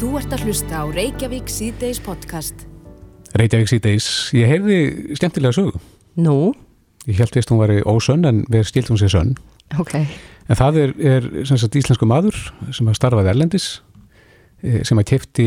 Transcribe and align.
Þú 0.00 0.10
ert 0.18 0.32
að 0.34 0.44
hlusta 0.48 0.80
á 0.80 0.84
Reykjavík 0.92 1.50
síðdeis 1.52 2.00
podcast. 2.02 2.64
Reykjavík 3.36 3.68
síðdeis, 3.70 4.06
ég 4.36 4.48
heyrði 4.50 4.78
skemmtilega 5.18 5.56
sögu. 5.56 5.80
Nú, 6.20 6.52
Ég 7.08 7.16
held 7.16 7.32
vist 7.32 7.48
hún 7.48 7.58
væri 7.62 7.78
ósönn 7.88 8.26
en 8.28 8.42
við 8.52 8.66
stilt 8.68 8.90
hún 8.92 8.98
sér 9.00 9.08
sönn. 9.14 9.30
ok. 9.80 9.94
En 10.50 10.58
það 10.58 10.76
er, 10.82 10.90
er 11.00 11.28
sem 11.48 11.56
sagt 11.56 11.78
íslensku 11.80 12.04
maður 12.06 12.36
sem 12.76 12.86
að 12.90 12.98
starfaði 12.98 13.30
erlendis 13.32 13.68
eh, 14.62 14.82
sem 14.84 14.98
að 15.00 15.06
kefti 15.08 15.46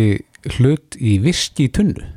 hlut 0.57 0.97
í 0.97 1.19
viski 1.21 1.67
tunnu 1.69 2.07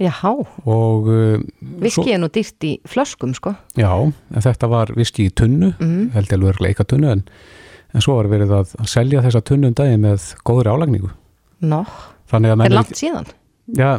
Jáhá, 0.00 0.32
og 0.68 1.06
uh, 1.08 1.44
viski 1.80 2.12
er 2.12 2.20
nú 2.20 2.28
dýrt 2.32 2.64
í 2.68 2.74
flöskum, 2.88 3.32
sko. 3.36 3.54
já, 3.76 3.88
en 3.96 4.44
þetta 4.44 4.68
var 4.68 4.90
viski 4.96 5.28
í 5.28 5.32
tunnu, 5.32 5.74
Mm. 5.80 6.10
held 6.16 6.28
ég 6.32 6.36
alveg 6.40 6.60
leika 6.60 6.84
tunnu 6.84 7.10
en, 7.12 7.22
en 7.94 8.02
svo 8.04 8.16
var 8.18 8.28
verið 8.32 8.52
að, 8.58 8.74
að 8.82 8.90
selja 8.90 9.22
þessa 9.24 9.42
tunnu 9.46 9.70
um 9.70 9.76
daginn 9.78 10.02
með 10.04 10.30
góður 10.46 10.72
álagningu. 10.74 11.10
Nó, 11.66 11.82
Þannig 12.30 12.50
að 12.50 12.56
er 12.56 12.60
menn, 12.64 12.74
langt 12.80 12.98
síðan. 12.98 13.28
já, 13.78 13.90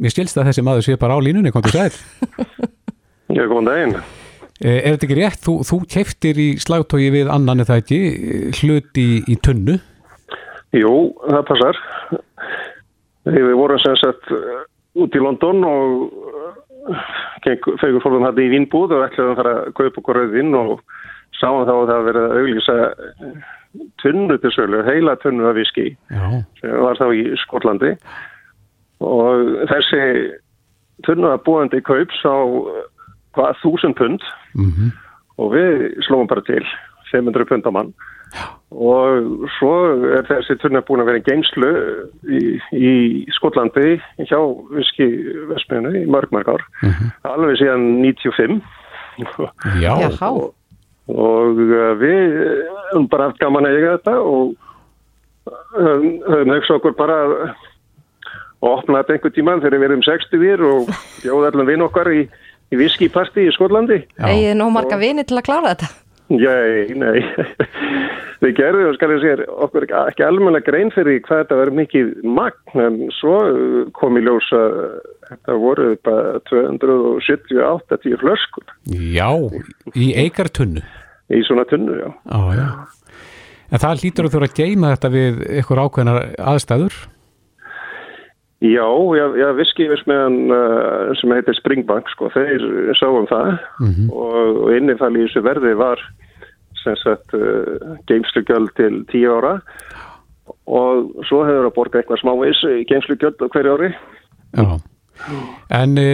mér 0.00 0.14
skilst 0.14 0.38
að 0.40 0.48
þessi 0.50 0.64
maður 0.64 0.86
sé 0.88 0.96
bara 1.00 1.16
á 1.16 1.20
línunni, 1.20 1.52
kom 1.52 1.62
til 1.66 1.76
sæl. 1.76 1.92
Já, 3.36 3.44
góðan 3.46 3.68
daginn. 3.68 3.92
Eh, 4.60 4.80
Er 4.82 4.96
þetta 4.96 5.06
ekki 5.06 5.16
rétt? 5.20 5.38
Þú, 5.44 5.52
þú 5.68 5.76
keftir 5.92 6.40
í 6.42 6.48
slagtói 6.60 7.04
við 7.14 7.28
annan 7.30 7.62
eða 7.62 7.76
ekki 7.78 8.00
eh, 8.10 8.58
hlut 8.58 8.98
í, 8.98 9.06
í 9.30 9.36
tunnu 9.44 9.76
Jú, 10.74 10.90
það 11.26 11.44
passar. 11.48 11.78
Við 13.30 13.48
vorum 13.58 13.78
sem 13.82 13.96
sagt 14.00 14.28
uh, 14.34 14.60
út 15.02 15.14
í 15.18 15.22
London 15.22 15.64
og 15.66 16.12
fegur 17.44 18.00
fólkum 18.02 18.26
hætti 18.26 18.44
í 18.48 18.52
vínbúð 18.52 18.94
og 18.96 19.02
ætlaðum 19.06 19.32
að 19.34 19.40
fara 19.40 19.54
að 19.60 19.72
kaupa 19.78 20.00
okkur 20.02 20.18
rauðvinn 20.20 20.54
og 20.58 20.70
sáum 21.40 21.64
þá 21.68 21.74
að 21.74 21.90
það 21.92 22.06
verið 22.10 22.26
að 22.28 22.38
auglýsa 22.40 22.76
uh, 22.86 23.34
tunnu 24.02 24.38
til 24.42 24.54
sölu, 24.54 24.84
heila 24.86 25.16
tunnu 25.22 25.50
af 25.50 25.58
viski. 25.58 25.90
Já, 26.10 26.24
sem 26.60 26.78
var 26.84 27.00
þá 27.00 27.06
í 27.16 27.26
Skotlandi. 27.44 27.92
Og 29.00 29.52
þessi 29.70 30.02
tunnu 31.06 31.30
að 31.32 31.44
búandi 31.46 31.80
kaups 31.86 32.24
á 32.28 32.36
uh, 32.36 32.82
hvað 33.36 33.62
þúsund 33.64 33.98
pund. 34.00 34.26
Mm 34.54 34.90
og 35.40 35.54
við 35.54 35.84
slóum 36.06 36.28
bara 36.30 36.44
til 36.46 36.64
500 37.10 37.48
pund 37.48 37.68
á 37.68 37.72
mann. 37.74 37.92
Og 38.70 39.48
svo 39.56 39.72
er 40.14 40.26
þessi 40.28 40.54
tunna 40.62 40.84
búin 40.86 41.02
að 41.02 41.10
vera 41.10 41.20
í 41.22 41.24
geimslu 41.26 41.70
í, 42.30 42.42
í 42.70 42.92
Skotlandi 43.34 43.96
hjá 44.28 44.38
viski 44.76 45.08
Vestmjönu 45.50 45.96
í 45.98 46.04
mörg 46.10 46.30
mörg 46.34 46.52
ár. 46.54 46.66
Alveg 47.26 47.58
síðan 47.58 47.88
95 48.04 48.60
já, 49.82 49.90
Jáhá, 49.90 50.30
og 51.08 51.60
uh, 51.64 51.92
við 52.00 52.36
höfum 52.90 53.08
bara 53.10 53.30
haft 53.30 53.40
gaman 53.40 53.68
að 53.68 53.78
eiga 53.78 53.96
þetta 53.96 54.16
og 54.20 54.54
höfum 55.74 56.12
höfum 56.26 56.54
hugsa 56.54 56.76
okkur 56.76 56.96
bara 56.98 57.18
að 57.24 57.34
opna 58.70 59.00
þetta 59.00 59.16
einhver 59.16 59.34
tíman 59.34 59.62
þegar 59.64 59.80
við 59.80 59.88
erum 59.88 60.06
60 60.06 60.42
vír 60.42 60.64
og 60.68 60.90
bjóða 61.22 61.52
allan 61.52 61.70
vinn 61.70 61.86
okkar 61.86 62.12
í, 62.12 62.24
í 62.70 62.80
viskiparti 62.80 63.46
í 63.48 63.54
Skotlandi 63.56 64.02
já. 64.04 64.26
eigið 64.28 64.58
nóg 64.60 64.74
marga 64.76 65.00
vini 65.00 65.24
til 65.24 65.40
að 65.40 65.46
klára 65.48 65.74
þetta. 65.74 65.92
Nei, 66.30 66.94
nei. 66.94 68.26
Við 68.40 68.54
gerðum, 68.56 68.94
skal 68.96 69.10
ég 69.12 69.20
segja, 69.20 69.46
okkur 69.66 69.84
ekki- 69.84 70.24
almenna 70.24 70.62
grein 70.64 70.88
fyrir 70.94 71.20
hvað 71.26 71.42
þetta 71.42 71.58
verður 71.58 71.76
mikið 71.76 72.06
magn, 72.24 72.80
en 72.86 72.94
svo 73.18 73.34
kom 73.98 74.16
í 74.16 74.22
ljós 74.24 74.48
að 74.56 74.78
þetta 75.28 75.56
voru 75.60 75.90
bara 76.08 76.40
278 76.48 78.16
flöskur. 78.22 78.64
Já, 78.88 79.28
í 79.92 80.08
eigartunnu. 80.24 80.80
Í 81.30 81.42
svona 81.46 81.66
tunnu, 81.68 81.98
já. 82.00 82.08
Já, 82.32 82.40
já. 82.56 82.68
En 83.70 83.78
það 83.78 84.00
hlýtur 84.02 84.30
þú 84.32 84.40
að 84.42 84.56
geima 84.56 84.94
þetta 84.96 85.10
við 85.14 85.42
ykkur 85.60 85.82
ákveðnar 85.84 86.24
aðstæður? 86.40 86.96
Já, 88.60 88.84
já, 89.16 89.24
já 89.40 89.46
viskiðismeðan 89.56 90.34
uh, 90.52 91.12
sem 91.20 91.32
heitir 91.32 91.56
Springbank, 91.56 92.08
sko, 92.12 92.28
þeir 92.34 92.64
sáum 92.98 93.28
það. 93.30 93.54
Og, 94.10 94.58
og 94.64 94.74
innifall 94.76 95.14
í 95.16 95.22
þessu 95.28 95.44
verði 95.46 95.76
var 95.78 96.02
sagt 96.84 97.34
uh, 97.36 97.96
geimslugjöld 98.10 98.72
til 98.78 99.02
10 99.12 99.26
ára 99.36 99.58
og 100.70 101.26
svo 101.28 101.44
hefur 101.46 101.68
að 101.68 101.76
borga 101.76 102.00
eitthvað 102.00 102.22
smávegis 102.22 102.62
geimslugjöld 102.90 103.44
hverju 103.50 103.76
ári. 103.76 103.92
Já 104.56 104.80
En 105.70 105.98
e, 106.00 106.08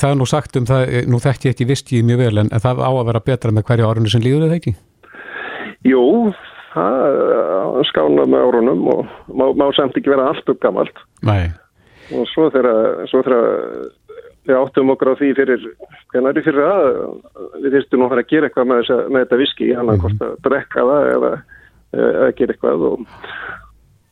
það 0.00 0.12
er 0.12 0.18
nú 0.18 0.26
sagt 0.28 0.56
um 0.58 0.66
það, 0.68 0.82
eh, 0.88 1.06
nú 1.10 1.20
þekki 1.22 1.50
ég 1.50 1.56
ekki 1.56 1.68
viskið 1.68 2.06
mjög 2.08 2.22
vel 2.24 2.42
en, 2.42 2.50
það 2.64 2.82
á 2.82 2.90
að 2.90 3.06
vera 3.10 3.24
betra 3.28 3.54
með 3.54 3.66
hverju 3.68 3.88
árunni 3.88 4.12
sem 4.12 4.24
líður 4.24 4.46
eða 4.48 4.58
ekki? 4.58 4.72
Jú, 5.86 6.04
það 6.72 7.18
uh, 7.20 7.82
skána 7.90 8.24
með 8.26 8.46
árunum 8.48 8.88
og 8.94 9.12
má, 9.28 9.44
má 9.54 9.66
samt 9.76 9.98
ekki 9.98 10.12
vera 10.12 10.30
allt 10.32 10.48
upp 10.50 10.60
gammalt 10.64 11.04
Nei, 11.26 11.52
og 12.16 12.26
svo 12.32 12.48
þegar 12.54 13.46
við 14.46 14.56
áttum 14.60 14.92
okkur 14.94 15.12
á 15.12 15.18
því 15.18 15.32
fyrir 15.36 15.66
hvernig 16.12 16.30
er 16.40 16.46
fyrir 16.46 16.66
að 16.66 16.86
við 17.64 17.76
þyrstum 17.76 18.00
nú 18.00 18.06
að 18.06 18.12
fara 18.14 18.24
að 18.24 18.32
gera 18.32 18.48
eitthvað 18.48 18.68
með, 18.70 18.82
þessa, 18.82 18.98
með 19.10 19.24
þetta 19.24 19.40
viski 19.42 19.70
hann 19.74 19.92
hvort 20.02 20.26
að 20.26 20.34
drekka 20.46 20.86
það 20.90 21.10
eða 21.14 21.32
að 21.96 22.34
gera 22.38 22.56
eitthvað 22.56 22.84
og 22.90 23.06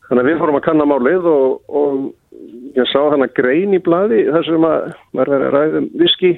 þannig 0.09 0.23
að 0.23 0.31
við 0.31 0.41
fórum 0.43 0.59
að 0.59 0.67
kanna 0.69 0.89
málið 0.89 1.28
og, 1.31 1.75
og 1.81 2.75
ég 2.75 2.91
sá 2.91 2.99
þannig 3.12 3.37
grein 3.37 3.77
í 3.77 3.83
bladi 3.84 4.25
þar 4.31 4.49
sem 4.49 4.67
að 4.69 4.89
maður 5.15 5.34
verið 5.34 5.47
að 5.47 5.55
ræða 5.55 5.83
um 5.83 5.89
viski 6.03 6.33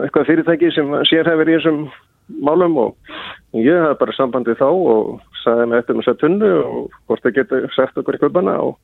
eitthvað 0.00 0.30
fyrirtæki 0.30 0.72
sem 0.72 0.96
sérhefur 1.10 1.52
í 1.52 1.58
þessum 1.58 1.82
málum 2.42 2.78
og 2.80 2.96
ég 3.58 3.76
hafði 3.76 3.98
bara 4.00 4.16
sambandið 4.16 4.60
þá 4.62 4.68
og 4.70 5.10
sagði 5.42 5.68
með 5.68 5.82
eftir 5.82 5.98
þess 5.98 6.12
að 6.12 6.22
tunnu 6.22 6.52
og 6.62 6.96
hvort 7.08 7.26
það 7.26 7.36
getur 7.40 7.68
sett 7.76 8.00
okkur 8.00 8.16
í 8.16 8.22
köpana 8.22 8.56
og 8.62 8.78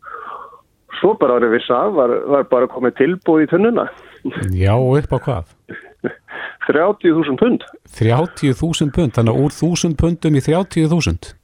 svo 0.98 1.14
bara 1.20 1.38
árið 1.38 1.54
viss 1.56 1.70
af 1.72 1.94
var, 1.96 2.12
var 2.28 2.46
bara 2.50 2.70
komið 2.70 2.96
tilbúið 3.00 3.46
í 3.46 3.50
tunnuna 3.52 3.86
já, 4.54 4.74
upp 4.76 5.14
á 5.14 5.18
hvað? 5.26 5.54
30.000 6.68 7.38
pund. 7.40 7.64
30.000 7.96 8.92
pund, 8.92 9.14
þannig 9.16 9.32
að 9.32 9.42
úr 9.46 9.54
1000 9.56 9.96
pundum 10.00 10.36
í 10.36 10.42
30.000 10.44 11.34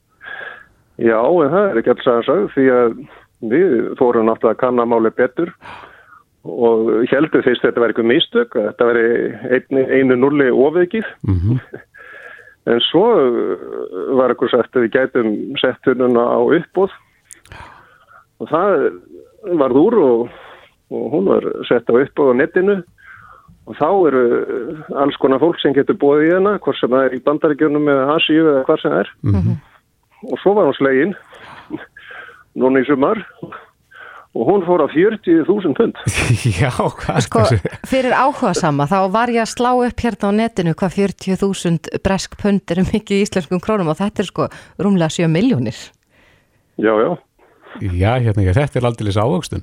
Já, 1.02 1.18
en 1.18 1.50
það 1.50 1.64
er 1.70 1.80
ekki 1.80 1.92
alls 1.94 2.10
að 2.10 2.20
sagði 2.28 2.50
því 2.54 2.66
að 2.74 2.92
við 3.50 3.72
fórum 3.98 4.28
náttúrulega 4.28 4.54
að 4.54 4.60
kanna 4.60 4.86
máli 4.86 5.10
betur 5.16 5.50
og 6.44 6.92
heldur 7.08 7.42
fyrst 7.44 7.64
þetta 7.64 7.80
væri 7.80 7.94
eitthvað 7.94 8.10
mistök, 8.10 8.54
þetta 8.68 8.88
væri 8.90 9.80
einu, 9.96 10.18
nulli 10.20 10.52
ofveikið 10.52 11.08
mm 11.24 11.58
en 12.64 12.80
svo 12.80 13.04
uh, 13.12 13.64
var 14.16 14.32
eitthvað 14.32 14.54
sagt 14.54 14.76
að 14.76 14.86
við 14.86 14.94
gætum 14.94 15.32
sett 15.60 15.80
tunnuna 15.84 16.22
á 16.24 16.40
uppbóð 16.40 16.94
og 18.40 18.48
það 18.48 18.86
varð 19.60 19.80
úr 19.82 19.96
og, 20.00 20.38
og 20.92 21.04
hún 21.14 21.28
var 21.30 21.46
sett 21.68 21.88
á 21.88 21.92
uppbóð 21.96 22.32
á 22.32 22.40
netinu. 22.42 22.76
Og 23.64 23.76
þá 23.80 23.86
eru 24.10 24.22
alls 25.00 25.16
konar 25.22 25.40
fólk 25.40 25.56
sem 25.62 25.72
getur 25.72 25.96
bóðið 25.96 26.26
í 26.28 26.32
hana, 26.36 26.58
hvort 26.60 26.76
sem 26.76 26.90
það 26.92 27.06
er 27.06 27.14
í 27.16 27.22
bandaríkjunum 27.24 27.86
eða 27.88 28.08
Asíu 28.18 28.42
eða 28.50 28.64
hvað 28.68 28.82
sem 28.82 28.92
það 28.92 29.04
er 29.04 29.14
og 30.24 30.38
svo 30.40 30.54
var 30.56 30.68
hún 30.70 30.76
slegin 30.76 31.10
núna 32.60 32.80
í 32.80 32.86
sumar. 32.88 33.18
Og 34.34 34.48
hún 34.48 34.64
fór 34.66 34.82
á 34.82 34.88
40.000 34.90 35.76
pund. 35.78 35.98
Já, 36.58 36.70
hvað 36.74 37.20
Sko, 37.22 37.42
fyrir 37.92 38.10
áhuga 38.18 38.50
sama, 38.58 38.88
þá 38.90 39.06
var 39.14 39.30
ég 39.30 39.44
að 39.44 39.52
slá 39.52 39.70
upp 39.78 40.02
hérna 40.02 40.32
á 40.34 40.38
netinu 40.40 40.72
hvað 40.74 40.96
40.000 40.98 42.00
bresk 42.02 42.34
pund 42.40 42.74
eru 42.74 42.82
mikið 42.88 43.20
í 43.20 43.26
íslenskum 43.28 43.62
krónum 43.62 43.92
og 43.92 44.00
þetta 44.00 44.24
er 44.24 44.28
sko 44.32 44.48
rúmlega 44.82 45.14
7 45.14 45.30
miljónir. 45.30 45.78
já, 46.76 46.90
já, 46.98 47.14
Já, 47.80 48.10
hérna, 48.22 48.52
þetta 48.54 48.78
er 48.78 48.84
aldrei 48.90 49.14
ávöxtun 49.14 49.62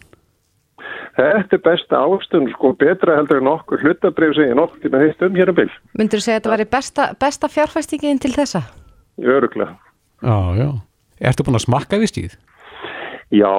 þetta 1.18 1.58
er 1.58 1.64
besta 1.66 2.02
ávöxtun 2.06 2.50
sko 2.54 2.74
betra 2.80 3.18
heldur 3.20 3.42
en 3.42 3.52
okkur 3.52 3.84
hlutabrif 3.84 4.36
sem 4.38 4.52
ég 4.52 4.56
nokkuð 4.60 4.86
tíma 4.86 5.02
heitt 5.04 5.26
um 5.26 5.36
hér 5.36 5.52
um 5.52 5.58
bil 5.58 5.72
Myndur 6.00 6.22
þú 6.22 6.26
segja 6.28 6.38
að 6.38 6.42
þetta 6.42 6.54
væri 6.56 6.70
besta, 6.78 7.10
besta 7.20 7.52
fjárfæstingin 7.52 8.22
til 8.22 8.34
þessa? 8.36 8.64
öruglega 9.20 9.76
Já, 10.22 10.38
já 10.58 10.70
Ertu 11.22 11.46
búin 11.46 11.60
að 11.60 11.68
smakka 11.68 12.00
viskið? 12.02 12.34
Já, 13.32 13.54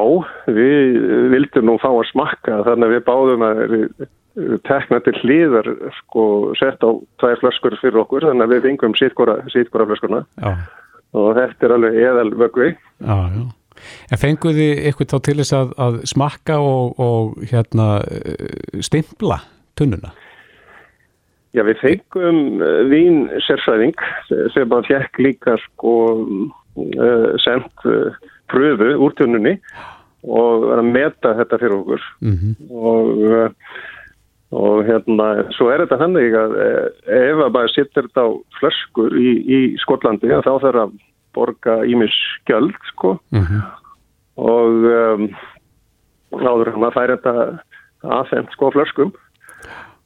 við 0.52 0.98
vildum 1.32 1.70
nú 1.70 1.76
fá 1.80 1.88
að 1.92 2.08
smakka 2.10 2.58
þannig 2.66 2.88
að 2.88 2.94
við 2.96 3.04
báðum 3.06 3.44
að 3.46 3.62
við 3.72 4.60
tekna 4.66 4.98
til 5.04 5.14
hliðar 5.20 5.68
sko 6.00 6.24
sett 6.58 6.82
á 6.84 6.90
tvær 7.20 7.40
flöskur 7.40 7.76
fyrir 7.80 8.02
okkur 8.02 8.26
þannig 8.26 8.48
að 8.48 8.54
við 8.54 8.66
fengum 8.68 8.96
sítkora, 8.98 9.38
flöskurna 9.52 10.22
Já, 10.40 10.52
og 11.12 11.34
þetta 11.36 11.68
er 11.68 11.74
alveg 11.76 11.98
eðal 12.00 12.30
vöggvi. 12.40 12.70
já, 13.00 13.16
já 13.36 13.44
En 14.12 14.20
fenguði 14.20 14.68
ykkur 14.90 15.10
þá 15.12 15.16
til 15.28 15.38
þess 15.40 15.56
að, 15.56 15.72
að 15.86 16.02
smakka 16.12 16.58
og, 16.62 17.00
og 17.02 17.46
hérna 17.52 17.88
eh, 18.08 18.80
stimpla 18.84 19.42
tunnuna? 19.78 20.12
Já, 21.52 21.60
við 21.68 21.80
fengum 21.82 22.38
uh, 22.64 22.80
vín 22.88 23.26
sérfræðing 23.44 23.96
sem 24.54 24.70
að 24.72 24.86
fjekk 24.88 25.18
líka 25.20 25.58
sko 25.66 25.96
uh, 26.16 27.32
sendt 27.44 27.84
uh, 27.84 28.14
pröfu 28.52 28.94
úr 28.96 29.12
tunnunni 29.18 29.58
og 30.22 30.64
var 30.64 30.80
að 30.80 30.92
meta 30.94 31.34
þetta 31.40 31.58
fyrir 31.60 31.80
okkur 31.80 32.06
Mm 32.24 32.54
og, 32.72 33.24
uh, 33.28 33.74
og 34.52 34.82
hérna, 34.84 35.26
svo 35.56 35.70
er 35.72 35.80
þetta 35.80 35.96
þannig 36.00 36.34
að 36.36 36.54
ef 37.08 37.38
að 37.40 37.54
bara 37.54 37.70
sittur 37.72 38.04
þetta 38.08 38.24
á 38.28 38.30
flöskur 38.58 39.14
í, 39.16 39.30
í 39.48 39.60
Skotlandi 39.80 40.28
þá 40.28 40.50
þarf 40.60 40.82
að 40.82 40.92
borga 41.34 41.82
ímis 41.88 42.14
gjöld 42.48 42.76
sko 42.92 43.16
-hmm. 43.32 43.62
og 44.36 44.86
um, 44.92 45.28
áður 46.32 46.72
hann 46.72 46.88
að 46.88 46.96
færa 46.96 47.16
þetta 47.16 47.34
aðfemt 48.02 48.52
sko 48.52 48.70
flöskum 48.70 49.12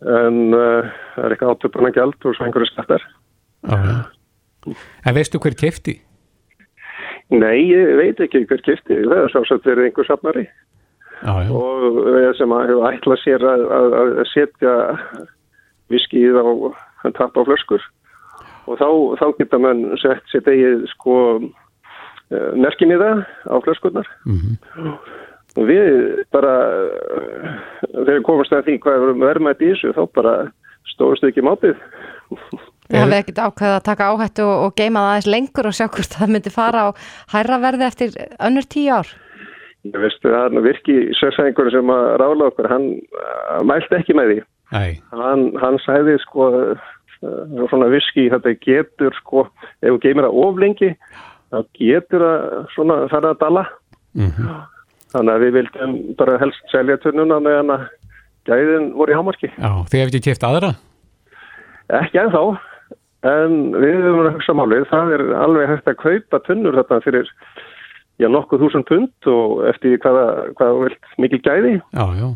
en 0.00 0.54
uh, 0.54 0.84
það 1.14 1.24
er 1.24 1.32
eitthvað 1.32 1.54
átöfbrana 1.54 1.92
gæld 1.94 2.24
og 2.24 2.34
svo 2.36 2.44
einhverju 2.44 2.68
skattar. 2.68 3.02
Já. 3.64 4.04
En 5.06 5.14
veistu 5.14 5.38
hver 5.38 5.54
kefti? 5.56 6.00
Nei, 7.34 7.70
ég 7.72 7.96
veit 7.98 8.20
ekki 8.22 8.44
hver 8.46 8.62
kifti, 8.62 9.00
það 9.02 9.24
er 9.24 9.32
sjálfsagt 9.32 9.66
verið 9.66 9.88
einhver 9.88 10.06
safnari 10.06 10.44
já. 10.46 11.32
og 11.50 11.96
eh, 12.12 12.28
sem 12.38 12.52
að 12.54 12.84
ætlað 12.92 13.22
sér 13.24 13.46
að, 13.50 13.64
að, 13.78 13.96
að 13.96 14.20
setja 14.30 14.74
viskið 15.90 16.38
á 16.38 16.46
tapp 17.18 17.34
á 17.34 17.42
flöskur 17.48 17.82
og 18.66 18.78
þá, 18.80 18.88
þá 19.20 19.26
geta 19.38 19.58
mann 19.62 19.84
sett 20.02 20.22
sér 20.32 20.42
degið 20.46 20.86
sko 20.94 21.16
merkin 22.58 22.90
í 22.90 22.98
það 22.98 23.20
á 23.46 23.54
flöskurnar 23.62 24.08
Mhm. 24.26 24.56
og 25.56 25.64
við 25.70 26.24
bara 26.34 26.54
eh, 26.74 27.52
þegar 27.94 28.16
við 28.18 28.24
komumst 28.26 28.52
að 28.52 28.64
því 28.66 28.78
hvað 28.82 28.96
er 29.06 29.20
verðmætt 29.22 29.62
í 29.62 29.70
þessu 29.72 29.92
þá 29.96 30.02
bara 30.18 30.34
stóðust 30.92 31.24
ekki 31.28 31.44
mátið 31.46 31.76
Við 32.86 32.98
hafum 33.00 33.12
ekkert 33.16 33.38
ákveðið 33.42 33.76
að 33.76 33.84
taka 33.86 34.08
áhættu 34.12 34.42
og, 34.46 34.56
og 34.66 34.74
geima 34.78 35.00
það 35.02 35.12
aðeins 35.12 35.28
lengur 35.34 35.66
og 35.70 35.74
sjá 35.78 35.86
hvort 35.90 36.12
það 36.18 36.32
myndi 36.34 36.52
fara 36.54 36.82
á 36.86 36.88
hærra 37.34 37.56
verði 37.62 37.86
eftir 37.86 38.12
önnur 38.46 38.66
tíu 38.70 38.92
ár. 38.94 39.08
Ég 39.86 39.96
veist, 40.02 40.20
það 40.22 40.36
er 40.44 40.54
nú 40.54 40.62
virki 40.62 40.94
sérfæðingur 41.18 41.70
sem 41.74 41.90
að 41.94 42.04
rála 42.22 42.46
okkur, 42.50 42.68
hann 42.70 42.86
mælti 43.66 43.98
ekki 43.98 44.14
með 44.18 44.30
því. 44.30 44.38
Nei, 44.74 44.92
Hann, 45.14 45.42
hann 45.62 45.78
sagði 45.82 46.14
sko, 46.22 46.46
uh, 46.74 46.86
svona 47.20 47.88
viski, 47.92 48.28
þetta 48.32 48.54
getur 48.64 49.14
sko, 49.20 49.46
ef 49.82 49.92
þú 49.94 50.00
geymir 50.02 50.26
það 50.28 50.40
of 50.44 50.60
lengi, 50.62 50.90
þá 51.52 51.58
getur 51.80 52.24
það 52.26 52.56
svona 52.74 52.96
fara 53.12 53.34
að 53.34 53.42
dala. 53.44 53.66
mhm. 54.14 54.56
Þannig 55.16 55.32
að 55.32 55.42
við 55.44 55.52
vildum 55.54 55.92
bara 56.18 56.38
helst 56.42 56.72
selja 56.72 56.96
tunnuna 57.00 57.38
meðan 57.40 57.70
að 57.72 57.84
gæðin 58.48 58.88
voru 58.98 59.14
í 59.14 59.16
hámarki. 59.16 59.48
já, 59.54 59.70
þið 59.88 60.00
hefði 60.02 60.18
ekki 60.18 60.24
keft 60.26 60.44
aðra? 60.44 60.72
Ekki 62.00 62.18
ennþá, 62.20 62.42
en 63.30 63.54
við 63.78 63.94
höfum 64.02 64.20
að 64.26 64.32
hugsa 64.34 64.56
málið, 64.58 64.84
það 64.90 65.12
er 65.16 65.24
alveg 65.40 65.70
hægt 65.70 65.88
að 65.92 66.00
kaupa 66.02 66.40
tunnur 66.44 66.76
þetta 66.76 67.00
fyrir 67.06 67.30
já, 68.20 68.28
nokkuð 68.28 68.64
þúsund 68.64 68.88
pund 68.90 69.30
og 69.30 69.64
eftir 69.70 69.96
hvaða, 70.02 70.26
hvaða 70.58 70.84
vilt 70.84 71.12
mikil 71.22 71.40
gæði 71.46 71.74
Já, 71.80 72.04
já. 72.18 72.28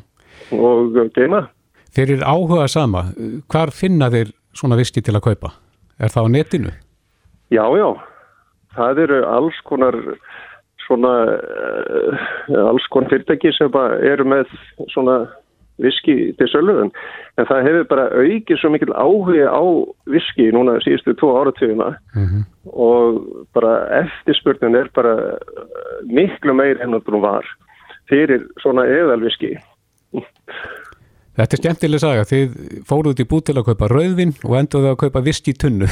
og 0.57 1.01
geima. 1.17 1.45
Þeir 1.91 2.15
eru 2.17 2.29
áhuga 2.31 2.69
sama, 2.71 3.05
hvar 3.51 3.75
finna 3.75 4.11
þeir 4.15 4.31
svona 4.57 4.77
viski 4.81 5.03
til 5.03 5.15
að 5.17 5.25
kaupa? 5.31 5.53
Er 6.01 6.09
það 6.13 6.27
á 6.27 6.35
netinu? 6.35 6.73
Já, 7.51 7.65
já, 7.77 7.89
það 8.77 8.99
eru 9.05 9.21
alls 9.27 9.59
konar 9.67 9.97
svona 10.87 11.13
uh, 11.37 12.69
alls 12.71 12.87
konar 12.91 13.11
fyrirtæki 13.13 13.53
sem 13.57 13.71
eru 14.07 14.25
með 14.27 14.51
svona 14.95 15.21
viski 15.81 16.35
til 16.37 16.49
söluðun 16.53 16.91
en 17.41 17.47
það 17.49 17.63
hefur 17.65 17.87
bara 17.89 18.09
aukið 18.21 18.59
svo 18.61 18.71
mikil 18.75 18.93
áhuga 18.93 19.49
á 19.49 19.63
viski 20.13 20.51
núna 20.53 20.75
síðustu 20.85 21.15
tvo 21.17 21.31
áratugina 21.41 21.95
Mhm. 22.15 22.43
og 22.69 23.47
bara 23.55 23.89
eftirspurnin 24.03 24.77
er 24.77 24.91
bara 24.95 25.15
eh, 25.17 26.05
miklu 26.05 26.53
meir 26.55 26.77
enn 26.85 26.93
að 26.95 27.07
þú 27.09 27.21
var 27.25 27.47
fyrir 28.11 28.45
svona 28.61 28.85
eðalviski 28.85 29.57
Þetta 31.39 31.57
er 31.57 31.61
skemmtileg 31.63 32.03
saga, 32.03 32.25
þið 32.27 32.57
fóruð 32.89 33.15
út 33.15 33.23
í 33.23 33.27
bú 33.31 33.39
til 33.47 33.55
að 33.57 33.69
kaupa 33.71 33.89
rauðvin 33.91 34.33
og 34.43 34.57
enduðu 34.59 34.91
að 34.91 34.99
kaupa 35.05 35.23
viski 35.25 35.55
tunnu 35.55 35.87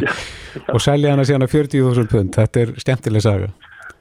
og 0.74 0.80
selja 0.82 1.12
hana 1.14 1.26
síðan 1.26 1.44
að 1.46 1.56
40.000 1.56 2.10
pund, 2.12 2.38
þetta 2.38 2.62
er 2.62 2.72
skemmtileg 2.80 3.24
saga. 3.26 3.50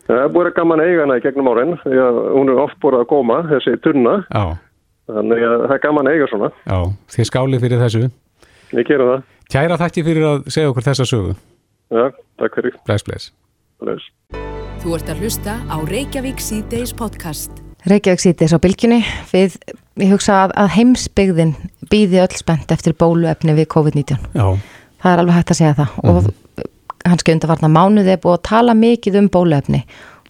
Það 0.09 0.23
er 0.23 0.31
búin 0.33 0.49
að 0.49 0.55
gaman 0.57 0.83
eiga 0.85 1.03
hana 1.05 1.17
í 1.19 1.23
gegnum 1.25 1.49
árin 1.51 1.75
hún 1.85 2.53
er 2.53 2.61
oft 2.63 2.79
búin 2.81 2.97
að 2.97 3.07
góma 3.11 3.43
þessi 3.49 3.75
tunna 3.85 4.15
Já, 4.29 4.43
þannig 5.09 5.45
að 5.49 5.65
það 5.65 5.75
er 5.75 5.83
gaman 5.83 6.09
eiga 6.13 6.29
svona 6.31 6.49
já, 6.63 6.79
þið 7.15 7.29
skálið 7.29 7.65
fyrir 7.65 7.83
þessu. 7.83 8.03
Við 8.69 8.89
gerum 8.89 9.13
það. 9.13 9.23
Kæra 9.49 9.79
þakki 9.81 10.05
fyrir 10.05 10.27
að 10.29 10.51
segja 10.53 10.73
okkur 10.73 10.85
þessa 10.85 11.07
sögu. 11.09 11.33
Já, 11.89 12.05
takk 12.41 12.59
fyrir. 12.59 12.77
Bless, 12.85 13.05
bless. 13.07 13.31
Bless. 13.81 14.11
Þú 14.79 14.93
ert 14.95 15.09
að 15.11 15.25
hlusta 15.25 15.57
á 15.65 15.77
Reykjavík 15.89 16.39
C-Days 16.43 16.93
podcast. 16.95 17.58
Reykjavík 17.87 18.19
sýtis 18.19 18.51
á 18.51 18.59
bylginni 18.59 18.99
við, 19.31 19.55
ég 20.01 20.11
hugsa 20.11 20.43
að, 20.43 20.55
að 20.59 20.73
heimsbyggðin 20.75 21.55
býði 21.89 22.19
öll 22.25 22.35
spennt 22.35 22.71
eftir 22.75 22.97
bóluefni 22.99 23.55
við 23.55 23.69
COVID-19. 23.71 24.19
Já, 24.35 24.59
Það 24.99 25.13
er 25.13 25.21
alveg 25.23 25.37
hægt 25.37 25.53
að 25.53 25.59
segja 25.59 25.75
það. 25.77 25.97
Og 26.03 26.67
hanski 27.07 27.33
undarvarna 27.35 27.71
mánuði 27.71 28.13
er 28.13 28.21
búið 28.21 28.35
að 28.35 28.45
tala 28.49 28.75
mikið 28.75 29.19
um 29.21 29.29
bóluefni. 29.31 29.83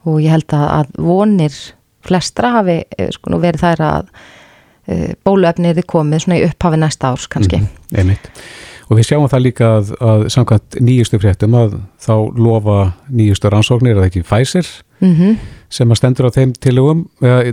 Og 0.05 0.19
ég 0.23 0.33
held 0.33 0.55
að, 0.55 0.65
að 0.77 0.91
vonir 1.09 1.57
flestra 2.05 2.53
hafi 2.59 2.79
eh, 2.85 3.09
sko 3.13 3.33
nú 3.33 3.41
verið 3.41 3.65
þær 3.65 3.83
að 3.87 4.11
e, 4.85 5.13
bóluefni 5.25 5.73
er 5.73 5.81
komið 5.89 6.23
svona 6.23 6.39
í 6.39 6.45
upphafi 6.47 6.79
næsta 6.79 7.11
árs 7.11 7.27
kannski. 7.31 7.63
einmitt. 7.97 8.29
Og 8.89 8.97
við 8.97 9.09
sjáum 9.09 9.27
það 9.29 9.43
líka 9.45 9.71
að, 9.77 9.91
að 10.01 10.23
samkvæmt 10.33 10.79
nýjustu 10.81 11.19
fréttum 11.21 11.57
að 11.57 11.75
þá 12.01 12.13
lofa 12.37 12.77
nýjustu 13.13 13.51
rannsóknir 13.51 13.99
að 13.99 14.07
ekki 14.09 14.25
Pfizer? 14.25 14.69
Mm 15.01 15.15
sem 15.69 15.89
að 15.93 15.99
stendur 16.01 16.27
á 16.29 16.31
þeim 16.33 16.53
tilugum, 16.57 17.05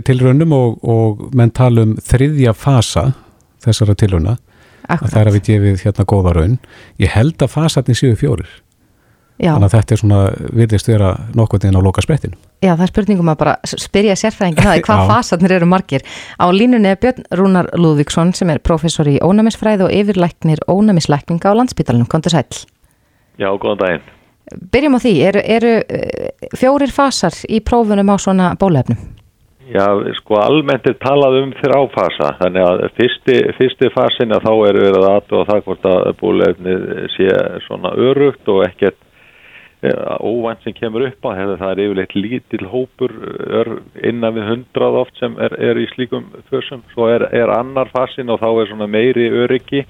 tilraunum 0.07 0.53
og, 0.57 0.77
og 0.83 1.25
menn 1.37 1.51
tala 1.53 1.83
um 1.85 1.95
þriðja 2.01 2.53
fasa 2.57 3.11
þessara 3.63 3.95
tilrauna 3.97 4.37
að 4.87 5.09
það 5.11 5.19
er 5.21 5.27
að 5.29 5.35
við 5.37 5.43
gefið 5.51 5.81
hérna 5.83 6.05
góða 6.07 6.31
raun. 6.37 6.55
Ég 7.01 7.11
held 7.11 7.43
að 7.43 7.51
fasarnir 7.51 7.97
séu 7.99 8.15
fjórir. 8.17 8.47
Já, 9.37 9.51
Þannig 9.53 9.67
að 9.67 9.73
þetta 9.75 9.93
er 9.93 9.99
svona 10.01 10.19
virðist 10.57 10.87
vera 10.89 11.09
nokkuð 11.37 11.67
inn 11.67 11.75
á 11.77 11.81
loka 11.85 12.01
sprettinu. 12.01 12.33
já, 12.63 12.71
það 12.71 12.81
er 12.87 12.89
spurningum 12.89 13.27
að 13.29 13.35
bara 13.37 13.51
spyrja 13.69 14.15
sérfræðingin 14.17 14.65
það 14.65 14.79
hvað 14.87 15.01
Já. 15.03 15.09
fasarnir 15.11 15.53
eru 15.59 15.67
margir. 15.69 16.05
Á 16.41 16.45
línunni 16.49 16.89
er 16.89 16.97
Björn 16.97 17.27
Rúnar 17.37 17.69
Lúðvíksson 17.77 18.33
sem 18.33 18.49
er 18.49 18.63
professor 18.65 19.05
í 19.05 19.19
ónæmisfræði 19.21 19.85
og 19.85 19.93
yfirlæknir 19.93 20.63
ónæmislækninga 20.65 21.53
á 21.53 21.57
landsbítalunum. 21.59 22.09
Kontur 22.09 22.33
sæl. 22.33 22.47
Já, 23.37 23.51
góðan 23.61 23.83
daginn. 23.83 24.07
Byrjum 24.47 24.95
á 24.95 24.99
því, 25.03 25.13
eru, 25.27 25.41
eru 25.43 25.71
eh, 25.83 26.49
fjórir 26.55 26.91
fasar 26.93 27.35
í 27.51 27.59
prófunum 27.59 28.13
á 28.13 28.15
svona 28.15 28.51
bólefnum? 28.59 28.99
Já, 29.67 29.83
sko 30.21 30.37
almennt 30.39 30.85
er 30.87 30.95
talað 31.01 31.41
um 31.41 31.49
þrjá 31.57 31.79
fasa, 31.91 32.29
þannig 32.39 32.63
að 32.63 32.83
fyrsti, 32.95 33.35
fyrsti 33.57 33.89
fasin 33.91 34.31
að 34.31 34.45
þá 34.45 34.53
er 34.69 34.79
verið 34.79 34.99
að 35.01 35.07
aðtóa 35.09 35.47
það 35.49 35.65
hvort 35.65 35.89
að 35.91 36.07
búlefnið 36.21 36.85
sé 37.17 37.27
svona 37.65 37.91
örugt 37.99 38.47
og 38.53 38.61
ekkert 38.63 38.95
eh, 39.83 40.13
óvænt 40.23 40.63
sem 40.63 40.77
kemur 40.77 41.09
upp 41.09 41.27
hefur 41.35 41.59
það 41.59 41.73
er 41.73 41.83
yfirleitt 41.83 42.15
lítill 42.15 42.69
hópur 42.71 43.17
innan 44.07 44.37
við 44.39 44.47
hundrað 44.53 45.01
oft 45.01 45.19
sem 45.19 45.35
er, 45.35 45.57
er 45.59 45.83
í 45.83 45.89
slíkum 45.91 46.31
fösum, 46.47 46.87
svo 46.93 47.11
er, 47.11 47.27
er 47.35 47.51
annar 47.51 47.91
fasin 47.91 48.31
og 48.31 48.39
þá 48.39 48.49
er 48.53 48.71
svona 48.71 48.87
meiri 48.87 49.27
öryggi 49.43 49.83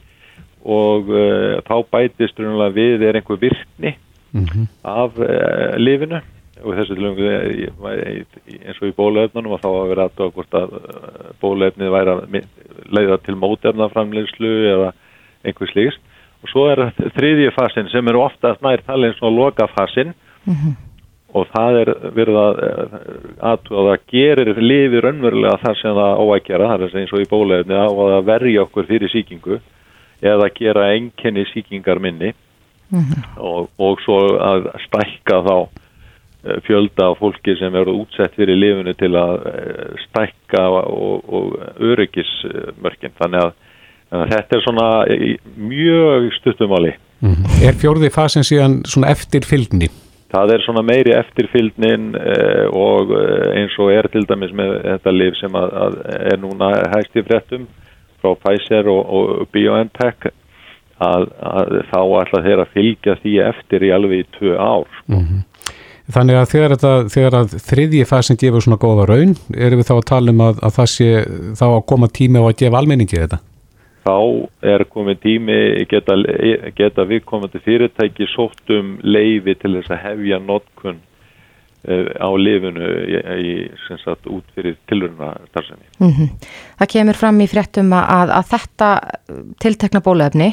og 0.65 1.13
uh, 1.13 1.62
þá 1.70 1.77
bætist 1.93 2.41
við 2.41 3.05
er 3.05 3.22
einhver 3.22 3.38
virkni 3.46 3.93
Mm 4.34 4.67
af 4.84 5.17
uh, 5.19 5.75
lifinu 5.77 6.19
og 6.63 6.74
þessu 6.74 6.96
tilum 6.98 7.19
eins 7.19 8.79
og 8.81 8.88
í 8.88 8.96
bóluefnunum 8.98 9.53
og 9.55 9.62
þá 9.62 9.67
að 9.69 9.89
vera 9.91 10.07
aðtöða 10.07 10.34
hvort 10.36 10.57
að 10.57 10.75
uh, 10.79 11.27
bóluefnið 11.41 11.93
væri 11.93 12.13
að 12.13 12.38
leiða 12.98 13.17
til 13.25 13.36
mótefnaframleyslu 13.41 14.53
eða 14.74 14.91
einhver 15.46 15.72
slíkst 15.72 16.01
og 16.43 16.51
svo 16.51 16.65
er 16.72 16.84
þriðji 17.17 17.53
fasin 17.55 17.91
sem 17.91 18.10
er 18.10 18.19
oftast 18.19 18.63
nær 18.65 18.84
talin 18.88 19.15
svona 19.17 19.38
loka 19.38 19.67
fasin 19.75 20.13
og 21.36 21.48
það 21.53 21.79
er 21.81 21.91
verið 22.15 22.38
að 22.41 22.60
aðtöða 23.51 23.79
að 23.81 23.89
það 23.89 24.05
gerir 24.13 24.62
lifi 24.63 25.01
raunverulega 25.03 25.62
þar 25.63 25.79
sem 25.81 25.98
það 25.98 26.13
á 26.17 26.24
að 26.24 26.43
gera 26.48 26.69
það 26.72 26.86
er 26.88 27.00
eins 27.01 27.13
og 27.13 27.24
í 27.24 27.29
bóluefnið 27.31 27.81
á 27.84 27.89
að 28.07 28.27
verja 28.31 28.63
okkur 28.65 28.89
fyrir 28.89 29.13
sýkingu 29.13 29.60
eða 30.22 30.50
gera 30.55 30.91
enkenni 30.96 31.46
sýkingar 31.51 32.01
minni 32.01 32.34
og, 33.38 33.70
og 33.77 34.01
svo 34.06 34.20
að 34.41 34.70
stækka 34.86 35.41
þá 35.48 35.56
eh, 35.58 36.60
fjölda 36.67 37.12
af 37.12 37.22
fólki 37.22 37.58
sem 37.60 37.75
eru 37.75 37.98
útsett 38.03 38.36
fyrir 38.39 38.60
lifinu 38.60 38.96
til 39.00 39.13
að 39.20 39.48
eh, 39.51 40.01
stækka 40.08 40.63
og, 40.72 41.27
og 41.27 41.58
öryggismörkin. 41.91 43.15
Þannig 43.20 43.46
að, 43.46 43.53
að 44.12 44.25
þetta 44.36 44.58
er 44.58 44.65
svona 44.65 44.89
mjög 45.58 46.32
stuttumáli 46.39 46.96
Er 47.65 47.74
fjórði 47.74 48.12
fasin 48.13 48.46
síðan 48.46 48.84
svona 48.86 49.10
eftir 49.10 49.46
fylgni? 49.48 49.88
það 50.32 50.53
er 50.53 50.63
svona 50.65 50.84
meiri 50.86 51.13
eftirfylgnin 51.15 52.10
eh, 52.20 52.65
og 52.75 53.13
eh, 53.15 53.62
eins 53.62 53.75
og 53.79 53.94
er 53.96 54.10
til 54.12 54.25
dæmis 54.27 54.53
með 54.56 54.74
þetta 54.84 55.13
lif 55.15 55.38
sem 55.39 55.56
að, 55.56 55.75
að 55.86 55.98
er 56.17 56.41
núna 56.41 56.72
hægst 56.94 57.20
í 57.20 57.24
fréttum 57.27 57.67
frá 58.22 58.34
Pfizer 58.41 58.89
og, 58.91 59.01
og 59.08 59.48
BioNTech 59.56 60.29
að, 61.04 61.27
að 61.42 61.75
þá 61.92 62.00
ætla 62.22 62.44
þeir 62.48 62.63
að 62.63 62.74
fylgja 62.74 63.16
því 63.22 63.36
eftir 63.50 63.86
í 63.88 63.94
alveg 63.98 64.24
í 64.24 64.30
tvö 64.38 64.58
ár 64.58 65.04
Þannig 66.08 66.38
að 66.39 66.46
þegar, 66.54 66.74
þetta, 66.77 66.92
þegar 67.12 67.36
að 67.36 67.54
þriðji 67.68 68.04
fasin 68.08 68.38
gefur 68.39 68.63
svona 68.63 68.80
góða 68.80 69.10
raun, 69.10 69.34
erum 69.51 69.82
við 69.82 69.89
þá 69.89 69.96
að 69.98 70.06
tala 70.08 70.32
um 70.32 70.44
að, 70.46 70.62
að 70.63 70.75
það 70.77 70.89
sé 70.94 71.10
þá 71.60 71.66
að 71.68 71.86
koma 71.92 72.08
tími 72.08 72.39
á 72.39 72.44
að 72.48 72.60
gefa 72.62 72.80
almenningi 72.80 73.20
þetta? 73.20 73.42
þá 74.08 74.20
er 74.72 74.86
komið 74.88 75.20
tími 75.25 75.58
geta, 75.92 76.16
geta 76.77 77.06
viðkomandi 77.10 77.60
fyrirtæki 77.66 78.30
sótt 78.32 78.72
um 78.74 78.96
leifi 79.04 79.58
til 79.60 79.75
þess 79.77 79.94
að 79.94 80.04
hefja 80.06 80.39
notkun 80.44 81.01
á 81.88 82.30
lifinu 82.36 82.88
í, 83.08 83.20
í 83.48 83.51
sagt, 84.04 84.27
út 84.27 84.48
fyrir 84.56 84.75
tilurina 84.89 85.36
starfsemi. 85.51 85.86
Mm 86.01 86.12
-hmm. 86.12 86.50
Það 86.80 86.92
kemur 86.94 87.20
fram 87.20 87.39
í 87.42 87.48
fréttum 87.48 87.94
að, 87.96 88.34
að 88.39 88.50
þetta 88.54 88.89
tiltekna 89.63 90.01
bólefni 90.04 90.50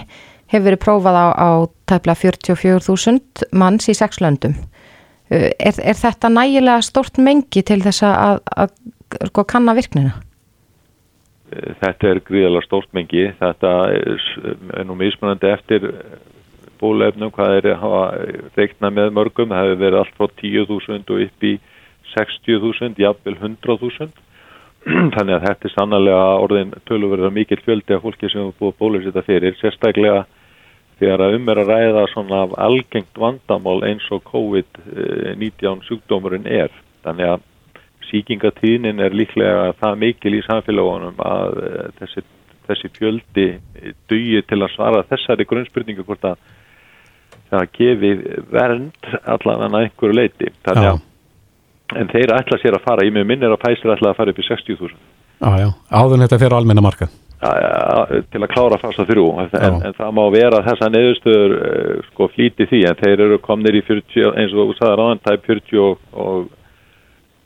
hefur 0.54 0.68
verið 0.70 0.82
prófað 0.84 1.18
á, 1.18 1.26
á 1.34 1.50
tæpla 1.90 2.14
44.000 2.18 3.48
manns 3.52 3.88
í 3.90 3.96
sex 3.96 4.20
löndum. 4.24 4.56
Er, 5.30 5.74
er 5.80 5.96
þetta 5.98 6.30
nægilega 6.30 6.84
stort 6.84 7.18
mengi 7.18 7.64
til 7.64 7.80
þess 7.82 8.04
að, 8.06 8.14
að, 8.20 8.70
að 9.18 9.28
sko, 9.30 9.44
kanna 9.48 9.74
virknina? 9.76 10.14
Þetta 11.54 12.10
er 12.10 12.20
gríðalega 12.26 12.66
stórt 12.66 12.90
mengi. 12.96 13.28
Þetta 13.38 13.72
er 13.94 14.86
nú 14.88 14.96
mismunandi 14.98 15.50
eftir 15.52 15.86
bólefnum, 16.80 17.32
hvað 17.34 17.58
er 17.60 17.70
að 17.74 18.52
reikna 18.58 18.90
með 18.92 19.14
mörgum, 19.16 19.52
það 19.52 19.70
hefur 19.70 19.80
verið 19.84 20.00
allt 20.00 20.16
frá 20.18 20.28
10.000 20.42 21.14
og 21.14 21.24
upp 21.24 21.46
í 21.46 21.54
60.000, 22.14 23.00
jafnvel 23.00 23.36
100.000 23.40 24.10
þannig 25.14 25.36
að 25.38 25.44
þetta 25.46 25.68
er 25.68 25.72
sannlega 25.72 26.24
orðin 26.44 26.74
tölurverða 26.88 27.30
mikill 27.32 27.62
fjöldi 27.64 27.96
af 27.96 28.02
fólki 28.04 28.28
sem 28.28 28.42
hefur 28.42 28.58
búið 28.60 28.80
bólusita 28.82 29.22
fyrir, 29.24 29.56
sérstaklega 29.60 30.24
þegar 31.04 31.24
að 31.26 31.38
um 31.38 31.50
er 31.52 31.60
að 31.62 31.72
ræða 31.72 32.04
svona 32.12 32.42
af 32.46 32.54
algengt 32.64 33.18
vandamál 33.20 33.80
eins 33.86 34.06
og 34.14 34.24
COVID-19 34.30 35.84
sjúkdómurinn 35.88 36.48
er. 36.48 36.72
Þannig 37.04 37.34
að 37.34 37.44
síkingatíðnin 38.08 39.02
er 39.04 39.16
líklega 39.16 39.72
það 39.80 40.00
mikil 40.00 40.34
í 40.38 40.42
samfélagunum 40.46 41.20
að 41.24 41.62
eh, 41.68 41.88
þessi, 42.00 42.24
þessi 42.68 42.92
fjöldi 42.98 43.48
dugir 44.10 44.44
til 44.48 44.60
að 44.62 44.74
svara 44.74 45.06
þessari 45.10 45.48
grunnspurningu 45.48 46.04
hvort 46.06 46.28
að 46.28 46.38
það 47.52 47.66
gefi 47.78 48.12
vernd 48.52 49.10
allavega 49.22 49.82
einhverju 49.82 50.16
leiti 50.16 50.52
þannig 50.64 50.94
að 50.94 51.02
en 52.00 52.08
þeir 52.10 52.32
ætla 52.34 52.58
sér 52.58 52.78
að 52.78 52.86
fara, 52.86 53.04
ég 53.06 53.12
með 53.14 53.26
minn 53.28 53.44
er 53.44 53.52
að 53.54 53.60
Pæsir 53.66 53.92
ætla 53.92 54.14
að 54.14 54.18
fara 54.18 54.32
upp 54.32 54.40
í 54.40 54.46
60.000 54.48 54.96
Áðun 55.92 56.24
þetta 56.24 56.40
fyrir 56.40 56.56
almenna 56.56 56.84
marka 56.84 57.10
til 58.32 58.42
að 58.42 58.50
klára 58.52 58.80
fasa 58.80 59.06
þrjú 59.08 59.24
en, 59.42 59.54
en 59.60 59.96
það 59.96 60.12
má 60.16 60.22
vera 60.32 60.62
þessa 60.64 60.90
neðustöður 60.92 61.54
uh, 61.58 61.94
sko 62.10 62.28
flíti 62.32 62.66
því 62.70 62.82
en 62.88 63.00
þeir 63.02 63.24
eru 63.26 63.40
komnir 63.44 63.78
í 63.78 63.82
40, 63.84 64.30
eins 64.40 64.54
og 64.54 64.70
þú 64.70 64.76
sagði 64.78 65.00
ráðan 65.00 65.24
tæp 65.24 65.48
40 65.50 65.82
og, 65.84 66.04
og, 66.12 66.46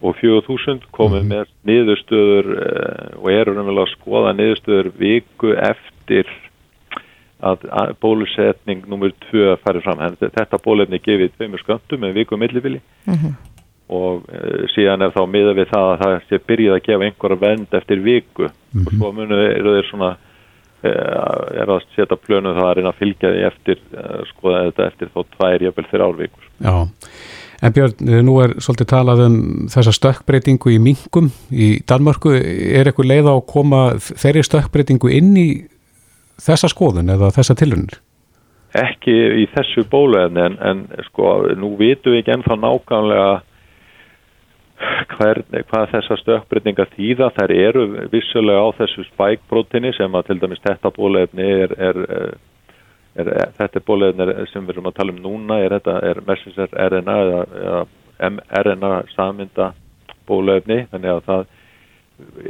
og 0.03 0.21
4.000 0.21 0.91
komið 0.95 1.25
mm. 1.25 1.33
með 1.33 1.55
neðustöður 1.69 2.53
eh, 2.59 3.17
og 3.19 3.33
eru 3.35 3.57
umvel 3.57 3.83
að 3.83 3.91
skoða 3.97 4.37
neðustöður 4.39 4.93
viku 5.01 5.55
eftir 5.57 6.31
að 7.39 7.93
bólusetning 8.03 8.87
numur 8.91 9.13
2 9.29 9.53
færi 9.63 9.83
fram, 9.85 10.01
þetta 10.19 10.59
bólefni 10.63 10.99
gefið 11.03 11.37
tveimur 11.37 11.63
sköndum 11.63 12.03
með 12.03 12.17
viku 12.23 12.39
millibili 12.39 12.81
mm 13.07 13.15
-hmm. 13.15 13.58
Og 13.89 14.29
e, 14.29 14.69
síðan 14.75 15.07
er 15.07 15.13
þá 15.15 15.23
miða 15.31 15.55
við 15.57 15.71
það 15.73 15.91
að 15.91 16.01
það 16.03 16.17
sé 16.29 16.41
byrjið 16.51 16.75
að 16.75 16.85
gefa 16.89 17.07
einhverja 17.09 17.43
vend 17.45 17.77
eftir 17.81 18.03
viku 18.05 18.49
mm 18.49 18.51
-hmm. 18.51 18.87
og 18.87 18.99
svo 18.99 19.13
munu 19.17 19.39
eru 19.47 19.75
þeir 19.77 19.89
svona 19.91 20.11
e, 20.83 20.91
er 21.63 21.73
að 21.73 21.87
setja 21.97 22.17
plönu 22.17 22.55
það 22.55 22.69
að 22.69 22.75
reyna 22.77 22.93
að 22.93 23.01
fylgja 23.01 23.33
því 23.33 23.47
eftir 23.51 23.79
e, 23.93 24.07
skoða 24.33 24.65
þetta 24.69 24.87
eftir 24.87 25.13
þó 25.15 25.21
tvær 25.37 25.63
jafnvel 25.63 25.87
fyrir 25.91 26.07
árvíkur 26.07 26.45
Já, 26.59 26.77
en 27.63 27.73
Björn, 27.73 27.95
nú 28.25 28.37
er 28.43 28.55
svolítið 28.61 28.91
talað 28.93 29.25
um 29.27 29.41
þessa 29.73 29.93
stökkbreytingu 29.93 30.71
í 30.71 30.79
mingum 30.79 31.33
í 31.51 31.81
Danmarku, 31.89 32.35
er 32.37 32.87
eitthvað 32.87 33.11
leið 33.13 33.33
á 33.33 33.35
að 33.35 33.47
koma 33.47 33.83
þeirri 33.99 34.45
stökkbreytingu 34.45 35.11
inn 35.11 35.37
í 35.37 35.49
þessa 36.39 36.69
skoðun 36.69 37.11
eða 37.15 37.33
þessa 37.35 37.57
tilunir? 37.59 37.99
Ekki 38.77 39.15
í 39.43 39.47
þessu 39.55 39.87
bóluefni 39.89 40.43
en, 40.45 40.59
en 40.61 40.83
sko 41.09 41.49
nú 41.57 41.73
vitum 41.81 42.13
við 42.13 42.21
ekki 42.21 42.35
ennþá 42.37 42.59
nákvæmlega 42.61 43.31
hvernig, 45.17 45.65
hvað 45.71 45.91
þessar 45.95 46.21
stökkbreytingar 46.23 46.91
þýða. 46.95 47.31
Þær 47.37 47.55
eru 47.57 47.85
vissulega 48.13 48.63
á 48.63 48.69
þessu 48.79 49.07
spækbrótinni 49.13 49.93
sem 49.97 50.15
að 50.15 50.31
til 50.31 50.39
dæmis 50.43 50.65
þetta 50.65 50.93
bóluefni 50.95 51.49
er, 51.65 51.75
er, 51.89 52.01
er, 53.19 53.33
er 53.43 53.55
þetta 53.59 53.85
bóluefni 53.87 54.29
sem 54.53 54.67
við 54.67 54.77
erum 54.77 54.91
að 54.91 54.99
tala 55.01 55.15
um 55.15 55.23
núna 55.25 55.61
er 55.65 55.77
þetta 55.79 55.99
er 56.11 56.23
messenger 56.29 56.75
RNA 56.89 57.21
eða, 57.27 57.45
eða 57.63 57.85
mRNA 58.35 58.93
saminda 59.15 59.73
bóluefni 60.29 60.85
þannig 60.93 61.15
að 61.15 61.25
það 61.29 61.47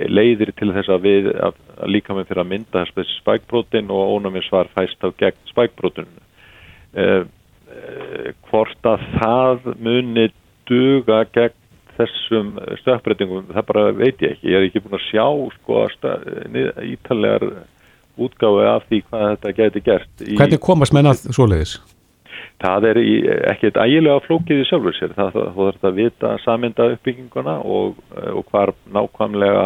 leiðir 0.08 0.52
til 0.56 0.70
þess 0.72 0.90
að 0.92 1.04
við 1.04 1.28
að, 1.34 1.56
að 1.76 1.92
líka 1.92 2.16
með 2.16 2.30
fyrir 2.30 2.42
að 2.42 2.50
mynda 2.52 2.84
þessi 2.96 3.18
spækbrotin 3.18 3.90
og 3.92 4.14
ónuminsvar 4.16 4.70
fæst 4.72 5.04
á 5.04 5.08
gegn 5.20 5.50
spækbrotunum 5.50 6.22
eh, 6.96 7.24
eh, 7.24 8.30
hvort 8.48 8.88
að 8.88 9.04
það 9.18 9.68
muni 9.76 10.28
duga 10.68 11.22
gegn 11.34 11.57
þessum 11.98 12.54
stökkbreytingum 12.82 13.50
það 13.52 13.68
bara 13.72 13.84
veit 13.92 14.22
ég 14.22 14.36
ekki, 14.36 14.48
ég 14.48 14.56
er 14.58 14.68
ekki 14.68 14.84
búin 14.84 14.98
að 14.98 15.06
sjá 15.08 15.26
sko 15.58 15.84
ítallegar 16.86 17.46
útgáfi 18.18 18.66
af 18.66 18.88
því 18.88 19.04
hvað 19.06 19.28
þetta 19.28 19.54
geti 19.60 19.84
gert 19.86 20.26
í, 20.26 20.34
Hvernig 20.38 20.62
komast 20.64 20.96
mennað 20.96 21.22
svoleiðis? 21.30 21.78
það 22.58 22.86
er 22.90 22.98
í, 23.00 23.14
ekkert 23.52 23.78
ægilega 23.78 24.22
flókið 24.24 24.62
í 24.62 24.66
sjálfur 24.66 24.96
sér, 24.96 25.14
það 25.14 25.36
þarf 25.56 25.84
að 25.86 25.98
vita 25.98 26.32
saminda 26.42 26.88
uppbygginguna 26.94 27.58
og, 27.62 28.00
og 28.34 28.50
hvar 28.50 28.74
nákvæmlega 28.94 29.64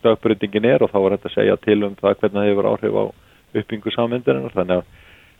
stöðbreytingin 0.00 0.68
er 0.68 0.84
og 0.84 0.92
þá 0.92 0.98
er 1.02 1.16
þetta 1.16 1.30
að 1.30 1.36
segja 1.36 1.58
til 1.64 1.78
um 1.86 1.96
það 2.00 2.18
hvernig 2.22 2.38
það 2.38 2.48
hefur 2.50 2.70
áhrif 2.72 2.96
á 2.96 3.04
uppbyggingu 3.52 3.94
samindarinn 3.94 4.54
þannig 4.54 4.80
að, 4.80 4.86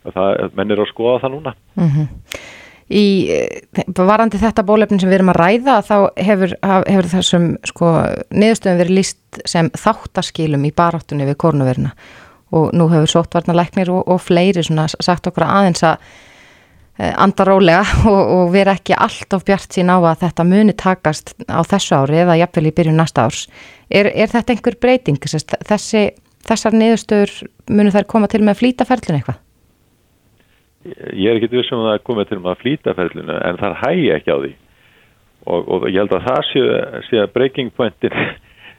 að 0.04 0.18
það, 0.18 0.42
menn 0.58 0.74
er 0.74 0.84
að 0.84 0.90
skoða 0.92 1.22
það 1.24 1.34
núna 1.36 1.54
mm 1.78 1.88
-hmm. 1.88 2.06
Í 2.92 3.06
varandi 3.96 4.40
þetta 4.40 4.64
bólefnin 4.68 5.00
sem 5.00 5.08
við 5.08 5.20
erum 5.20 5.32
að 5.32 5.40
ræða 5.40 5.76
þá 5.86 5.94
hefur, 6.20 6.56
hefur 6.60 7.08
þessum 7.14 7.46
sko, 7.70 7.92
niðurstöðum 8.36 8.82
verið 8.82 8.98
líst 8.98 9.40
sem 9.48 9.70
þáttaskilum 9.80 10.66
í 10.68 10.74
baráttunni 10.76 11.28
við 11.28 11.38
korunverina 11.40 11.94
og 12.52 12.74
nú 12.76 12.90
hefur 12.92 13.08
sóttvarnarleiknir 13.14 13.88
og, 13.94 14.04
og 14.12 14.20
fleiri 14.20 14.64
sagt 14.66 15.30
okkur 15.30 15.46
aðeins 15.48 15.86
að 15.88 16.04
Eh, 17.00 17.14
andarólega 17.16 17.84
og, 18.10 18.20
og 18.36 18.50
vera 18.52 18.74
ekki 18.76 18.92
alltaf 18.92 19.46
bjart 19.48 19.72
sín 19.72 19.88
á 19.88 19.96
að 19.96 20.26
þetta 20.26 20.44
muni 20.44 20.74
takast 20.76 21.32
á 21.48 21.64
þessu 21.64 21.96
ári 21.96 22.20
eða 22.20 22.36
jafnvel 22.42 22.68
í 22.68 22.74
byrjun 22.76 23.00
næsta 23.00 23.24
árs. 23.24 23.46
Er, 23.88 24.10
er 24.12 24.28
þetta 24.28 24.52
einhver 24.52 24.76
breyting? 24.76 25.16
Þessi, 25.24 26.02
þessar 26.44 26.76
niðurstöður 26.76 27.32
munu 27.72 27.94
þær 27.94 28.08
koma 28.12 28.28
til 28.28 28.42
með 28.44 28.54
að 28.54 28.60
flýta 28.60 28.88
ferlinu 28.88 29.22
eitthvað? 29.22 29.40
Ég 30.84 31.28
er 31.30 31.38
ekki 31.38 31.52
vissum 31.52 31.84
að 31.86 32.00
koma 32.06 32.24
til 32.26 32.40
með 32.40 32.54
að 32.54 32.62
flýta 32.64 32.94
ferlinu 32.98 33.36
en 33.38 33.60
það 33.60 33.78
hægi 33.84 34.08
ekki 34.16 34.34
á 34.34 34.38
því 34.42 34.54
og, 35.46 35.60
og 35.60 35.86
ég 35.90 36.00
held 36.00 36.16
að 36.16 36.26
það 36.26 36.40
sé, 36.48 36.64
sé 37.08 37.20
að 37.22 37.32
breaking 37.36 37.70
pointin 37.76 38.16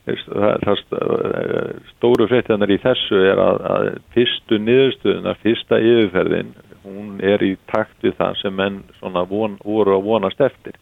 það, 0.06 0.66
það 0.66 0.82
stóru 1.94 2.28
fréttiðanar 2.32 2.74
í 2.76 2.80
þessu 2.84 3.22
er 3.24 3.40
að, 3.40 3.62
að 3.74 3.90
fyrstu 4.16 4.60
niðurstöðuna, 4.60 5.36
fyrsta 5.44 5.80
yfirferðin 5.80 6.54
hún 6.84 7.20
er 7.24 7.44
í 7.44 7.54
takt 7.72 8.04
við 8.04 8.18
það 8.20 8.40
sem 8.42 8.58
menn 8.58 8.82
von, 9.02 9.56
voru 9.64 9.96
að 9.96 10.08
vonast 10.08 10.42
eftir. 10.44 10.76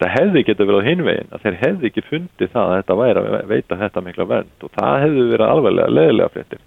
Það 0.00 0.12
hefði 0.12 0.42
getið 0.44 0.70
verið 0.70 0.80
á 0.80 0.88
hinvegin 0.90 1.30
að 1.32 1.44
þeir 1.44 1.58
hefði 1.62 1.90
ekki 1.90 2.06
fundið 2.10 2.50
það 2.52 2.70
að 2.70 2.78
þetta 2.78 2.96
væri 3.00 3.20
að 3.20 3.52
veita 3.52 3.78
þetta 3.80 4.02
mikla 4.04 4.26
vernd 4.32 4.66
og 4.66 4.72
það 4.76 4.96
hefði 5.04 5.28
verið 5.30 5.46
alveglega 5.46 5.94
leðilega 5.96 6.32
fréttir. 6.34 6.64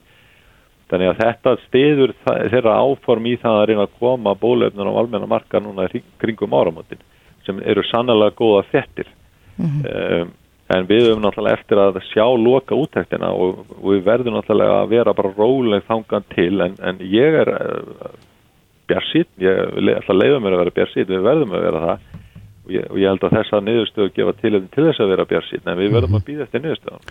Þannig 0.89 1.11
að 1.11 1.21
þetta 1.21 1.55
stiður 1.67 2.15
þeirra 2.25 2.75
áform 2.81 3.29
í 3.29 3.35
það 3.37 3.59
að 3.59 3.65
reyna 3.69 3.85
að 3.85 3.95
koma 4.01 4.35
bólefnun 4.35 4.89
á 4.89 4.93
almenna 4.99 5.29
marka 5.29 5.61
núna 5.61 5.87
kringum 6.21 6.55
áramöndin 6.57 7.03
sem 7.45 7.61
eru 7.61 7.83
sannlega 7.85 8.35
góða 8.37 8.63
fréttir. 8.71 9.09
Mm 9.57 9.69
-hmm. 9.69 10.21
um, 10.21 10.31
en 10.69 10.87
við 10.87 11.07
höfum 11.07 11.23
náttúrulega 11.23 11.57
eftir 11.57 11.81
að 11.81 11.99
sjá 12.11 12.25
loka 12.37 12.77
útæktina 12.77 13.31
og, 13.33 13.65
og 13.81 13.87
við 13.93 14.03
verðum 14.05 14.37
náttúrulega 14.37 14.81
að 14.83 14.91
vera 14.93 15.13
bara 15.17 15.33
róleg 15.37 15.85
þangan 15.87 16.25
til 16.35 16.61
en, 16.61 16.75
en 16.81 16.99
ég 17.01 17.37
er 17.41 17.53
bjarsýtt, 18.89 19.31
ég 19.41 19.77
ætla 19.97 20.13
að 20.13 20.21
leiða 20.21 20.41
mér 20.43 20.55
að 20.55 20.63
vera 20.63 20.75
bjarsýtt, 20.77 21.09
við 21.09 21.25
verðum 21.25 21.53
að 21.53 21.65
vera 21.67 21.83
það 21.85 21.97
og 22.69 22.73
ég, 22.75 22.87
og 22.89 22.97
ég 23.01 23.09
held 23.09 23.25
að 23.25 23.35
þessa 23.37 23.61
niðurstöðu 23.65 24.13
gefa 24.15 24.35
til, 24.41 24.53
til 24.73 24.87
þess 24.87 25.03
að 25.03 25.13
vera 25.13 25.27
bjarsýtt, 25.29 25.65
en 25.65 25.79
við 25.79 25.95
verðum 25.95 26.19
að 26.19 26.25
býða 26.29 26.45
eftir 26.45 26.63
niðurstöðan. 26.65 27.07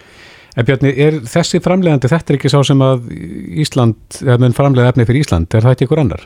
En 0.59 0.67
Bjarni, 0.67 0.91
er 0.91 1.21
þessi 1.23 1.61
framlegandi, 1.63 2.11
þetta 2.11 2.33
er 2.33 2.39
ekki 2.41 2.51
sá 2.51 2.59
sem 2.67 2.81
að 2.83 3.13
Ísland, 3.63 3.99
eða 4.25 4.41
mun 4.43 4.57
framlega 4.57 4.91
efni 4.91 5.07
fyrir 5.07 5.23
Ísland, 5.23 5.53
er 5.55 5.63
það 5.63 5.77
ekki 5.77 5.87
ykkur 5.87 6.03
annar? 6.03 6.25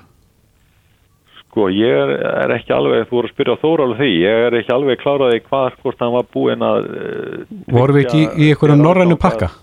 Sko, 1.42 1.66
ég 1.68 1.98
er, 2.06 2.14
er 2.46 2.54
ekki 2.54 2.72
alveg, 2.72 3.04
þú 3.10 3.18
voru 3.18 3.28
að 3.28 3.34
spyrja 3.34 3.56
á 3.60 3.62
Þórálu 3.64 3.98
því, 3.98 4.08
ég 4.22 4.46
er 4.46 4.56
ekki 4.62 4.72
alveg 4.72 5.02
kláraði 5.02 5.42
hvað 5.50 5.76
hvort 5.82 6.00
hann 6.00 6.14
var 6.14 6.30
búinn 6.32 6.64
að... 6.64 6.88
Uh, 6.88 7.60
voru 7.76 7.98
við 7.98 8.06
ekki 8.06 8.22
í, 8.22 8.30
í 8.40 8.48
ykkur 8.54 8.72
norrænu 8.72 9.18
pakka? 9.20 9.50
Að, 9.52 9.60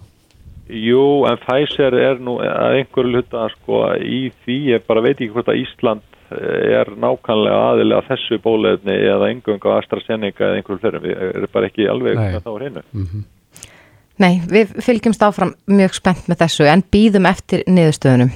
Jú, 0.69 1.25
en 1.25 1.39
Pfizer 1.41 1.95
er 1.97 2.19
nú 2.21 2.35
að 2.45 2.75
einhverju 2.77 3.15
hluta 3.15 3.47
sko 3.55 3.81
í 4.05 4.27
því, 4.43 4.57
ég 4.75 4.85
bara 4.85 5.01
veit 5.01 5.15
ekki 5.15 5.31
hvort 5.33 5.49
að 5.49 5.63
Ísland 5.63 6.03
eh, 6.29 6.75
er 6.77 6.91
nákvæmlega 6.93 7.63
aðilega 7.71 8.05
þessu 8.11 8.37
bólefni 8.43 8.93
eða 8.93 9.31
engung 9.33 9.65
á 9.65 9.79
AstraZeneca 9.79 10.45
eða 10.45 10.59
einhverju 10.59 10.83
fyrir, 10.83 11.01
við 11.07 11.23
erum 11.25 11.53
bara 11.55 11.71
ekki 11.71 11.89
alveg 11.89 12.21
hvað 12.21 12.45
þá 12.45 12.51
er 12.51 12.65
hinnu. 12.67 12.83
Mm 12.93 13.07
-hmm. 13.07 13.25
Nei, 14.19 14.41
við 14.51 14.73
fylgjumst 14.83 15.21
áfram 15.23 15.53
mjög 15.71 15.93
spennt 15.95 16.25
með 16.27 16.41
þessu 16.41 16.65
en 16.67 16.81
býðum 16.91 17.27
eftir 17.29 17.61
niðurstöðunum. 17.71 18.33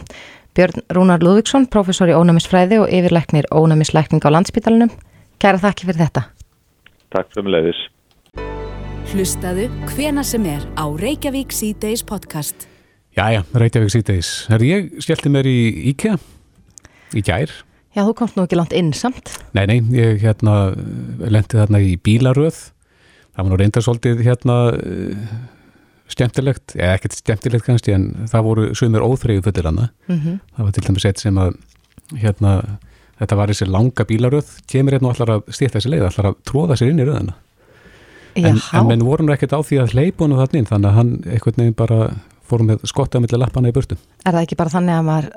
Björn 0.56 0.84
Rúnar 0.96 1.24
Lúðvíksson, 1.25 1.66
professor 1.68 2.08
í 2.08 2.16
ónæmisfræði 2.16 2.78
og 2.80 2.92
yfirleiknir 2.94 3.50
ónæmisleikning 3.52 4.24
á 4.24 4.32
landsbytalanum. 4.32 4.94
Kæra 5.44 5.60
þakki 5.60 5.90
fyrir 5.90 6.06
þetta. 6.06 6.24
Takk 7.12 7.36
fyrir 7.36 7.52
leiðis. 7.58 7.82
Hlustaðu 9.12 9.66
hvena 9.92 10.24
sem 10.24 10.46
er 10.48 10.63
á 10.80 10.88
Reykjavík 10.88 11.52
C-Days 11.52 12.06
podcast. 12.08 12.63
Jæja, 13.18 13.44
Reykjavík 13.52 13.92
síðdeis. 13.92 14.30
Herri, 14.54 14.70
ég 14.72 14.94
skellti 15.04 15.34
mér 15.34 15.50
í 15.52 15.58
IKEA 15.92 16.16
í 17.12 17.25
gær. 17.28 17.52
Já, 17.92 18.06
þú 18.08 18.13
komst 18.22 18.40
nú 18.40 18.46
ekki 18.48 18.62
langt 18.62 18.78
inn 18.78 18.94
samt. 18.96 19.36
Nei, 19.52 19.68
nei, 19.68 19.82
ég 20.00 20.24
hérna 20.24 20.72
lendi 21.20 21.60
þarna 21.60 21.84
í 21.84 21.98
bílaröð. 22.00 22.70
Það 23.34 23.44
var 23.44 23.52
nú 23.52 23.60
reyndar 23.60 23.84
svolítið 23.84 24.24
hérna 24.24 24.58
skemmtilegt, 26.13 26.75
eða 26.77 26.98
ekkert 26.98 27.20
skemmtilegt 27.20 27.67
kannski, 27.67 27.93
en 27.96 28.27
það 28.32 28.48
voru 28.48 28.67
sumir 28.77 29.05
óþreyju 29.05 29.46
fullir 29.46 29.70
hana. 29.70 29.89
Mm 30.08 30.39
Það 30.55 30.65
var 30.65 30.72
til 30.72 30.84
dæmis 30.88 31.05
eitt 31.10 31.24
sem 31.24 31.38
að 31.38 31.55
hérna, 32.22 32.51
þetta 33.20 33.39
var 33.39 33.53
þessi 33.53 33.70
langa 33.70 34.05
bílaröð, 34.05 34.51
kemur 34.67 34.93
hérna 34.93 35.10
og 35.10 35.15
allar 35.15 35.38
að 35.38 35.55
stýta 35.55 35.79
þessi 35.79 35.93
leið, 35.93 36.05
allar 36.10 36.32
að 36.32 36.38
tróða 36.46 36.77
sér 36.77 36.93
inn 36.93 37.01
í 37.01 37.08
röðina. 37.08 37.34
En, 38.36 38.58
en 38.58 38.88
menn 38.88 39.05
voru 39.05 39.25
nú 39.25 39.34
ekkert 39.34 39.53
á 39.53 39.62
því 39.62 39.84
að 39.84 39.98
honum 40.20 40.39
þarna 40.39 40.60
inn, 40.60 40.70
þannig 40.70 40.89
að 40.89 40.96
hann 40.98 41.12
einhvern 41.29 41.60
veginn 41.62 41.75
bara 41.77 42.00
fórum 42.50 42.72
með 42.72 42.88
skottað 42.89 43.24
millir 43.24 43.41
lappana 43.41 43.70
í 43.72 43.75
burtu. 43.75 43.98
Er 44.25 44.34
það 44.34 44.46
ekki 44.46 44.58
bara 44.60 44.74
þannig 44.74 44.98
að 44.98 45.05
maður 45.10 45.29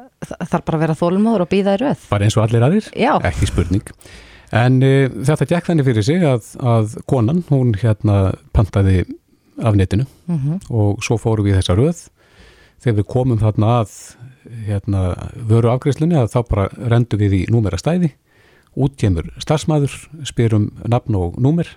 þarf 0.51 0.65
bara 0.65 0.79
að 0.79 0.85
vera 0.85 0.97
þólmóður 1.01 1.45
og 1.45 1.51
býða 1.53 1.77
í 1.77 1.83
röð? 1.83 2.07
Bara 2.11 2.27
eins 2.27 2.37
og 2.39 2.47
allir 2.47 2.67
aðrir, 2.67 2.89
Já. 2.97 3.13
ekki 3.31 3.51
spurning. 3.51 3.93
En 4.57 4.81
uh, 4.87 5.13
þetta 5.27 5.49
gekk 5.53 5.71
þannig 5.71 5.89
fyrir 5.89 6.07
sig 6.07 6.27
að, 6.27 6.51
að 6.75 6.97
konan, 7.11 7.43
hún 7.51 7.75
hérna 7.81 8.19
pantaði 8.57 9.05
af 9.63 9.77
netinu. 9.77 10.07
Mm 10.27 10.61
og 10.71 11.03
svo 11.05 11.19
fórum 11.21 11.47
við 11.47 11.61
þessa 11.61 11.77
röð. 11.79 12.09
Þegar 12.83 12.97
við 12.97 13.07
komum 13.09 13.39
þarna 13.41 13.73
að 13.81 13.93
hérna, 14.67 15.03
vöru 15.49 15.71
afgreiðslunni 15.73 16.19
að 16.19 16.33
þá 16.35 16.41
bara 16.49 16.69
rendum 16.93 17.21
við 17.21 17.33
í 17.33 17.47
númera 17.51 17.79
stæði, 17.79 18.13
út 18.77 18.97
kemur 18.97 19.31
starfsmæður, 19.43 19.95
spyrum 20.25 20.71
nafn 20.85 21.17
og 21.17 21.39
númer. 21.41 21.71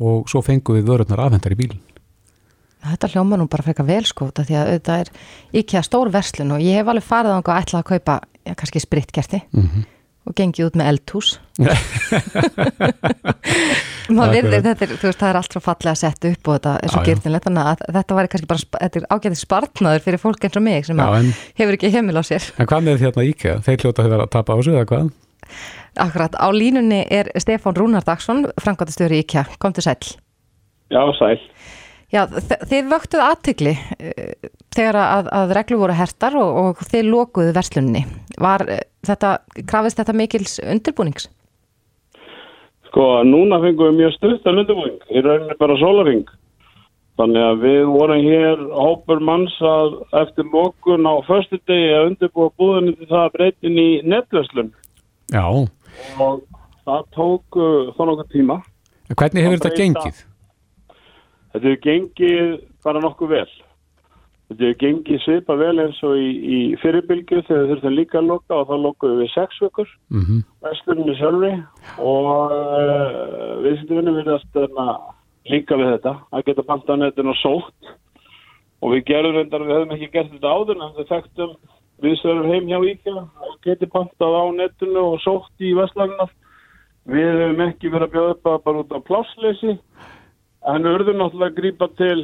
Og 0.00 0.28
svo 0.28 0.42
fengum 0.42 0.76
við 0.76 0.88
vörurnar 0.88 1.20
afhendar 1.26 1.52
í 1.52 1.60
bílinn. 1.60 1.80
Þetta 2.80 3.10
hljóma 3.12 3.36
nú 3.36 3.46
bara 3.52 3.62
frekar 3.66 3.84
vel 3.84 4.04
þetta 4.08 4.44
því 4.48 4.56
að 4.56 4.68
auðvitað 4.70 5.00
er 5.00 5.10
IKEA 5.60 5.82
stór 5.84 6.10
verslun 6.12 6.54
og 6.54 6.62
ég 6.64 6.80
hef 6.80 6.88
alveg 6.88 7.04
farið 7.04 7.34
á 7.36 7.40
og 7.40 7.50
ætlað 7.52 7.82
að 7.82 7.88
kaupa 7.90 8.20
já, 8.46 8.54
kannski 8.54 8.80
spritkerti 8.80 9.42
Mm 9.52 9.84
og 10.30 10.36
gengið 10.38 10.70
út 10.70 10.78
með 10.80 10.90
eldhús 10.94 11.28
virðir 14.34 14.62
þetta 14.64 14.86
er, 14.86 14.92
þú 14.96 15.06
veist, 15.10 15.20
það 15.20 15.28
er 15.28 15.38
allt 15.40 15.54
svo 15.54 15.62
fallega 15.64 15.96
sett 15.98 16.28
upp 16.30 16.50
og 16.50 16.58
þetta 16.58 16.72
er 16.80 16.94
svo 16.94 17.02
að 17.04 17.82
þetta 17.98 18.18
væri 18.18 18.32
kannski 18.32 18.50
bara, 18.50 18.60
er 18.88 19.08
ágæðið 19.10 19.40
spartnaður 19.42 20.06
fyrir 20.06 20.22
fólk 20.22 20.46
eins 20.46 20.58
og 20.58 20.64
mig 20.66 20.86
sem 20.88 20.98
Já, 20.98 21.06
að 21.06 21.18
en, 21.20 21.28
hefur 21.60 21.78
ekki 21.78 21.92
heimil 21.94 22.18
á 22.18 22.24
sér 22.26 22.48
en 22.56 22.70
hvað 22.70 22.86
með 22.86 23.04
hérna 23.04 23.26
IKEA? 23.30 23.58
Þeir 23.66 23.84
hljóta 23.84 24.06
að 24.06 24.14
vera 24.16 24.26
að 24.26 24.34
tapa 24.38 24.56
á 24.56 24.58
sig 24.64 24.74
eða 24.74 24.88
hvað? 24.90 25.12
Akkurat, 26.00 26.36
á 26.38 26.48
línunni 26.54 27.02
er 27.10 27.30
Stefán 27.42 27.74
Rúnar 27.74 28.04
Dagsson, 28.06 28.46
framkvæmtastjóri 28.62 29.24
IKEA 29.24 29.42
komdu 29.58 29.82
sæll. 29.82 30.14
Já, 30.90 31.02
sæl. 31.18 31.38
Já, 32.10 32.24
þið 32.26 32.88
vöktuð 32.90 33.20
aðtykli 33.22 33.72
þegar 34.74 34.98
að, 34.98 35.28
að 35.34 35.52
reglu 35.58 35.78
voru 35.78 35.94
hertar 35.94 36.36
og, 36.38 36.56
og 36.62 36.82
þið 36.90 37.10
lokuðu 37.10 37.52
verslunni. 37.54 38.02
Var 38.40 38.64
eh, 38.70 38.82
þetta, 39.06 39.36
krafist 39.70 40.00
þetta 40.00 40.16
mikils 40.18 40.58
undirbúnings? 40.64 41.28
Sko, 42.90 43.22
núna 43.26 43.60
fengum 43.62 43.92
við 43.92 44.00
mjög 44.00 44.14
stutt 44.16 44.46
að 44.50 44.62
undirbúing, 44.64 44.96
í 45.14 45.22
rauninni 45.22 45.56
bara 45.60 45.78
sólaring. 45.78 46.24
Þannig 47.20 47.44
að 47.44 47.60
við 47.62 47.82
vorum 47.92 48.24
hér 48.24 48.64
hópur 48.74 49.20
manns 49.22 49.54
að 49.62 49.98
eftir 50.22 50.48
lokun 50.50 51.06
á 51.06 51.14
förstu 51.28 51.60
degi 51.68 51.92
að 51.94 52.08
undirbúa 52.08 52.50
búðinni 52.58 52.96
til 52.96 53.10
það 53.10 53.26
að 53.26 53.34
breytin 53.36 53.78
í 53.78 53.90
netverslun. 54.08 54.72
Já, 55.30 55.44
Og 56.22 56.42
það 56.86 57.06
tók 57.14 57.58
uh, 57.60 57.92
þá 57.94 58.02
nokkuð 58.08 58.28
tíma. 58.32 58.56
en 59.10 59.18
hvernig 59.18 59.46
hefur 59.46 59.60
þetta 59.60 59.78
gengið? 59.78 60.22
Þetta 61.50 61.66
hefur 61.66 61.82
gengið 61.86 62.54
bara 62.86 63.02
nokkuð 63.02 63.34
vel. 63.34 63.50
Þetta 64.50 64.66
hefur 64.66 64.78
gengið 64.82 65.22
svipa 65.24 65.56
vel 65.58 65.76
eins 65.82 65.98
og 66.06 66.18
í, 66.18 66.28
í 66.30 66.58
fyrirbylgu 66.82 67.42
þegar 67.46 67.64
við 67.64 67.72
þurftum 67.74 67.96
líka 67.96 68.20
að 68.20 68.30
loka 68.30 68.58
og 68.58 68.68
þá 68.70 68.76
lokuðum 68.86 69.22
við 69.22 69.32
sex 69.34 69.62
vikur. 69.62 69.94
Mm 70.10 70.42
vestlunni 70.60 71.14
sjálfri 71.16 71.52
og 72.04 72.52
uh, 72.52 73.62
viðskiptavinni 73.64 74.12
virðast 74.18 74.50
þarna 74.52 74.86
líka 75.48 75.78
við 75.80 75.94
þetta 75.94 76.12
að 76.30 76.44
geta 76.50 76.66
panta 76.68 76.96
á 76.96 77.00
netinu 77.00 77.32
og 77.32 77.40
sótt 77.40 77.92
og 78.80 78.94
við 78.94 79.04
gerum 79.08 79.36
reyndar, 79.36 79.64
við 79.64 79.76
hefum 79.76 79.94
ekki 79.96 80.10
gert 80.12 80.32
þetta 80.34 80.52
áður 80.52 80.82
en 80.84 80.94
við 80.98 81.08
þekktum 81.10 81.54
viðsverður 82.04 82.50
heim 82.52 82.68
hjá 82.70 82.78
IKEA 82.92 83.24
og 83.24 83.56
geti 83.64 83.88
pantað 83.92 84.36
á 84.36 84.44
netinu 84.56 85.02
og 85.14 85.18
sótt 85.24 85.64
í 85.64 85.72
vestlagnar 85.76 86.32
við 87.10 87.28
hefum 87.42 87.64
ekki 87.66 87.92
verið 87.92 88.06
að 88.06 88.14
bjóða 88.14 88.36
upp 88.36 88.50
að 88.52 88.62
bara 88.68 88.84
út 88.84 88.94
á 88.96 89.00
plássleysi 89.08 89.76
við 90.66 90.94
urðum 90.94 91.20
náttúrulega 91.20 91.50
að 91.50 91.58
grípa 91.60 91.90
til 92.00 92.20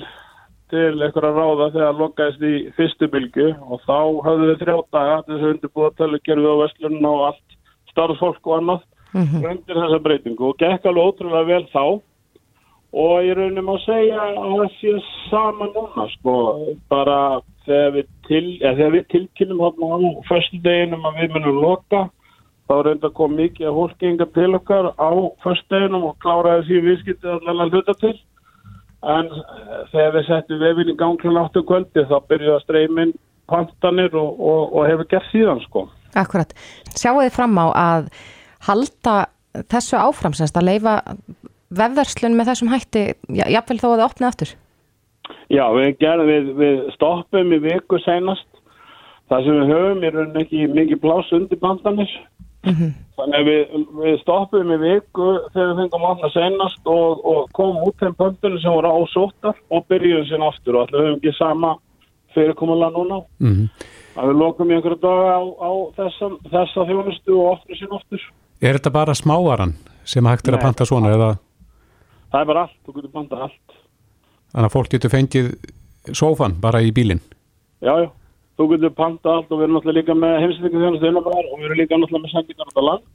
til 0.67 0.99
einhverja 0.99 1.31
ráða 1.31 1.71
þegar 1.71 1.93
það 1.93 2.01
lokaðist 2.03 2.43
í 2.43 2.55
fyrstu 2.75 3.07
bylgu 3.13 3.45
og 3.55 3.83
þá 3.87 3.99
höfðu 4.27 4.47
við 4.49 4.63
þrjá 4.65 4.77
daga 4.97 5.19
þess 5.29 5.37
að 5.37 5.51
undirbúða 5.53 5.91
tölugerfi 6.01 6.51
á 6.51 6.63
vestlunum 6.63 7.07
og 7.13 7.21
allt 7.29 7.57
starfsfólk 7.93 8.49
og 8.51 8.57
annað 8.57 8.83
Mm 9.17 9.45
undir 9.49 9.79
þessa 9.79 9.99
breytingu 10.05 10.51
og 10.51 10.59
gekk 10.61 10.87
alveg 10.89 11.09
ótrúlega 11.09 11.49
vel 11.49 11.67
þá. 11.73 11.85
Og 12.97 13.15
ég 13.27 13.37
raunum 13.37 13.71
að 13.73 13.85
segja 13.85 14.19
að 14.25 14.37
það 14.43 14.75
sé 14.77 14.93
sama 15.29 15.69
núna 15.75 16.07
sko 16.15 16.35
bara 16.93 17.41
þegar 17.67 17.95
við, 17.97 18.11
til, 18.29 18.45
eða, 18.61 18.75
þegar 18.79 18.93
við 18.95 19.07
tilkynum 19.15 19.65
á 19.65 19.69
förstu 20.29 20.61
deginum 20.65 21.09
að 21.09 21.19
við 21.21 21.35
munum 21.35 21.61
loka 21.65 22.03
þá 22.67 22.75
reynda 22.87 23.11
að 23.11 23.17
koma 23.19 23.41
mikið 23.43 23.69
að 23.69 23.77
fólkinga 23.81 24.29
til 24.35 24.49
okkar 24.59 24.89
á 24.99 25.11
förstu 25.45 25.75
deginum 25.75 26.09
og 26.11 26.17
kláraði 26.25 26.67
því 26.69 26.81
viðskiptið 26.89 27.37
allan 27.37 27.63
að 27.67 27.77
hluta 27.77 27.97
til 28.01 28.15
en 29.17 29.31
eh, 29.31 29.79
þegar 29.93 30.17
við 30.17 30.27
settum 30.31 30.65
vefin 30.65 30.93
í 30.93 30.99
gang 30.99 31.21
kl. 31.21 31.37
8 31.45 31.63
kvöldi 31.69 32.07
þá 32.11 32.17
byrjuði 32.31 32.57
að 32.57 32.65
streymin 32.65 33.15
pantanir 33.47 34.17
og, 34.19 34.41
og, 34.41 34.75
og 34.75 34.91
hefur 34.91 35.11
gert 35.13 35.31
síðan 35.31 35.63
sko 35.69 35.87
Akkurat. 36.17 36.53
Sjáu 36.97 37.19
þið 37.21 37.35
fram 37.35 37.59
á 37.61 37.67
að 37.77 38.07
halda 38.67 39.17
þessu 39.69 39.99
áfram 40.01 40.37
semst 40.37 40.57
að 40.57 40.71
leifa 40.71 40.95
vefverslun 41.77 42.37
með 42.39 42.53
þessum 42.53 42.71
hætti, 42.73 43.03
já, 43.37 43.45
jafnvel 43.53 43.81
þó 43.81 43.89
að 43.89 43.97
þið 43.97 44.07
opnið 44.07 44.29
aftur? 44.29 44.53
Já, 45.51 45.65
við, 45.75 45.89
gerum, 46.01 46.31
við, 46.31 46.53
við 46.59 46.79
stoppum 46.95 47.53
í 47.55 47.59
viku 47.63 47.99
senast. 48.03 48.47
Það 49.31 49.47
sem 49.47 49.59
við 49.59 49.73
höfum 49.75 50.05
er 50.07 50.15
rauninni 50.15 50.43
ekki 50.45 50.67
mikið 50.71 51.01
pláss 51.03 51.33
undir 51.35 51.61
bandanir. 51.63 52.13
Mm 52.67 52.95
Þannig 53.17 53.39
að 53.39 53.47
við, 53.49 53.85
við 53.97 54.17
stoppum 54.21 54.73
í 54.75 54.77
viku 54.77 55.27
þegar 55.55 55.71
við 55.71 55.79
fengum 55.81 56.03
vatna 56.05 56.29
senast 56.35 56.91
og, 56.93 57.23
og 57.25 57.47
komum 57.57 57.87
út 57.87 57.97
þeim 58.03 58.17
pöntunum 58.19 58.61
sem 58.61 58.75
voru 58.75 58.91
ásóttar 58.93 59.57
og 59.73 59.87
byrjuðum 59.89 60.27
sín 60.29 60.45
aftur 60.45 60.77
og 60.77 60.83
allir 60.85 61.01
höfum 61.01 61.17
ekki 61.17 61.33
sama 61.39 61.71
fyrirkomulega 62.37 62.93
núna. 62.93 63.23
-hmm. 63.41 63.71
Að 64.21 64.29
við 64.29 64.37
lokum 64.43 64.71
í 64.71 64.77
einhverju 64.77 65.01
daga 65.01 65.33
á, 65.33 65.43
á 65.49 65.71
þessa, 65.97 66.31
þessa 66.53 66.87
þjónustu 66.91 67.39
og 67.41 67.49
opnum 67.55 67.81
sín 67.81 67.97
aftur. 67.97 68.29
Er 68.61 68.77
þetta 68.77 68.93
bara 68.93 69.15
smávaran 69.15 69.75
sem 70.05 70.27
hægt 70.27 70.49
er 70.49 70.55
að 70.55 70.61
Nei. 70.61 70.67
panta 70.69 70.85
svona 70.85 71.17
eða 71.17 71.31
Það 72.31 72.41
er 72.41 72.47
bara 72.47 72.63
allt, 72.67 72.79
þú 72.85 72.95
getur 72.97 73.13
bandað 73.15 73.43
allt. 73.47 73.75
þannig 74.53 74.69
að 74.69 74.73
fólk 74.77 74.91
getur 74.93 75.11
fengið 75.11 75.47
sófan 76.13 76.61
bara 76.61 76.83
í 76.85 76.93
bílinn? 76.93 77.21
Já, 77.81 77.95
já. 78.03 78.11
Þú 78.57 78.67
getur 78.73 78.93
panta 78.97 79.37
allt 79.37 79.51
og 79.53 79.59
við 79.61 79.67
erum 79.67 79.77
náttúrulega 79.77 80.01
líka 80.01 80.17
með 80.17 80.35
heimsendingu 80.43 80.83
þjónustu 80.83 81.09
innanbæðar 81.11 81.49
og 81.51 81.59
við 81.61 81.67
erum 81.69 81.81
líka 81.81 81.99
náttúrulega 82.01 82.25
með 82.25 82.35
sendingar 82.35 82.67
á 82.67 82.71
þetta 82.71 82.85
land. 82.87 83.07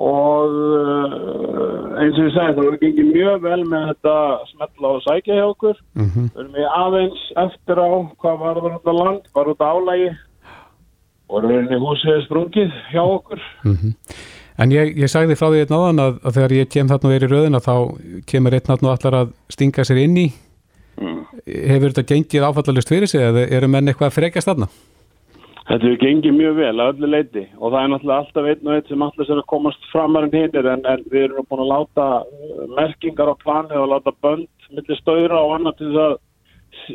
Og 0.00 0.54
uh, 0.54 1.98
eins 2.00 2.16
og 2.16 2.24
ég 2.28 2.34
segi 2.36 2.54
það, 2.56 2.68
við 2.70 2.84
gengið 2.84 3.08
mjög 3.10 3.42
vel 3.44 3.60
með 3.68 3.86
þetta 3.90 4.14
smetla 4.52 4.92
og 4.94 5.02
sækja 5.04 5.38
hjá 5.40 5.46
okkur. 5.48 5.80
Mm 5.98 6.10
Við 6.30 6.42
erum 6.44 6.60
í 6.62 6.66
aðeins 6.78 7.24
eftir 7.44 7.82
á 7.82 7.88
hvað 8.22 8.36
var 8.44 8.60
þetta 8.66 8.94
land, 9.00 9.24
bara 9.34 9.54
út 9.54 9.64
álægi 9.66 10.10
og 11.30 11.44
við 11.46 11.56
erum 11.56 11.74
í 11.74 11.80
húsið 11.82 12.22
sprungið 12.28 12.70
hjá 12.92 13.02
okkur. 13.02 13.42
-hmm. 13.74 13.94
En 14.60 14.72
ég, 14.72 14.96
ég 14.96 15.08
sagði 15.08 15.38
frá 15.38 15.48
því 15.48 15.64
einn 15.64 15.76
áðan 15.76 16.02
að, 16.04 16.16
að 16.24 16.34
þegar 16.36 16.52
ég 16.52 16.68
kem 16.68 16.88
þarna 16.88 17.08
og 17.08 17.14
er 17.14 17.24
í 17.24 17.30
röðina 17.30 17.60
þá 17.64 17.74
kemur 18.26 18.54
einn 18.54 18.72
og 18.76 18.90
allar 18.92 19.14
að 19.20 19.28
stinga 19.48 19.84
sér 19.84 20.02
inn 20.04 20.16
í 20.16 20.26
Mm. 21.00 21.20
Hefur 21.72 21.92
þetta 21.92 22.14
gengið 22.14 22.46
áfallalust 22.46 22.92
fyrir 22.92 23.10
sig 23.10 23.24
eða 23.24 23.46
eru 23.48 23.68
menn 23.72 23.90
eitthvað 23.90 24.10
að 24.10 24.16
frekjast 24.18 24.50
þarna? 24.50 24.70
Þetta 25.70 25.86
hefur 25.86 26.00
gengið 26.02 26.34
mjög 26.36 26.56
vel 26.58 26.72
að 26.74 26.88
öllu 26.92 27.10
leiti 27.14 27.44
og 27.58 27.68
það 27.72 27.80
er 27.80 27.92
náttúrulega 27.92 28.24
alltaf 28.24 28.48
einn 28.50 28.66
og 28.70 28.74
einn 28.74 28.88
sem 28.88 29.04
alltaf 29.06 29.28
sér 29.28 29.42
að 29.42 29.50
komast 29.52 29.86
framar 29.92 30.26
en 30.26 30.34
hinnir 30.34 30.72
en, 30.72 30.82
en 30.92 31.06
við 31.12 31.28
erum 31.28 31.46
búin 31.46 31.64
að 31.64 31.72
láta 31.74 32.08
uh, 32.24 32.64
merkingar 32.74 33.30
á 33.32 33.42
planið 33.44 33.84
og 33.84 33.92
láta 33.94 34.16
bönd 34.24 34.68
millir 34.74 35.00
stöðra 35.00 35.40
og 35.44 35.54
annað 35.56 35.78
til 35.78 35.92
þess 35.92 36.04
að 36.08 36.18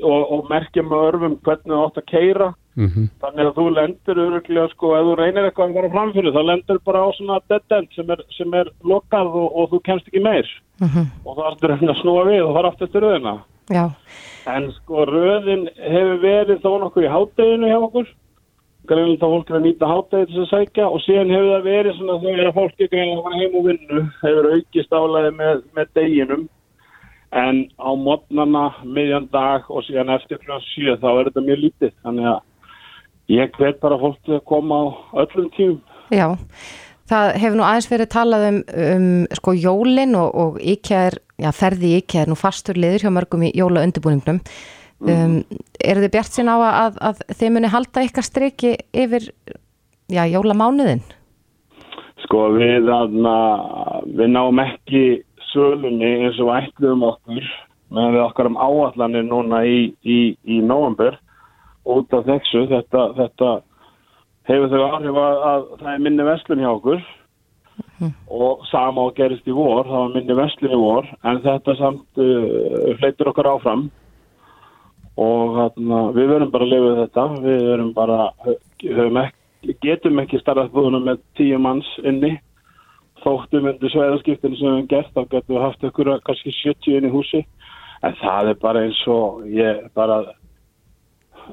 og, 0.01 0.21
og 0.33 0.45
merkja 0.49 0.83
með 0.83 1.07
örfum 1.09 1.39
hvernig 1.45 1.73
það 1.73 1.83
átt 1.85 1.99
að 2.01 2.07
keira 2.11 2.51
Mm 2.75 2.87
-hmm. 2.91 3.07
þannig 3.23 3.45
að 3.47 3.55
þú 3.55 3.65
lendur 3.71 4.17
öruglega 4.19 4.67
sko 4.69 4.87
ef 4.97 5.05
þú 5.07 5.13
reynir 5.15 5.45
eitthvað 5.47 5.69
að 5.69 5.75
fara 5.75 5.89
framfyrir 5.93 6.33
þá 6.35 6.41
lendur 6.45 6.79
bara 6.83 7.03
á 7.07 7.09
svona 7.15 7.39
dead 7.47 7.71
end 7.77 7.87
sem 7.95 8.09
er, 8.11 8.19
sem 8.37 8.53
er 8.53 8.67
lokað 8.83 9.27
og, 9.41 9.47
og 9.57 9.69
þú 9.71 9.79
kemst 9.87 10.07
ekki 10.07 10.19
meir 10.19 10.47
og 11.25 11.31
það 11.37 11.47
ertur 11.51 11.71
að 11.71 12.01
snúa 12.01 12.23
við 12.27 12.41
og 12.43 12.55
fara 12.55 12.67
aftur 12.67 12.87
til 12.91 13.01
röðina 13.01 13.33
Já, 13.73 13.89
En 14.45 14.69
sko 14.75 15.07
röðin 15.09 15.65
hefur 15.81 16.19
verið 16.21 16.61
þó 16.61 16.71
nokkuð 16.83 17.07
í 17.07 17.11
hátteginu 17.13 17.71
hjá 17.71 17.79
okkur. 17.79 18.09
Greinilegt 18.85 19.23
að 19.25 19.31
fólk 19.33 19.47
er 19.49 19.57
að 19.57 19.63
nýta 19.65 19.87
hátæði 19.89 20.27
til 20.29 20.41
að 20.43 20.51
sækja 20.51 20.89
og 20.93 20.99
síðan 21.01 21.31
hefur 21.33 21.47
það 21.49 21.69
verið 21.71 21.95
svona 21.97 22.17
þegar 22.21 22.51
fólk 22.59 22.83
er 22.85 22.91
greinilegt 22.91 23.17
að 23.17 23.25
fara 23.25 23.39
heim 23.41 23.55
og 23.57 23.69
vinnu 23.69 24.03
hefur 24.21 24.49
aukist 24.53 24.93
álæði 24.93 25.31
með, 25.39 25.63
með 25.73 25.93
deginum. 25.97 26.43
En 27.35 27.63
á 27.81 27.89
modnana 27.97 28.65
miðjan 28.85 29.25
dag 29.33 29.65
og 29.73 29.81
síðan 29.87 30.13
eftir 30.13 30.37
kl. 30.43 30.59
7 30.61 30.99
þá 31.01 31.09
er 31.09 31.31
þetta 31.31 31.45
mjög 31.49 31.63
lítið. 31.63 31.95
Þannig 32.05 32.29
að 32.35 32.43
ég 33.31 33.53
hvet 33.57 33.79
bara 33.81 33.99
fólk 33.99 34.19
til 34.25 34.37
að 34.37 34.45
koma 34.49 34.81
á 34.85 34.85
öllum 35.25 35.49
tíum 35.55 35.79
Já, 36.13 36.27
það 37.09 37.31
hefur 37.41 37.57
nú 37.57 37.65
aðeins 37.65 37.89
verið 37.89 38.11
talað 38.13 38.47
um, 38.49 38.59
um 38.85 39.07
sko 39.39 39.55
jólin 39.57 40.17
og, 40.19 40.35
og 40.35 40.59
IKEA 40.61 41.07
er, 41.09 41.17
já 41.41 41.51
ferði 41.55 41.97
IKEA 41.99 42.23
er 42.23 42.31
nú 42.31 42.37
fastur 42.39 42.79
liður 42.79 43.05
hjá 43.05 43.13
mörgum 43.13 43.43
í 43.47 43.51
jóla 43.57 43.83
undirbúningnum 43.85 44.39
um, 45.03 45.37
eru 45.83 46.05
þið 46.05 46.13
bjart 46.13 46.37
sín 46.37 46.51
á 46.51 46.55
að, 46.55 46.97
að 47.01 47.21
þið 47.35 47.53
muni 47.57 47.71
halda 47.73 48.05
ykkar 48.07 48.27
striki 48.27 48.73
yfir 48.95 49.29
já, 50.11 50.23
jólamánuðin? 50.29 51.03
Sko 52.23 52.47
við, 52.55 52.89
aðna, 52.89 53.35
við 54.07 54.31
náum 54.33 54.61
ekki 54.63 55.03
sölunni 55.51 56.15
eins 56.25 56.39
og 56.41 56.53
ætluðum 56.55 57.05
okkur 57.11 57.51
með 57.95 58.15
við 58.15 58.23
okkar 58.23 58.49
um 58.49 58.57
áallanir 58.57 59.27
núna 59.27 59.61
í, 59.67 59.79
í, 60.01 60.19
í 60.41 60.59
november 60.65 61.19
út 61.85 62.13
af 62.17 62.25
þessu 62.27 62.65
þetta, 62.71 63.03
þetta 63.19 63.51
hefur 64.49 64.71
þau 64.71 64.81
áhrif 64.87 65.19
að, 65.21 65.43
að 65.51 65.67
það 65.81 65.91
er 65.93 66.03
minni 66.07 66.27
vestlun 66.27 66.63
hjá 66.63 66.71
okkur 66.71 67.05
mm. 67.99 68.13
og 68.31 68.65
sama 68.69 69.07
og 69.09 69.15
gerist 69.17 69.47
í 69.47 69.55
vor 69.55 69.87
það 69.87 70.01
var 70.01 70.15
minni 70.15 70.37
vestlun 70.37 70.75
í 70.75 70.81
vor 70.81 71.07
en 71.23 71.41
þetta 71.45 71.75
samt 71.79 72.21
uh, 72.21 72.95
fleitur 72.99 73.31
okkar 73.31 73.51
áfram. 73.55 73.87
Og 75.15 75.55
hérna, 75.55 75.99
við 76.15 76.33
verum 76.33 76.51
bara 76.51 76.65
að 76.65 76.73
lifa 76.73 76.95
þetta. 76.99 77.25
Við 77.45 77.61
verum 77.69 77.91
bara 77.95 78.17
ekki, 78.51 79.75
getum 79.85 80.19
ekki 80.19 80.41
starfað 80.41 80.73
búðunum 80.73 81.05
með 81.07 81.21
tíu 81.39 81.59
manns 81.61 81.87
inni. 82.03 82.33
Þóttum 83.23 83.69
undir 83.71 83.93
sveiðarskiptinu 83.93 84.59
sem 84.59 84.67
við 84.67 84.73
hefum 84.75 84.89
gert 84.91 85.13
þá 85.15 85.21
getum 85.31 85.55
við 85.55 85.63
haft 85.63 85.85
ykkur 85.87 86.11
kannski 86.27 86.51
70 86.59 86.97
inn 86.99 87.07
í 87.07 87.13
húsi. 87.13 87.45
En 88.03 88.17
það 88.19 88.51
er 88.51 88.59
bara 88.61 88.83
eins 88.85 88.99
og 89.07 89.45
ég 89.49 89.85
bara 89.95 90.19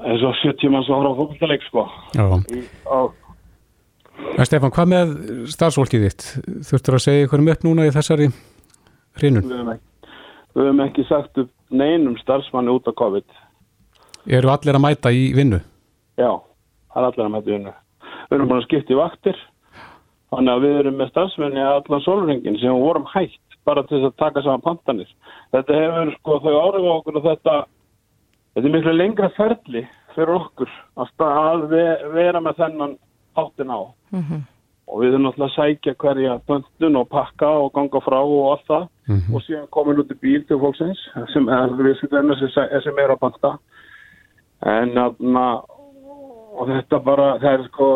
eins 0.01 0.23
og 0.25 0.35
70 0.41 0.73
manns 0.73 0.91
ára 0.91 1.13
á 1.13 1.17
fólkleik 1.17 1.63
sko. 1.69 1.87
Í, 2.51 2.63
en 4.33 4.49
Stefan, 4.49 4.73
hvað 4.73 4.91
með 4.91 5.15
starfsfólkið 5.53 6.05
þitt? 6.07 6.27
Þurftur 6.69 6.99
að 6.99 7.05
segja 7.05 7.27
ykkur 7.27 7.43
um 7.43 7.49
upp 7.53 7.65
núna 7.67 7.87
í 7.87 7.93
þessari 7.95 8.29
hrinun? 9.21 9.49
Við 10.53 10.67
hefum 10.67 10.83
ekki 10.85 11.07
sagt 11.09 11.41
upp 11.41 11.51
neinum 11.73 12.17
starfsmanni 12.21 12.73
út 12.73 12.89
á 12.89 12.93
COVID 12.93 13.41
Eru 14.23 14.51
allir 14.53 14.77
að 14.77 14.83
mæta 14.85 15.11
í 15.11 15.31
vinnu? 15.35 15.59
Já, 16.15 16.29
allir 16.95 17.25
að 17.25 17.33
mæta 17.33 17.49
í 17.49 17.55
vinnu. 17.57 17.73
Við 18.29 18.37
erum 18.37 18.51
búin 18.51 18.61
að 18.61 18.67
skipta 18.69 18.93
í 18.93 18.99
vaktir, 18.99 19.39
þannig 20.31 20.53
að 20.53 20.63
við 20.63 20.77
erum 20.79 20.99
með 21.01 21.09
stafsmenni 21.11 21.63
allan 21.63 22.05
solringin 22.05 22.59
sem 22.61 22.83
vorum 22.85 23.07
hægt 23.11 23.57
bara 23.67 23.83
til 23.87 23.99
að 23.99 24.15
taka 24.19 24.43
saman 24.43 24.63
pantanir. 24.63 25.09
Þetta 25.51 25.79
hefur 25.79 26.13
sko 26.15 26.39
þau 26.45 26.53
árið 26.55 26.87
á 26.87 26.93
okkur 26.93 27.19
og 27.19 27.27
þetta, 27.27 27.57
þetta 28.55 28.69
er 28.69 28.75
miklu 28.77 28.95
lengra 28.95 29.29
ferli 29.35 29.83
fyrir 30.15 30.35
okkur 30.37 30.71
að 31.03 31.67
vera 32.15 32.43
með 32.43 32.63
þennan 32.63 32.95
áttin 33.35 33.71
á. 33.71 33.81
Mm 34.11 34.23
-hmm. 34.23 34.41
Og 34.87 34.99
við 35.01 35.13
erum 35.13 35.23
náttúrulega 35.23 35.51
að 35.51 35.57
sækja 35.57 35.93
hverja 35.95 36.39
pöntun 36.47 36.97
og 36.99 37.09
pakka 37.09 37.49
og 37.49 37.73
ganga 37.73 37.99
frá 37.99 38.19
og 38.19 38.51
allt 38.51 38.67
það 38.67 38.87
mm 39.07 39.19
-hmm. 39.19 39.35
og 39.35 39.41
síðan 39.41 39.69
komin 39.69 39.99
út 39.99 40.11
í 40.11 40.21
bíl 40.23 40.47
til 40.47 40.59
fólksins 40.59 40.99
sem 41.33 41.49
er, 41.49 42.81
sem 42.83 42.97
er 42.99 43.09
að 43.11 43.19
panta 43.19 43.57
en 44.65 44.97
aðna 44.97 45.61
og 46.59 46.67
þetta 46.67 46.99
bara, 47.03 47.39
það 47.39 47.53
er 47.53 47.63
sko 47.67 47.87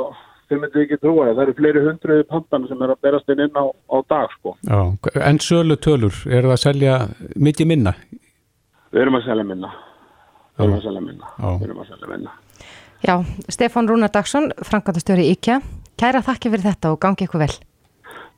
þau 0.49 0.59
myndi 0.59 0.81
ekki 0.83 0.97
trúa 0.97 1.25
það, 1.25 1.35
það 1.35 1.43
eru 1.43 1.53
fleiri 1.53 1.85
hundruði 1.85 2.23
pandan 2.23 2.67
sem 2.67 2.81
er 2.81 2.89
að 2.89 3.01
berast 3.01 3.29
inn 3.29 3.43
inn 3.45 3.59
á, 3.63 3.65
á 3.95 3.97
dag 4.09 4.29
sko. 4.39 4.55
Já, 4.63 4.79
en 5.29 5.39
sölu 5.39 5.75
tölur, 5.75 6.15
eru 6.25 6.47
það 6.47 6.57
að 6.57 6.65
selja 6.65 6.93
mikið 7.35 7.67
minna? 7.67 7.93
Við 8.91 9.01
erum 9.01 9.19
að 9.19 9.27
selja 9.27 9.43
minna 9.43 9.71
við 10.57 10.65
erum 10.65 10.77
að 10.77 10.85
selja 10.87 11.01
minna, 11.05 11.31
við 11.37 11.65
erum 11.67 11.81
að 11.81 11.89
selja 11.91 12.11
minna 12.11 12.35
Já, 13.05 13.21
Stefán 13.49 13.87
Rúnar 13.89 14.11
Dagsson 14.11 14.51
Frankværtastjóri 14.65 15.29
IKEA, 15.35 15.61
kæra 15.99 16.23
þakki 16.25 16.49
fyrir 16.53 16.65
þetta 16.71 16.93
og 16.93 17.01
gangi 17.01 17.27
ykkur 17.27 17.45
vel 17.45 17.53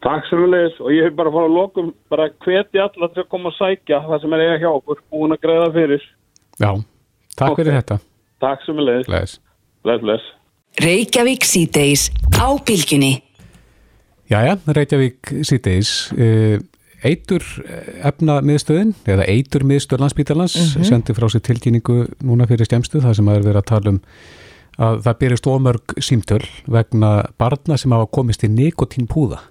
Takk 0.04 0.28
sem 0.30 0.40
við 0.40 0.54
leiðis 0.54 0.78
og 0.80 0.94
ég 0.96 1.10
hef 1.10 1.16
bara 1.16 1.32
fáið 1.32 1.48
að 1.48 1.58
lokum 1.60 1.94
bara 2.12 2.30
hveti 2.46 2.80
allar 2.80 3.12
til 3.14 3.24
að 3.24 3.32
koma 3.32 3.52
að 3.52 3.58
sækja 3.60 4.04
það 4.08 4.22
sem 4.22 4.36
er 4.36 4.46
eiga 4.46 4.62
hjá 4.64 4.70
okkur, 4.74 5.02
búin 5.12 5.36
að 5.36 5.44
greiða 5.48 5.74
fyrir 5.76 6.06
Já, 6.60 6.72
takk 7.36 7.52
okay. 7.52 7.64
fyrir 7.64 7.82
þetta 7.82 8.00
Takk 8.40 8.64
sem 8.64 8.78
við 8.80 8.88
leiðis. 8.88 9.08
Bless. 9.10 9.40
Bless, 9.84 10.04
bless. 10.04 10.28
Reykjavík 10.80 11.46
síðdeis 11.48 12.08
á 12.40 12.48
bylginni. 12.64 13.14
Jæja, 14.32 14.58
Reykjavík 14.78 15.32
síðdeis. 15.48 15.94
Eh, 16.16 16.60
eitur 17.04 17.44
efna 18.08 18.40
miðstöðin, 18.44 18.94
eða 19.08 19.28
eitur 19.32 19.66
miðstöð 19.68 20.04
landsbítalans, 20.04 20.56
mm 20.56 20.70
-hmm. 20.72 20.88
sendi 20.88 21.16
frá 21.16 21.28
sér 21.32 21.44
tilkynningu 21.48 21.98
núna 22.24 22.48
fyrir 22.48 22.68
stjæmstu, 22.68 23.00
það 23.00 23.16
sem 23.16 23.28
að 23.28 23.36
er 23.40 23.48
verið 23.48 23.62
að 23.62 23.70
tala 23.72 23.90
um 23.90 24.02
að 24.80 25.00
það 25.06 25.18
byrjast 25.22 25.48
ómörg 25.52 25.96
símtöl 26.00 26.44
vegna 26.72 27.14
barna 27.38 27.78
sem 27.78 27.92
hafa 27.92 28.10
komist 28.16 28.44
í 28.48 28.52
nikotínpúða. 28.52 29.42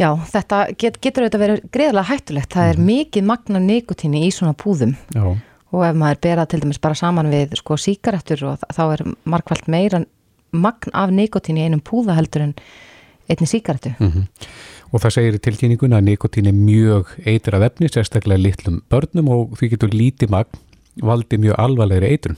Já, 0.00 0.10
þetta 0.26 0.60
get, 0.74 0.96
getur 0.98 1.26
auðvitað 1.26 1.42
verið 1.44 1.66
greiðlega 1.70 2.08
hættulegt. 2.10 2.54
Það 2.56 2.70
er 2.72 2.78
mm. 2.80 2.86
mikið 2.88 3.26
magna 3.28 3.60
nikotíni 3.62 4.24
í 4.26 4.30
svona 4.34 4.56
púðum. 4.58 4.96
Já 5.14 5.36
og 5.74 5.82
ef 5.88 5.96
maður 5.98 6.20
bera 6.22 6.46
til 6.48 6.62
dæmis 6.62 6.80
bara 6.82 6.98
saman 6.98 7.32
við 7.32 7.56
sko 7.58 7.76
síkaretur 7.80 8.44
og 8.52 8.66
þá 8.74 8.82
er 8.84 9.02
markvælt 9.30 9.70
meira 9.72 10.04
magn 10.54 10.94
af 10.94 11.12
nikotín 11.14 11.58
í 11.58 11.66
einum 11.66 11.82
púða 11.82 12.14
heldur 12.18 12.46
en 12.46 12.54
einni 13.28 13.48
síkaretu. 13.48 13.94
Mm 13.98 14.10
-hmm. 14.10 14.26
Og 14.92 15.00
það 15.02 15.14
segir 15.14 15.34
í 15.34 15.42
tilkynningun 15.42 15.96
að 15.96 16.06
nikotín 16.08 16.46
er 16.46 16.52
mjög 16.54 17.06
eitrað 17.26 17.66
efni, 17.66 17.88
sérstaklega 17.88 18.38
litlum 18.38 18.82
börnum 18.90 19.28
og 19.28 19.56
því 19.58 19.70
getur 19.70 19.90
lítið 19.90 20.30
magn 20.30 20.58
valdi 21.02 21.38
mjög 21.38 21.54
alvarlegri 21.58 22.06
eitrun. 22.06 22.36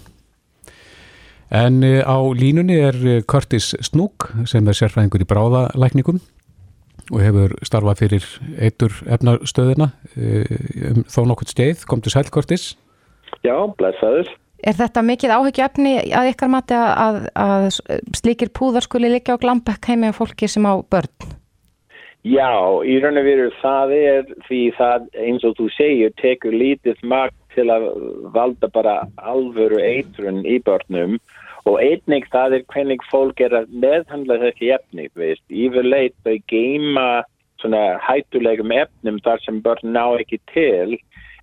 En 1.50 1.82
eh, 1.82 2.02
á 2.02 2.18
línunni 2.34 2.78
er 2.82 2.96
eh, 3.06 3.22
Curtis 3.22 3.74
Snook 3.80 4.32
sem 4.50 4.66
er 4.66 4.74
sérfræðingur 4.74 5.22
í 5.22 5.28
bráðalækningum 5.30 6.18
og 7.14 7.20
hefur 7.22 7.54
starfað 7.62 8.00
fyrir 8.02 8.26
eitur 8.58 8.96
efnastöðina 9.06 9.92
eh, 10.18 10.42
um 10.90 11.04
þó 11.06 11.20
nokkurt 11.30 11.54
steið. 11.54 11.86
Kom 11.86 12.02
til 12.02 12.10
sæl 12.16 12.26
Curtis? 12.34 12.74
Já, 13.46 13.54
blessaður. 13.78 14.32
Er 14.66 14.74
þetta 14.74 15.04
mikið 15.06 15.36
áhyggjöfni 15.36 15.94
að 16.16 16.32
ykkar 16.32 16.50
mati 16.50 16.74
að, 16.74 17.26
að 17.38 17.68
slíkir 18.16 18.50
púðar 18.50 18.82
skuli 18.82 19.12
líka 19.12 19.36
á 19.36 19.42
glambekk 19.42 19.92
heimi 19.92 20.10
á 20.10 20.16
fólki 20.16 20.48
sem 20.50 20.66
á 20.66 20.74
börn? 20.82 21.36
Já, 22.26 22.50
í 22.82 22.96
raun 22.98 23.20
og 23.20 23.26
veru 23.28 23.50
það 23.60 23.92
er 23.94 24.30
því 24.48 24.60
það 24.74 25.04
eins 25.22 25.44
og 25.46 25.52
þú 25.60 25.68
segir 25.76 26.14
tekur 26.18 26.56
lítið 26.58 27.04
makt 27.06 27.36
til 27.54 27.68
að 27.70 27.86
valda 28.34 28.70
bara 28.72 28.96
alvöru 29.22 29.78
eitrun 29.78 30.42
í 30.42 30.56
börnum 30.66 31.20
og 31.66 31.80
einnig 31.82 32.26
það 32.30 32.58
er 32.58 32.66
hvernig 32.72 33.02
fólk 33.10 33.40
er 33.42 33.54
að 33.58 33.72
meðhandla 33.82 34.38
þessi 34.44 34.70
efni, 34.76 35.08
veist, 35.18 35.42
yfirleitt 35.50 36.14
þau 36.24 36.36
geima 36.50 37.08
svona 37.60 37.96
hættulegum 38.04 38.72
efnum 38.74 39.18
þar 39.24 39.42
sem 39.44 39.60
börn 39.64 39.92
ná 39.96 40.04
ekki 40.20 40.38
til 40.52 40.96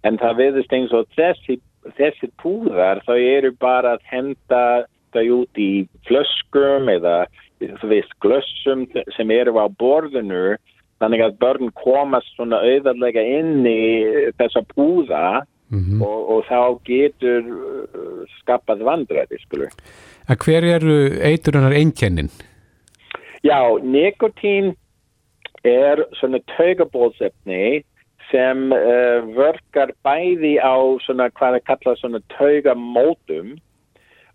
en 0.07 0.19
það 0.21 0.39
viðist 0.41 0.75
eins 0.75 0.95
og 0.95 1.07
þessi 1.17 1.59
þessir 1.97 2.31
púðar 2.39 3.01
þá 3.07 3.15
eru 3.17 3.51
bara 3.59 3.97
að 3.97 4.05
henda 4.07 4.63
það 5.13 5.31
út 5.35 5.59
í 5.59 5.71
flöskum 6.07 6.87
eða 6.91 7.25
veist 7.83 8.13
glössum 8.23 8.85
sem 9.15 9.31
eru 9.31 9.55
á 9.59 9.67
borðinu 9.79 10.55
þannig 11.03 11.23
að 11.25 11.39
börn 11.41 11.71
komast 11.79 12.31
svona 12.37 12.61
auðarlega 12.63 13.23
inn 13.39 13.67
í 13.67 13.83
þessa 14.39 14.63
púða 14.71 15.43
mm 15.73 15.83
-hmm. 15.83 16.05
og, 16.05 16.19
og 16.29 16.45
þá 16.45 16.61
getur 16.85 17.41
uh, 17.49 18.23
skapað 18.39 18.85
vandræði 18.87 19.41
skulur. 19.41 19.73
Að 20.29 20.37
hver 20.45 20.63
eru 20.63 20.97
eiturunar 21.19 21.73
einkennin? 21.73 22.29
Já, 23.43 23.59
nikotín 23.83 24.75
er 25.63 26.05
svona 26.19 26.39
taugabólsefni 26.55 27.83
sem 28.31 28.71
uh, 28.71 29.19
verkar 29.35 29.91
bæði 30.05 30.57
á 30.63 30.75
svona 31.03 31.29
hvað 31.37 31.59
er 31.59 31.67
kallað 31.67 31.99
svona 31.99 32.21
taugamótum 32.37 33.55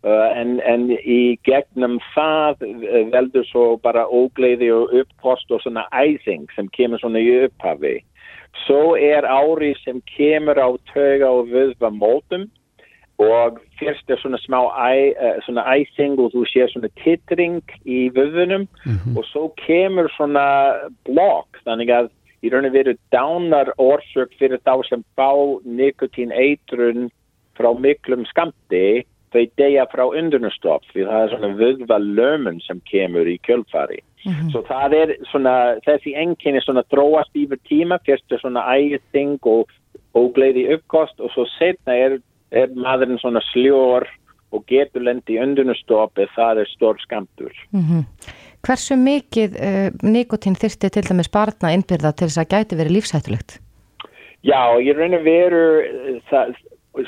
uh, 0.05 0.29
en, 0.37 0.59
en 0.61 0.91
í 0.93 1.39
gegnum 1.49 1.99
það 2.15 2.67
uh, 2.69 3.01
veldur 3.15 3.47
svo 3.49 3.65
bara 3.83 4.07
ógleiði 4.07 4.71
og 4.77 4.95
uppkost 5.03 5.51
og 5.51 5.65
svona 5.65 5.87
æsing 5.93 6.49
sem 6.57 6.69
kemur 6.77 7.01
svona 7.03 7.23
í 7.23 7.33
upphafi. 7.47 7.99
Svo 8.67 8.97
er 8.97 9.25
ári 9.25 9.75
sem 9.85 10.01
kemur 10.17 10.59
á 10.59 10.69
tauga 10.93 11.31
og 11.31 11.51
vöðvamótum 11.53 12.49
og 13.19 13.59
fyrst 13.81 14.11
er 14.11 14.21
svona 14.21 14.39
smá 14.39 14.61
æ, 14.71 15.15
uh, 15.19 15.39
svona 15.43 15.65
æsing 15.75 16.21
og 16.23 16.31
þú 16.35 16.45
sé 16.47 16.69
svona 16.71 16.91
tittring 17.03 17.63
í 17.85 18.11
vöðunum 18.15 18.69
mm 18.69 18.97
-hmm. 18.99 19.19
og 19.19 19.25
svo 19.25 19.49
kemur 19.67 20.09
svona 20.17 20.47
blokk 21.05 21.59
þannig 21.67 21.91
að 21.91 22.11
í 22.43 22.51
raun 22.51 22.69
og 22.69 22.73
veru 22.73 22.95
dánar 23.13 23.73
orsök 23.79 24.31
fyrir 24.39 24.61
þá 24.67 24.89
sem 24.89 25.05
fá 25.17 25.31
nikotín 25.65 26.31
eitrun 26.33 27.11
frá 27.59 27.75
miklum 27.79 28.25
skamti 28.27 29.05
þau 29.33 29.45
deyja 29.61 29.87
frá 29.93 30.05
undurnustopp 30.07 30.87
því 30.93 31.07
það 31.09 31.25
er 31.25 31.33
svona 31.33 31.51
vöðva 31.59 31.99
lömun 32.03 32.61
sem 32.65 32.81
kemur 32.89 33.29
í 33.29 33.39
kjölfari. 33.47 34.01
Svo 34.53 34.65
það 34.67 34.97
er 34.99 35.13
svona, 35.31 35.55
þessi 35.87 36.15
enginni 36.19 36.61
svona 36.65 36.83
dróast 36.93 37.37
yfir 37.39 37.61
tíma, 37.69 38.01
fyrst 38.07 38.33
er 38.35 38.43
svona 38.43 38.65
ægting 38.75 39.39
og 39.47 39.71
ógleiði 40.19 40.67
uppkost 40.75 41.21
og 41.23 41.33
svo 41.35 41.47
setna 41.59 41.95
er, 41.95 42.19
er 42.51 42.73
maðurinn 42.75 43.21
svona 43.23 43.43
sljór 43.53 44.09
og 44.57 44.65
getur 44.71 45.05
lendi 45.05 45.37
í 45.37 45.41
undurnustopp 45.45 46.19
eða 46.19 46.35
það 46.35 46.63
er 46.63 46.71
stór 46.73 47.01
skamtur. 47.05 47.55
Hversu 48.67 48.97
mikið 48.99 49.57
uh, 49.61 49.89
nikotín 50.03 50.57
þyrfti 50.59 50.91
til 50.93 51.05
dæmis 51.07 51.31
barna 51.33 51.73
innbyrða 51.77 52.15
til 52.17 52.31
þess 52.31 52.43
að 52.43 52.55
gæti 52.57 52.79
verið 52.81 52.97
lífshættulegt? 52.97 53.59
Já, 54.47 54.79
ég 54.83 54.97
raun 54.97 55.17
að 55.19 55.27
veru 55.27 55.63
eh, 55.83 56.19
það, 56.31 56.55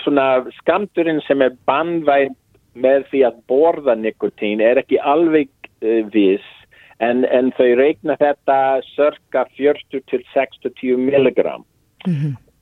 svona 0.04 0.44
skamturinn 0.60 1.20
sem 1.26 1.42
er 1.42 1.56
bannvæð 1.68 2.34
með 2.80 3.06
því 3.10 3.22
að 3.26 3.38
borða 3.50 3.96
nikotín 3.98 4.62
er 4.62 4.80
ekki 4.82 5.00
alveg 5.02 5.50
uh, 5.82 6.06
viss 6.12 6.46
en, 7.00 7.24
en 7.24 7.50
þau 7.56 7.72
reikna 7.80 8.16
þetta 8.20 8.58
cirka 8.92 9.46
40 9.56 10.04
til 10.10 10.22
60 10.34 11.00
milligram. 11.00 11.64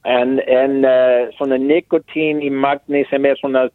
En, 0.08 0.38
en 0.40 0.84
uh, 0.86 1.28
svona 1.36 1.58
nikotín 1.60 2.42
í 2.42 2.50
magni 2.50 3.04
sem 3.10 3.26
er 3.26 3.38
svona 3.40 3.68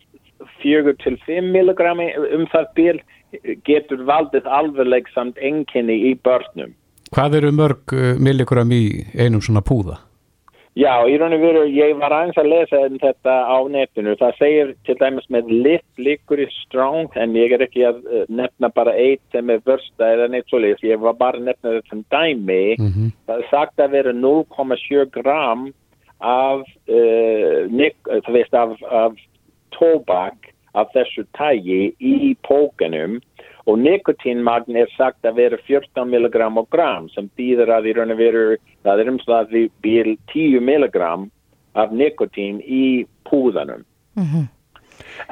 4 0.64 0.96
til 1.04 1.20
5 1.28 1.52
milligram 1.54 2.02
um 2.04 2.48
það 2.52 2.72
bíl 2.76 3.02
getur 3.68 4.04
valdið 4.08 4.48
alveg 4.48 5.10
samt 5.14 5.38
enginni 5.42 6.00
í 6.12 6.16
börnum. 6.24 6.74
Hvað 7.14 7.38
eru 7.42 7.54
mörg 7.54 7.94
uh, 7.94 8.16
milligram 8.18 8.72
í 8.74 9.06
einum 9.14 9.44
svona 9.44 9.62
púða? 9.62 10.00
Já, 10.74 11.06
í 11.06 11.20
raun 11.22 11.36
og 11.36 11.42
veru, 11.44 11.64
ég 11.70 11.92
var 12.00 12.16
aðeins 12.16 12.38
að 12.42 12.48
lesa 12.50 12.80
um 12.88 12.96
þetta 12.98 13.34
á 13.46 13.58
netinu. 13.70 14.16
Það 14.18 14.40
segir 14.40 14.72
til 14.88 14.96
dæmis 14.98 15.28
með 15.30 15.52
lit, 15.52 15.86
likur 16.02 16.42
í 16.42 16.48
strong, 16.64 17.12
en 17.14 17.36
ég 17.38 17.54
er 17.54 17.62
ekki 17.68 17.84
að 17.86 18.00
uh, 18.08 18.24
nefna 18.26 18.72
bara 18.74 18.96
eitt 18.98 19.22
sem 19.36 19.52
er 19.54 19.62
vörsta 19.70 20.10
eða 20.16 20.32
neitt 20.34 20.50
svolítið. 20.50 20.96
Ég 20.96 21.04
var 21.04 21.20
bara 21.20 21.38
að 21.38 21.52
nefna 21.52 21.76
þetta 21.76 21.94
sem 21.94 22.02
dæmi. 22.16 22.64
Það 23.28 23.44
er 23.44 23.52
sagt 23.52 23.86
að 23.86 23.94
vera 24.00 24.16
0,7 24.18 25.06
gram 25.14 25.68
af, 26.18 26.66
uh, 26.90 27.60
nik, 27.70 27.96
veist, 28.34 28.58
af, 28.58 28.74
af 28.90 29.22
tóbak 29.78 30.50
af 30.74 30.90
þessu 30.96 31.28
tægi 31.38 31.94
í 32.02 32.34
pókanum 32.48 33.20
og 33.66 33.80
nikotínmagn 33.80 34.76
er 34.76 34.90
sagt 34.98 35.24
að 35.24 35.38
vera 35.40 35.60
14 35.68 36.10
milligram 36.10 36.60
á 36.60 36.64
gram 36.74 37.08
sem 37.14 37.30
býður 37.38 37.72
að 37.78 37.92
í 37.92 37.94
raun 37.98 38.12
og 38.12 38.20
veru 38.20 38.58
það 38.84 39.04
er 39.04 39.12
umslag 39.14 39.54
við 39.54 39.70
býr 39.86 40.10
10 40.34 40.60
milligram 40.60 41.30
af 41.80 41.94
nikotín 41.96 42.60
í 42.62 43.06
púðanum. 43.30 43.86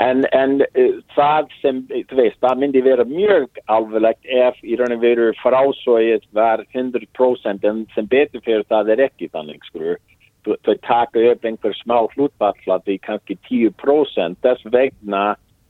En, 0.02 0.24
en 0.32 0.62
uh, 0.64 0.96
það 1.16 1.52
sem, 1.62 1.82
þú 2.10 2.18
veist, 2.18 2.40
það 2.42 2.62
myndi 2.62 2.82
vera 2.86 3.06
mjög 3.06 3.60
alveglegt 3.68 4.26
ef 4.26 4.58
í 4.64 4.78
raun 4.80 4.96
og 4.96 5.04
veru 5.04 5.28
frásóið 5.42 6.26
var 6.38 6.64
100% 6.72 7.68
en 7.68 7.86
sem 7.96 8.08
betur 8.10 8.44
fyrir 8.46 8.66
það 8.72 8.96
er 8.96 9.06
ekki 9.10 9.30
þannig 9.34 9.62
skrur. 9.68 10.00
Þau 10.48 10.76
taka 10.88 11.22
upp 11.32 11.46
einhver 11.46 11.76
smá 11.78 12.00
hlutfall 12.16 12.74
að 12.74 12.88
því 12.88 12.98
kannski 13.06 13.38
10% 13.50 14.40
þess 14.42 14.72
vegna 14.74 15.26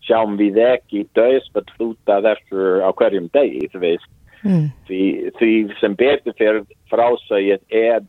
sjáum 0.07 0.37
við 0.39 0.57
ekki 0.65 1.05
hluta 1.15 2.21
þessu 2.25 2.81
á 2.81 2.89
hverjum 2.97 3.29
degi, 3.33 3.67
þú 3.73 3.83
veist. 3.83 4.09
Mm. 4.41 4.71
Því, 4.87 5.03
því 5.37 5.51
sem 5.79 5.95
betur 5.99 6.35
fyrir 6.39 6.63
frásægið 6.89 7.61
er 7.69 8.01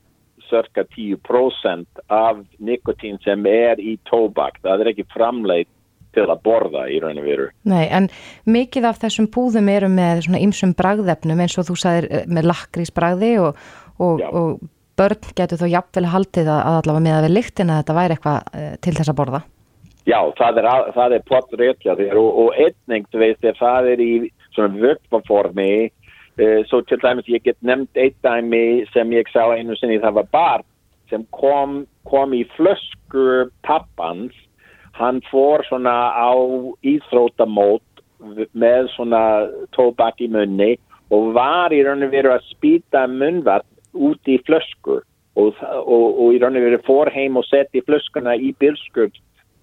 cirka 0.48 0.84
10% 0.84 2.02
af 2.08 2.40
nikotín 2.60 3.18
sem 3.24 3.46
er 3.46 3.80
í 3.80 3.98
tóbak. 4.08 4.60
Það 4.64 4.84
er 4.84 4.92
ekki 4.92 5.08
framleitt 5.12 5.70
til 6.12 6.26
að 6.28 6.42
borða 6.44 6.84
í 6.92 6.98
raun 7.00 7.20
og 7.20 7.24
veru. 7.24 7.48
Nei, 7.68 7.86
en 7.88 8.10
mikið 8.44 8.88
af 8.90 9.00
þessum 9.00 9.30
púðum 9.32 9.70
eru 9.72 9.88
með 9.92 10.26
svona 10.26 10.42
ymsum 10.44 10.74
bragðefnum 10.76 11.40
eins 11.40 11.56
og 11.60 11.70
þú 11.70 11.78
sagðir 11.80 12.08
eh, 12.10 12.26
með 12.28 12.50
lakrísbragði 12.50 13.32
og, 13.40 13.62
og, 13.96 14.20
og 14.20 14.60
börn 15.00 15.32
getur 15.38 15.62
þó 15.62 15.66
jafnvel 15.72 16.10
haldið 16.12 16.52
að, 16.52 16.60
að 16.60 16.78
allavega 16.82 17.06
með 17.06 17.16
að 17.16 17.26
við 17.26 17.34
lyktina 17.38 17.80
þetta 17.80 17.96
væri 17.96 18.18
eitthvað 18.18 18.60
eh, 18.60 18.74
til 18.84 18.96
þess 18.98 19.12
að 19.12 19.18
borða. 19.22 19.42
Já, 20.08 20.18
það 20.38 20.58
er, 20.58 20.68
það 20.96 21.16
er 21.16 21.26
pott 21.28 21.52
réttja 21.58 21.94
þér 21.98 22.18
og, 22.18 22.30
og 22.42 22.56
einning, 22.58 23.06
þú 23.12 23.20
veist, 23.22 23.44
ef 23.46 23.60
það 23.60 23.90
er 23.92 24.02
í 24.02 24.12
svona 24.54 24.80
vökvaformi, 24.82 25.74
uh, 26.42 26.60
svo 26.66 26.82
til 26.88 26.98
dæmis 27.04 27.30
ég 27.30 27.44
get 27.46 27.58
nefnt 27.62 28.00
eitt 28.00 28.18
dæmi 28.26 28.82
sem 28.90 29.14
ég 29.14 29.30
sá 29.30 29.44
einu 29.54 29.76
sinni, 29.78 30.00
það 30.02 30.18
var 30.18 30.30
barn 30.34 30.68
sem 31.12 31.26
kom, 31.36 31.82
kom 32.08 32.34
í 32.34 32.42
flösku 32.56 33.46
pappans, 33.66 34.34
hann 34.98 35.20
fór 35.30 35.62
svona 35.68 35.94
á 36.10 36.32
íþrótamót 36.82 38.02
með 38.58 38.90
svona 38.96 39.22
tóbak 39.76 40.20
í 40.22 40.28
munni 40.32 40.74
og 41.12 41.32
var 41.36 41.74
í 41.74 41.82
raun 41.84 42.04
og 42.06 42.12
veru 42.12 42.32
að 42.32 42.46
spýta 42.50 43.06
munnvart 43.10 43.68
út 43.92 44.30
í 44.30 44.38
flösku 44.46 44.98
og, 44.98 45.58
og, 45.62 46.06
og 46.06 46.34
í 46.34 46.40
raun 46.42 46.58
og 46.58 46.66
veru 46.66 46.80
fór 46.86 47.10
heim 47.12 47.38
og 47.40 47.46
setti 47.48 47.82
flöskuna 47.86 48.34
í 48.38 48.52
bilskur 48.60 49.10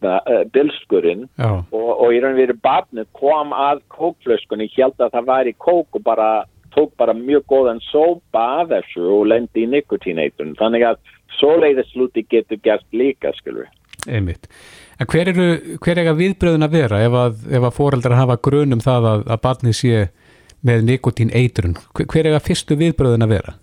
uh, 0.08 0.44
bilskurinn 0.54 1.28
Já. 1.40 1.52
og, 1.60 1.90
og 1.92 2.14
í 2.14 2.22
raun 2.22 2.36
og 2.36 2.42
veru 2.42 2.56
barnið 2.64 3.10
kom 3.18 3.52
að 3.56 3.84
kókflöskunni, 3.96 4.70
held 4.76 4.98
að 5.00 5.18
það 5.18 5.30
væri 5.34 5.56
kók 5.58 6.00
og 6.00 6.06
bara 6.06 6.30
tók 6.76 6.94
bara 6.98 7.14
mjög 7.18 7.46
góðan 7.50 7.82
sópa 7.90 8.44
af 8.62 8.70
þessu 8.70 9.06
og 9.10 9.28
lendi 9.32 9.66
í 9.66 9.70
nikotíneiturinn. 9.72 10.58
Þannig 10.60 10.86
að 10.92 11.00
svoleiðis 11.40 11.92
sluti 11.94 12.26
getur 12.30 12.60
gert 12.64 12.86
líka, 12.94 13.34
skilur. 13.38 13.70
Einmitt. 14.08 14.48
En 15.00 15.08
hver, 15.10 15.32
eru, 15.32 15.78
hver 15.84 16.02
eiga 16.02 16.16
viðbröðin 16.16 16.66
að 16.66 16.76
vera 16.76 17.02
ef 17.04 17.16
að, 17.16 17.40
ef 17.56 17.66
að 17.68 17.76
foreldrar 17.76 18.20
hafa 18.20 18.38
grunum 18.44 18.84
það 18.84 19.10
að, 19.14 19.26
að 19.32 19.42
barnið 19.46 19.78
sé 19.80 20.06
með 20.68 20.86
nikotín 20.90 21.34
eitrun? 21.36 21.76
Hver, 21.96 22.08
hver 22.12 22.30
eiga 22.32 22.44
fyrstu 22.44 22.78
viðbröðin 22.80 23.28
að 23.28 23.36
vera? 23.36 23.56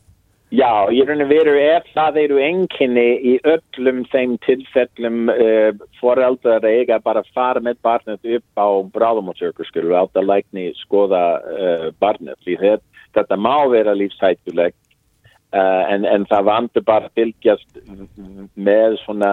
Já, 0.55 0.87
í 0.95 1.01
raun 1.03 1.25
og 1.25 1.31
veru 1.33 1.57
ef 1.59 1.89
það 1.91 2.19
eru 2.23 2.37
enginni 2.39 3.07
í 3.19 3.33
öllum 3.51 4.05
þeim 4.13 4.37
tilfellum 4.45 5.31
uh, 5.33 5.73
foreldrar 5.99 6.63
eiga 6.63 7.01
bara 7.03 7.25
að 7.25 7.33
fara 7.35 7.63
með 7.63 7.81
barnið 7.83 8.37
upp 8.37 8.63
á 8.63 8.69
bráðumótsjökur 8.95 9.67
skilur 9.67 9.97
átt 9.99 10.15
að 10.15 10.29
lækni 10.31 10.69
skoða 10.85 11.23
uh, 11.43 11.89
barnið 11.99 12.39
því 12.47 12.59
þetta, 12.61 13.03
þetta 13.19 13.39
má 13.43 13.57
vera 13.73 13.97
lífshættulegt 13.99 14.79
uh, 15.51 15.83
en, 15.91 16.07
en 16.07 16.29
það 16.31 16.47
vandur 16.53 16.87
bara 16.87 17.11
að 17.11 17.19
fylgjast 17.19 17.83
með 18.55 19.01
svona 19.03 19.33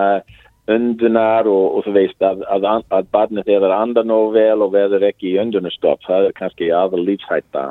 undunar 0.73 1.45
og, 1.51 1.77
og 1.77 1.85
þú 1.85 1.93
veist 1.99 2.25
að, 2.25 2.41
að, 2.49 2.65
að 2.89 3.13
barnið 3.13 3.53
er 3.53 3.67
að 3.67 3.75
anda 3.77 4.05
nóg 4.07 4.33
vel 4.33 4.65
og 4.65 4.73
verður 4.73 5.05
ekki 5.11 5.35
í 5.35 5.37
undunastopp 5.45 6.01
það 6.07 6.31
er 6.31 6.35
kannski 6.41 6.73
aðal 6.73 7.05
lífshætta 7.05 7.67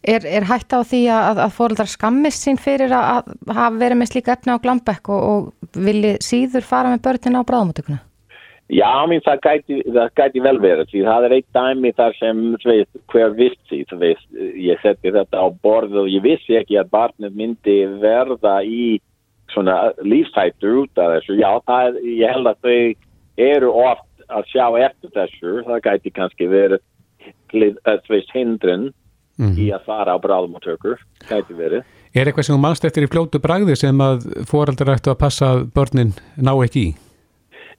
Er, 0.00 0.24
er 0.24 0.46
hægt 0.48 0.72
á 0.72 0.80
því 0.80 1.00
að, 1.12 1.38
að 1.44 1.56
fóreldrar 1.58 1.88
skammist 1.92 2.46
sín 2.46 2.56
fyrir 2.56 2.92
að, 2.96 3.34
að 3.44 3.56
hafa 3.58 3.80
verið 3.82 3.98
með 4.00 4.08
slíka 4.14 4.32
efni 4.32 4.54
á 4.56 4.62
glambekk 4.62 5.10
og, 5.12 5.26
og 5.30 5.74
vilji 5.76 6.14
síður 6.24 6.64
fara 6.64 6.94
með 6.94 7.02
börnin 7.04 7.36
á 7.36 7.42
bráðumóttökuna? 7.44 8.00
Já, 8.70 8.88
mér 9.10 9.20
það 9.26 9.40
gæti, 9.44 9.76
það 9.90 10.10
gæti 10.16 10.42
vel 10.44 10.56
verið 10.62 10.90
því 10.92 11.00
það 11.08 11.24
er 11.26 11.32
eitt 11.36 11.56
dæmi 11.56 11.90
þar 11.98 12.16
sem 12.16 12.42
veist, 12.62 12.90
hver 13.10 13.32
vissi, 13.34 13.80
veist, 13.98 14.26
ég 14.54 14.80
setti 14.84 15.10
þetta 15.16 15.42
á 15.42 15.46
borð 15.64 15.96
og 16.04 16.08
ég 16.08 16.22
vissi 16.22 16.54
ekki 16.56 16.78
að 16.78 16.92
barnið 16.94 17.34
myndi 17.40 17.76
verða 18.00 18.60
í 18.62 19.00
svona 19.50 19.90
lífshættur 20.06 20.84
út 20.84 21.02
af 21.02 21.16
þessu. 21.16 21.36
Já, 21.42 21.50
það 21.66 21.98
ég 22.06 22.30
held 22.30 22.52
að 22.52 22.62
þau 22.62 22.78
eru 23.50 23.72
oft 23.82 24.24
að 24.30 24.48
sjá 24.52 24.66
eftir 24.86 25.14
þessu, 25.18 25.56
það 25.66 25.84
gæti 25.88 26.14
kannski 26.14 26.48
verið, 26.54 26.86
þú 27.50 28.14
veist, 28.14 28.32
hindrun 28.36 28.88
í 29.40 29.68
að 29.74 29.86
fara 29.88 30.16
á 30.16 30.18
bráðumóttökur, 30.22 31.00
gæti 31.28 31.56
verið. 31.58 31.84
Er 32.14 32.26
eitthvað 32.26 32.48
sem 32.48 32.60
mannst 32.60 32.84
eftir 32.84 33.06
í 33.06 33.10
fljótu 33.10 33.40
bragði 33.42 33.76
sem 33.78 34.00
að 34.02 34.26
foreldrar 34.50 34.96
ættu 34.96 35.12
að 35.12 35.22
passa 35.22 35.54
að 35.54 35.70
börnin 35.76 36.12
ná 36.36 36.52
ekki 36.64 36.90
í? 36.90 36.90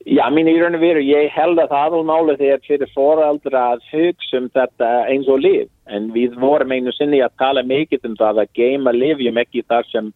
Já, 0.10 0.24
mín 0.34 0.50
í 0.50 0.56
raun 0.58 0.74
og 0.74 0.82
veru, 0.82 1.02
ég 1.06 1.30
held 1.36 1.60
að 1.62 1.70
það 1.70 1.84
aðalmálið 1.86 2.40
er 2.48 2.64
fyrir 2.66 2.90
foreldra 2.96 3.66
að 3.76 3.84
hugsa 3.92 4.40
um 4.40 4.48
þetta 4.56 4.90
eins 5.12 5.30
og 5.30 5.44
liv. 5.44 5.68
En 5.86 6.10
við 6.16 6.34
vorum 6.42 6.74
einu 6.74 6.94
sinni 6.96 7.20
að 7.22 7.36
tala 7.38 7.62
mikið 7.68 8.10
um 8.10 8.18
það 8.18 8.42
að 8.42 8.54
geima 8.58 8.96
livjum 8.96 9.38
ekki 9.38 9.62
þar 9.70 9.86
sem 9.92 10.10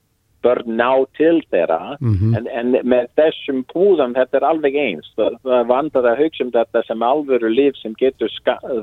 börn 0.45 0.77
ná 0.79 1.05
til 1.17 1.37
þeirra. 1.53 1.97
en, 2.37 2.47
en 2.47 2.77
með 2.81 3.11
þessum 3.19 3.61
púðum 3.69 4.15
þetta 4.17 4.39
er 4.39 4.47
alveg 4.49 4.79
eins. 4.79 5.11
Það, 5.19 5.37
vandar 5.69 6.09
að 6.09 6.23
hugsa 6.23 6.47
um 6.47 6.53
þetta 6.55 6.85
sem 6.87 7.05
alvöru 7.05 7.53
liv 7.53 7.77
sem 7.81 7.93
getur 8.01 8.33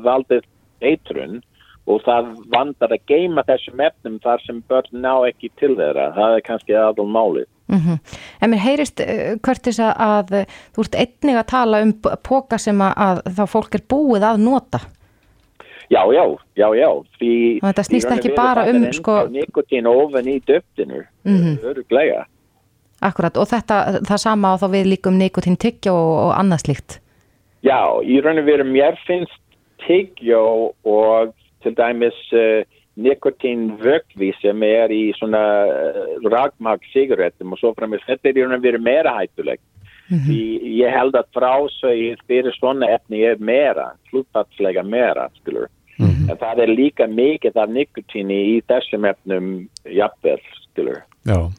valdið 0.07 0.46
eitrun 0.83 1.40
og 1.87 2.03
það 2.07 2.29
vandar 2.53 2.92
að 2.95 3.03
geima 3.11 3.42
þessum 3.49 3.81
efnum 3.83 4.18
þar 4.23 4.42
sem 4.47 4.61
börn 4.71 5.01
ná 5.03 5.14
ekki 5.29 5.51
til 5.59 5.75
þeirra. 5.77 6.12
Það 6.14 6.37
er 6.37 6.45
kannski 6.47 6.77
aðalmálið. 6.79 7.49
Mm 7.73 7.99
En 8.42 8.51
mér 8.53 8.59
heyrist 8.61 9.01
uh, 9.01 9.37
Curtis 9.42 9.79
að, 9.81 9.92
að 9.99 10.33
þú 10.75 10.83
ert 10.85 10.97
einnig 10.99 11.38
að 11.40 11.47
tala 11.53 11.81
um 11.83 11.92
póka 12.27 12.59
sem 12.59 12.81
að, 12.85 12.92
að 13.07 13.23
þá 13.38 13.42
fólk 13.49 13.75
er 13.79 13.85
búið 13.88 14.27
að 14.29 14.42
nota. 14.45 14.81
Já, 15.92 16.03
já, 16.14 16.23
já, 16.57 16.68
já. 16.79 16.88
Því, 17.18 17.33
þetta 17.61 17.83
snýst 17.85 18.12
ekki 18.14 18.31
bara 18.37 18.64
um, 18.71 18.85
sko- 18.97 19.27
Nikotín 19.29 19.87
ofan 19.90 20.29
í 20.31 20.38
döftinu, 20.49 21.03
mm 21.25 21.35
Mhm. 21.38 21.59
öruglega. 21.68 22.25
Akkurat, 23.03 23.37
og 23.37 23.49
þetta, 23.51 24.01
það 24.07 24.16
sama 24.23 24.55
á 24.55 24.61
þá 24.62 24.66
við 24.73 24.87
líka 24.92 25.11
um 25.11 25.18
nikotín 25.18 25.57
tyggja 25.59 25.92
og, 25.92 26.11
og 26.29 26.33
annað 26.38 26.62
slíkt. 26.64 26.99
Já, 27.66 27.79
í 28.07 28.21
raun 28.23 28.38
og 28.38 28.47
veru 28.47 28.64
mér 28.64 28.97
finnst 29.07 29.38
tyggjó 29.87 30.73
og 30.85 31.33
til 31.62 31.77
dæmis 31.79 32.18
uh, 32.37 32.62
nikotinvögvi 33.01 34.33
sem 34.40 34.62
er 34.66 34.92
í 34.92 35.05
svona 35.16 35.42
uh, 35.66 36.16
ragmag 36.29 36.85
sigarettum 36.92 37.55
og 37.55 37.61
svo 37.61 37.72
framist, 37.79 38.09
þetta 38.09 38.29
er 38.29 38.40
í 38.40 38.44
raun 38.44 38.59
og 38.59 38.64
veru 38.64 38.83
meira 38.83 39.14
hættulegt. 39.18 39.64
Mm 40.11 40.18
-hmm. 40.18 40.83
Ég 40.85 40.90
held 40.98 41.14
að 41.14 41.31
frásögið 41.37 42.18
fyrir 42.29 42.53
svona 42.59 42.87
efni 42.87 43.22
er 43.25 43.38
meira, 43.38 43.92
hlutfatslega 44.11 44.83
meira, 44.83 45.29
skilur. 45.40 45.68
Mm 45.98 46.07
-hmm. 46.07 46.31
En 46.31 46.37
það 46.37 46.59
er 46.62 46.68
líka 46.68 47.07
mikið 47.07 47.57
af 47.57 47.68
nikotini 47.68 48.40
í 48.57 48.62
þessum 48.68 49.05
efnum 49.05 49.68
jafnvel, 49.85 50.40
skilur. 50.68 51.01
Já, 51.25 51.51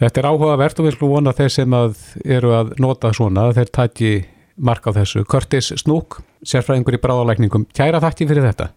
þetta 0.00 0.20
er 0.20 0.26
áhugavert 0.26 0.78
og 0.78 0.86
við 0.86 0.92
skulum 0.92 1.14
vona 1.14 1.32
þeir 1.32 1.48
sem 1.48 1.70
að 1.70 1.92
eru 2.24 2.50
að 2.52 2.78
nota 2.78 3.12
svona, 3.12 3.52
þeir 3.52 3.70
tæti 3.72 4.24
mark 4.56 4.86
á 4.86 4.90
þessu. 4.92 5.24
Curtis 5.24 5.72
Snúk, 5.76 6.22
sérfræðingur 6.44 6.94
í 6.94 7.02
bráðalækningum, 7.02 7.66
kæra 7.74 8.00
þakki 8.00 8.28
fyrir 8.28 8.42
þetta. 8.42 8.68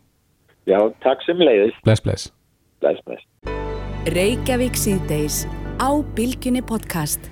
Já, 0.67 0.81
takk 0.99 1.21
sem 1.23 1.39
leiðis. 1.39 1.75
Bless, 1.85 2.01
bless. 2.03 2.27
Bless, 2.83 2.99
bless. 3.07 3.23
Reykjavík 4.11 4.75
síðdeis 4.75 5.45
á 5.79 5.95
Bilginni 6.17 6.59
podcast. 6.59 7.29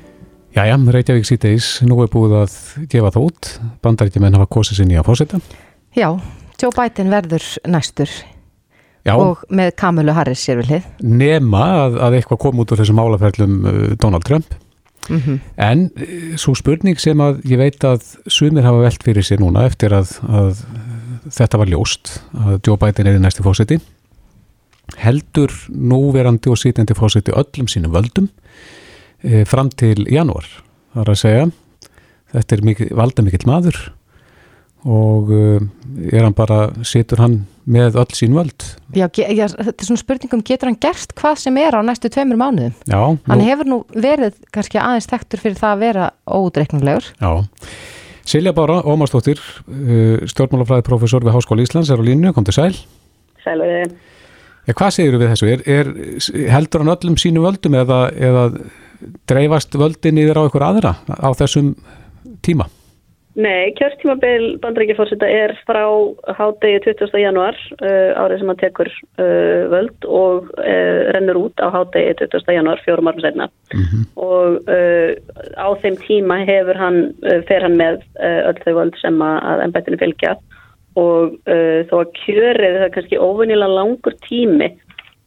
Jæja, 0.55 0.77
Reykjavík 0.79 1.27
síðdeis, 1.27 1.67
nú 1.83 1.97
er 1.99 2.11
búið 2.13 2.37
að 2.45 2.55
gefa 2.93 3.11
það 3.11 3.25
út. 3.27 3.49
Bandaríkjumenn 3.83 4.37
hafa 4.39 4.47
kosið 4.55 4.79
sinni 4.79 4.95
að 4.95 5.09
fósita. 5.09 5.41
Já, 5.99 6.07
Joe 6.61 6.71
Biden 6.77 7.11
verður 7.11 7.49
næstur 7.67 8.11
Já, 9.03 9.13
og 9.19 9.43
með 9.51 9.73
Kamilu 9.83 10.15
Harris 10.15 10.47
sér 10.47 10.63
við 10.63 10.71
hlið. 10.71 10.87
nema 11.03 11.65
að, 11.83 11.99
að 12.07 12.15
eitthvað 12.21 12.41
kom 12.45 12.63
út 12.63 12.71
úr 12.71 12.79
þessum 12.81 12.99
málaferlum 13.01 13.57
uh, 13.67 13.81
Donald 13.99 14.23
Trump. 14.27 14.55
Mm 15.11 15.41
En 15.61 15.89
uh, 15.91 16.33
svo 16.39 16.55
spurning 16.55 16.97
sem 17.03 17.19
að 17.19 17.43
ég 17.51 17.59
veit 17.59 17.83
að 17.83 18.15
sumir 18.31 18.63
hafa 18.65 18.87
velt 18.87 19.03
fyrir 19.03 19.27
sér 19.27 19.43
núna 19.43 19.67
eftir 19.67 19.93
að, 19.93 20.15
að 20.25 20.63
þetta 21.33 21.59
var 21.61 21.71
ljóst 21.71 22.15
að 22.37 22.59
Joe 22.67 22.77
Biden 22.81 23.07
er 23.09 23.17
í 23.19 23.23
næsti 23.23 23.45
fósiti 23.45 23.79
heldur 25.01 25.51
núverandi 25.69 26.51
og 26.53 26.59
sitjandi 26.61 26.95
fósiti 26.97 27.33
öllum 27.33 27.69
sínum 27.71 27.93
völdum 27.95 28.27
e, 29.25 29.43
fram 29.49 29.71
til 29.73 30.05
janúar 30.11 30.45
það 30.93 31.01
er 31.05 31.11
að 31.15 31.21
segja 31.23 31.45
þetta 32.35 32.55
er 32.57 32.65
mikil, 32.69 32.89
valda 32.97 33.25
mikill 33.25 33.47
maður 33.49 33.79
og 34.85 35.31
e, 35.33 35.43
er 36.13 36.27
hann 36.27 36.37
bara 36.37 36.67
situr 36.85 37.23
hann 37.23 37.39
með 37.65 37.97
öll 37.97 38.13
sín 38.13 38.35
völd 38.37 38.61
Já, 38.93 39.07
já, 39.09 39.47
þetta 39.49 39.73
er 39.81 39.87
svona 39.89 40.03
spurningum, 40.03 40.43
getur 40.45 40.69
hann 40.69 40.77
gert 40.79 41.15
hvað 41.17 41.39
sem 41.41 41.57
er 41.57 41.73
á 41.73 41.81
næstu 41.81 42.11
tveimur 42.13 42.37
mánuðum? 42.37 42.75
Já, 42.85 43.01
Hann 43.25 43.41
nú- 43.41 43.47
hefur 43.49 43.71
nú 43.71 43.79
verið 43.91 44.37
kannski 44.53 44.77
aðeins 44.79 45.09
þekktur 45.09 45.41
fyrir 45.41 45.57
það 45.57 45.73
að 45.73 45.81
vera 45.81 46.05
ódreiknulegur. 46.29 47.09
Já. 47.17 47.31
Silja 48.25 48.55
Bára, 48.57 48.79
Ómarsdóttir, 48.85 49.41
uh, 49.69 50.23
stjórnmálafræði 50.29 50.85
professor 50.87 51.25
við 51.25 51.35
Háskóla 51.37 51.65
Íslands, 51.65 51.91
er 51.93 52.01
á 52.01 52.05
línu, 52.05 52.33
kom 52.33 52.47
til 52.47 52.55
sæl. 52.57 52.73
Sæluði. 53.45 53.83
Ja, 54.65 54.73
hvað 54.73 54.95
segir 54.95 55.19
við 55.21 55.29
þessu? 55.29 55.51
Er, 55.53 55.61
er, 55.69 55.91
heldur 56.55 56.81
hann 56.81 56.95
öllum 56.95 57.19
sínum 57.21 57.45
völdum 57.45 57.77
eða, 57.77 57.99
eða 58.17 58.47
dreifast 59.29 59.77
völdin 59.77 60.17
yfir 60.23 60.39
á 60.41 60.47
ykkur 60.47 60.65
aðra 60.65 60.95
á 61.05 61.29
þessum 61.37 61.75
tíma? 62.45 62.65
Nei, 63.35 63.73
kjörstímabil 63.75 64.53
bandrækjafórseta 64.63 65.27
er 65.27 65.51
frá 65.67 65.83
hádegi 66.37 66.79
20. 66.85 67.17
januar 67.19 67.57
uh, 67.81 68.15
árið 68.15 68.39
sem 68.39 68.51
hann 68.51 68.59
tekur 68.61 68.89
uh, 69.19 69.65
völd 69.73 70.07
og 70.07 70.53
uh, 70.55 71.01
rennur 71.11 71.41
út 71.41 71.59
á 71.59 71.67
hádegi 71.73 72.13
20. 72.21 72.53
januar 72.55 72.79
fjórum 72.85 73.09
árum 73.11 73.25
senna 73.25 73.49
og 74.15 74.71
uh, 74.71 75.11
á 75.59 75.67
þeim 75.83 75.99
tíma 76.05 76.39
hefur 76.47 76.79
hann, 76.79 77.01
uh, 77.27 77.41
fer 77.49 77.67
hann 77.67 77.75
með 77.75 77.99
uh, 78.23 78.47
öll 78.53 78.61
þau 78.63 78.73
völd 78.79 78.99
sem 79.03 79.19
að, 79.27 79.65
embættinu 79.67 79.99
fylgja 79.99 80.37
og 80.95 81.35
uh, 81.51 81.83
þó 81.91 81.95
að 82.05 82.13
kjörið 82.21 82.77
það 82.77 82.87
er 82.87 82.93
kannski 82.95 83.19
óvunilega 83.19 83.79
langur 83.81 84.15
tími 84.29 84.71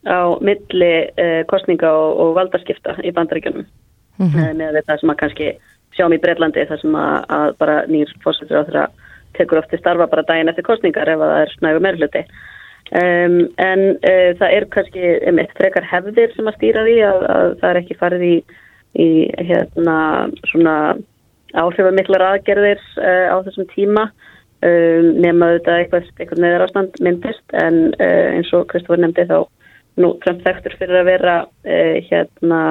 á 0.09 0.33
milli 0.41 0.95
uh, 1.13 1.43
kostninga 1.53 1.93
og, 1.93 2.25
og 2.25 2.37
valdaskipta 2.41 2.97
í 3.05 3.13
bandaríkjunum 3.13 3.69
mm 4.19 4.29
-hmm. 4.33 4.57
með 4.57 4.81
þetta 4.81 4.97
sem 4.97 5.13
að 5.13 5.21
kannski 5.27 5.53
sjáum 5.99 6.15
í 6.15 6.21
Breitlandi 6.23 6.65
þar 6.71 6.83
sem 6.83 6.97
að, 6.99 7.17
að 7.39 7.51
bara 7.61 7.77
nýr 7.91 8.15
fórsetur 8.25 8.63
á 8.63 8.67
þeirra 8.69 8.87
tekur 9.39 9.61
oft 9.61 9.73
til 9.73 9.81
starfa 9.83 10.09
bara 10.11 10.27
daginn 10.29 10.51
eftir 10.51 10.67
kostningar 10.67 11.11
ef 11.11 11.21
að 11.21 11.35
það 11.35 11.43
er 11.43 11.53
snægu 11.57 11.83
meirluti. 11.85 12.25
Um, 12.89 13.37
en 13.61 13.83
uh, 13.99 14.31
það 14.39 14.55
er 14.57 14.67
kannski 14.73 15.11
einmitt 15.29 15.53
frekar 15.59 15.85
hefðir 15.85 16.33
sem 16.33 16.49
að 16.49 16.57
stýra 16.57 16.87
því 16.87 16.97
að, 17.05 17.27
að 17.35 17.51
það 17.61 17.71
er 17.71 17.81
ekki 17.83 17.99
farið 18.01 18.25
í, 18.25 18.35
í 18.97 19.09
hérna 19.51 19.99
svona 20.49 20.77
áhrifamiklar 21.59 22.25
aðgerðir 22.31 22.81
uh, 23.03 23.27
á 23.29 23.37
þessum 23.45 23.69
tíma 23.75 24.07
um, 24.09 25.11
nema 25.21 25.53
þetta 25.59 25.77
eitthvað, 25.83 26.09
eitthvað 26.17 26.43
neðar 26.45 26.65
ástand 26.65 26.97
myndist 27.05 27.57
en 27.61 27.81
uh, 27.99 28.27
eins 28.39 28.53
og 28.57 28.65
Kristofur 28.73 29.05
nefndi 29.05 29.29
þá 29.29 29.39
nú 30.01 30.15
Trump 30.25 30.41
þekktur 30.47 30.79
fyrir 30.81 31.03
að 31.03 31.11
vera 31.13 31.37
uh, 31.45 31.97
hérna 32.09 32.63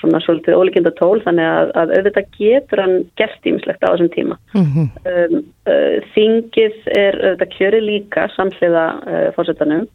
svona 0.00 0.20
svolítið 0.24 0.58
ólíkinda 0.58 0.92
tól 0.98 1.20
þannig 1.24 1.46
að, 1.48 1.70
að 1.80 1.92
auðvitað 1.96 2.30
getur 2.38 2.82
hann 2.82 2.96
gert 3.20 3.48
ímislegt 3.48 3.84
á 3.84 3.92
þessum 3.92 4.12
tíma. 4.16 4.38
Mm 4.56 4.64
Um, 5.06 5.36
uh, 5.70 5.98
þingið 6.14 6.74
er 6.92 7.16
auðvitað 7.20 7.52
kjöri 7.56 7.80
líka 7.80 8.26
samhliða 8.34 8.84
uh, 9.06 9.28
fórsetanum. 9.36 9.86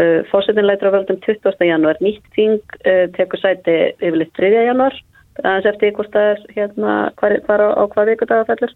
Uh, 0.00 0.24
fórsetin 0.30 0.66
lætur 0.66 0.90
á 0.90 0.96
völdum 0.96 1.18
20. 1.24 1.64
janúar, 1.64 1.98
nýtt 2.00 2.24
þing 2.36 2.60
uh, 2.86 3.06
tekur 3.16 3.40
sæti 3.40 3.76
yfirleitt 4.00 4.32
3. 4.36 4.50
janúar, 4.66 4.96
aðeins 5.42 5.68
eftir 5.72 5.92
hvort 5.96 6.12
það 6.12 6.30
er 6.32 6.42
hérna 6.56 6.96
hvar, 7.20 7.36
hvar 7.46 7.64
á, 7.64 7.68
á 7.76 7.82
hvað 7.92 8.10
vikudaga 8.12 8.48
fellur. 8.50 8.74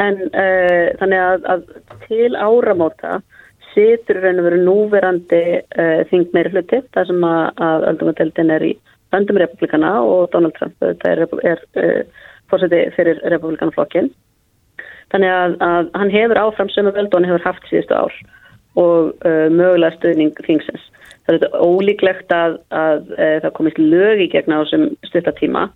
En 0.00 0.18
uh, 0.32 0.88
þannig 1.00 1.20
að, 1.20 1.46
að 1.52 1.62
til 2.08 2.32
áramóta 2.36 3.20
situr 3.72 4.20
raun 4.22 4.40
og 4.40 4.48
veru 4.48 4.62
núverandi 4.62 5.42
uh, 5.60 6.00
þing 6.10 6.32
meiri 6.34 6.52
hluti, 6.52 6.82
það 6.94 7.12
sem 7.12 7.28
að, 7.28 7.44
að 7.68 7.86
öldungadeildin 7.92 8.54
er 8.56 8.66
í 8.68 8.72
öndum 9.16 9.40
republikana 9.40 9.94
og 10.02 10.30
Donald 10.32 10.56
Trump 10.58 10.76
þetta 10.82 11.14
er, 11.14 11.24
er 11.52 11.64
uh, 11.80 12.22
fórseti 12.50 12.84
fyrir 12.96 13.20
republikanaflokkin. 13.32 14.10
Þannig 15.12 15.32
að, 15.32 15.56
að 15.64 15.90
hann 15.98 16.12
hefur 16.12 16.40
áfram 16.40 16.70
sömu 16.72 16.94
völd 16.96 17.12
og 17.12 17.20
hann 17.20 17.28
hefur 17.28 17.46
haft 17.46 17.68
síðustu 17.68 17.96
ár 17.96 18.16
og 18.80 19.12
uh, 19.28 19.48
mögulega 19.52 19.92
stuðning 19.98 20.36
þingsins. 20.46 20.84
Það 21.26 21.44
er 21.46 21.56
ólíklegt 21.60 22.32
að, 22.34 22.58
að 22.74 23.10
uh, 23.18 23.38
það 23.44 23.56
komist 23.58 23.80
lög 23.80 24.22
í 24.24 24.30
gegna 24.32 24.60
á 24.60 24.64
þessum 24.64 24.86
stuttatíma 25.10 25.66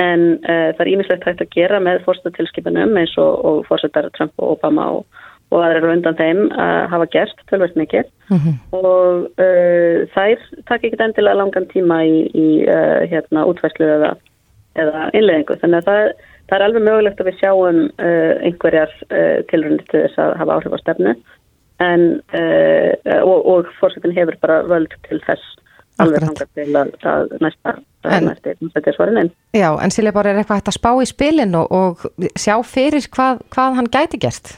en 0.00 0.26
uh, 0.44 0.70
það 0.76 0.84
er 0.84 0.92
ímislegt 0.92 1.26
hægt 1.28 1.44
að 1.44 1.54
gera 1.56 1.80
með 1.82 2.04
fórstættilskipunum 2.06 2.96
eins 3.00 3.16
og, 3.20 3.32
og 3.48 3.64
fórstættar 3.68 4.10
Trump 4.16 4.36
og 4.36 4.58
Obama 4.58 4.88
og, 4.98 5.22
og 5.52 5.60
aðra 5.60 5.80
eru 5.82 5.92
undan 5.92 6.16
þeim 6.18 6.40
að 6.56 6.78
hafa 6.94 7.06
gerst 7.12 7.42
tölvært 7.50 7.76
mikið. 7.76 8.08
Og 8.72 9.26
uh, 9.36 10.02
þær 10.14 10.44
takk 10.70 10.86
ekki 10.88 11.00
endilega 11.04 11.38
langan 11.38 11.68
tíma 11.72 12.00
í, 12.08 12.18
í 12.32 12.48
uh, 12.64 13.04
hérna, 13.12 13.44
útvæslu 13.50 13.88
eða, 13.98 14.14
eða 14.80 15.06
innleðingu 15.12 15.58
þannig 15.60 15.82
að 15.82 15.90
það, 15.90 16.28
það 16.48 16.58
er 16.58 16.66
alveg 16.68 16.86
mögulegt 16.88 17.20
að 17.22 17.30
við 17.30 17.38
sjáum 17.42 17.80
uh, 17.92 18.34
einhverjar 18.48 18.96
uh, 19.10 19.38
tilrunni 19.52 19.84
til 19.92 20.06
þess 20.06 20.22
að 20.24 20.36
hafa 20.40 20.58
áhrif 20.58 20.76
á 20.76 20.82
stefnu. 20.82 21.16
En 21.82 22.08
uh, 22.38 22.92
og, 23.22 23.38
og 23.52 23.72
fórsetin 23.80 24.16
hefur 24.16 24.40
bara 24.40 24.62
völd 24.70 24.96
til 25.08 25.20
þess 25.26 25.52
alveg 26.00 26.24
þangar 26.24 26.50
til 26.56 26.68
að, 26.78 26.92
að 27.04 27.32
næsta 27.42 27.74
En- 28.02 28.26
næsta, 28.26 28.54
næsta 28.58 28.92
svarin 28.96 29.20
einn 29.20 29.30
Já, 29.54 29.68
en 29.78 29.92
Silja 29.94 30.12
bara 30.14 30.32
er 30.32 30.40
eitthvað 30.40 30.62
hægt 30.62 30.70
að 30.72 30.78
spá 30.78 30.90
í 30.98 31.06
spilin 31.06 31.54
og, 31.54 31.68
og 31.70 32.32
sjá 32.40 32.56
fyrir 32.66 33.06
hvað, 33.12 33.44
hvað 33.54 33.76
hann 33.78 33.90
gæti 33.92 34.18
gert. 34.24 34.56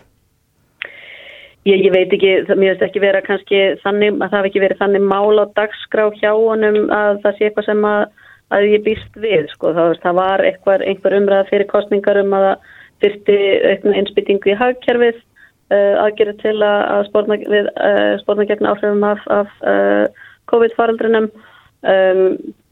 Ég, 1.64 1.80
ég 1.80 1.92
veit 1.94 2.12
ekki, 2.12 2.32
mér 2.60 2.74
veist 2.74 2.82
ekki 2.84 3.00
vera 3.00 3.22
kannski 3.24 3.60
þannig, 3.80 4.18
að 4.18 4.26
það 4.26 4.34
hafi 4.36 4.50
ekki 4.50 4.62
verið 4.66 4.80
þannig 4.82 5.04
mál 5.08 5.40
á 5.40 5.44
dagskrá 5.56 6.10
hjá 6.18 6.32
honum 6.36 6.90
að 6.92 7.22
það 7.22 7.38
sé 7.38 7.46
eitthvað 7.46 7.68
sem 7.70 7.86
að, 7.88 8.02
að 8.52 8.66
ég 8.68 8.82
býst 8.84 9.14
við, 9.22 9.46
sko, 9.54 9.72
það, 9.72 9.94
það 10.02 10.18
var 10.18 10.44
eitthvað, 10.44 10.84
einhver 10.90 11.16
umræða 11.16 11.46
fyrir 11.48 11.70
kostningar 11.70 12.20
um 12.20 12.36
að 12.36 12.44
það 12.48 12.74
þyrfti 13.04 13.38
aukna 13.70 13.96
innspýtingu 14.00 14.52
í 14.52 14.58
hagkerfið, 14.60 15.22
uh, 15.72 15.94
aðgerið 16.04 16.42
til 16.44 16.54
að, 16.58 16.82
að 16.92 17.08
spórna, 17.08 17.40
uh, 17.48 18.12
spórna 18.20 18.46
gegn 18.52 18.68
áhrifum 18.68 19.08
af, 19.08 19.24
af 19.32 19.56
uh, 19.64 20.28
COVID-faraldrinum, 20.52 21.30
um, 21.94 22.22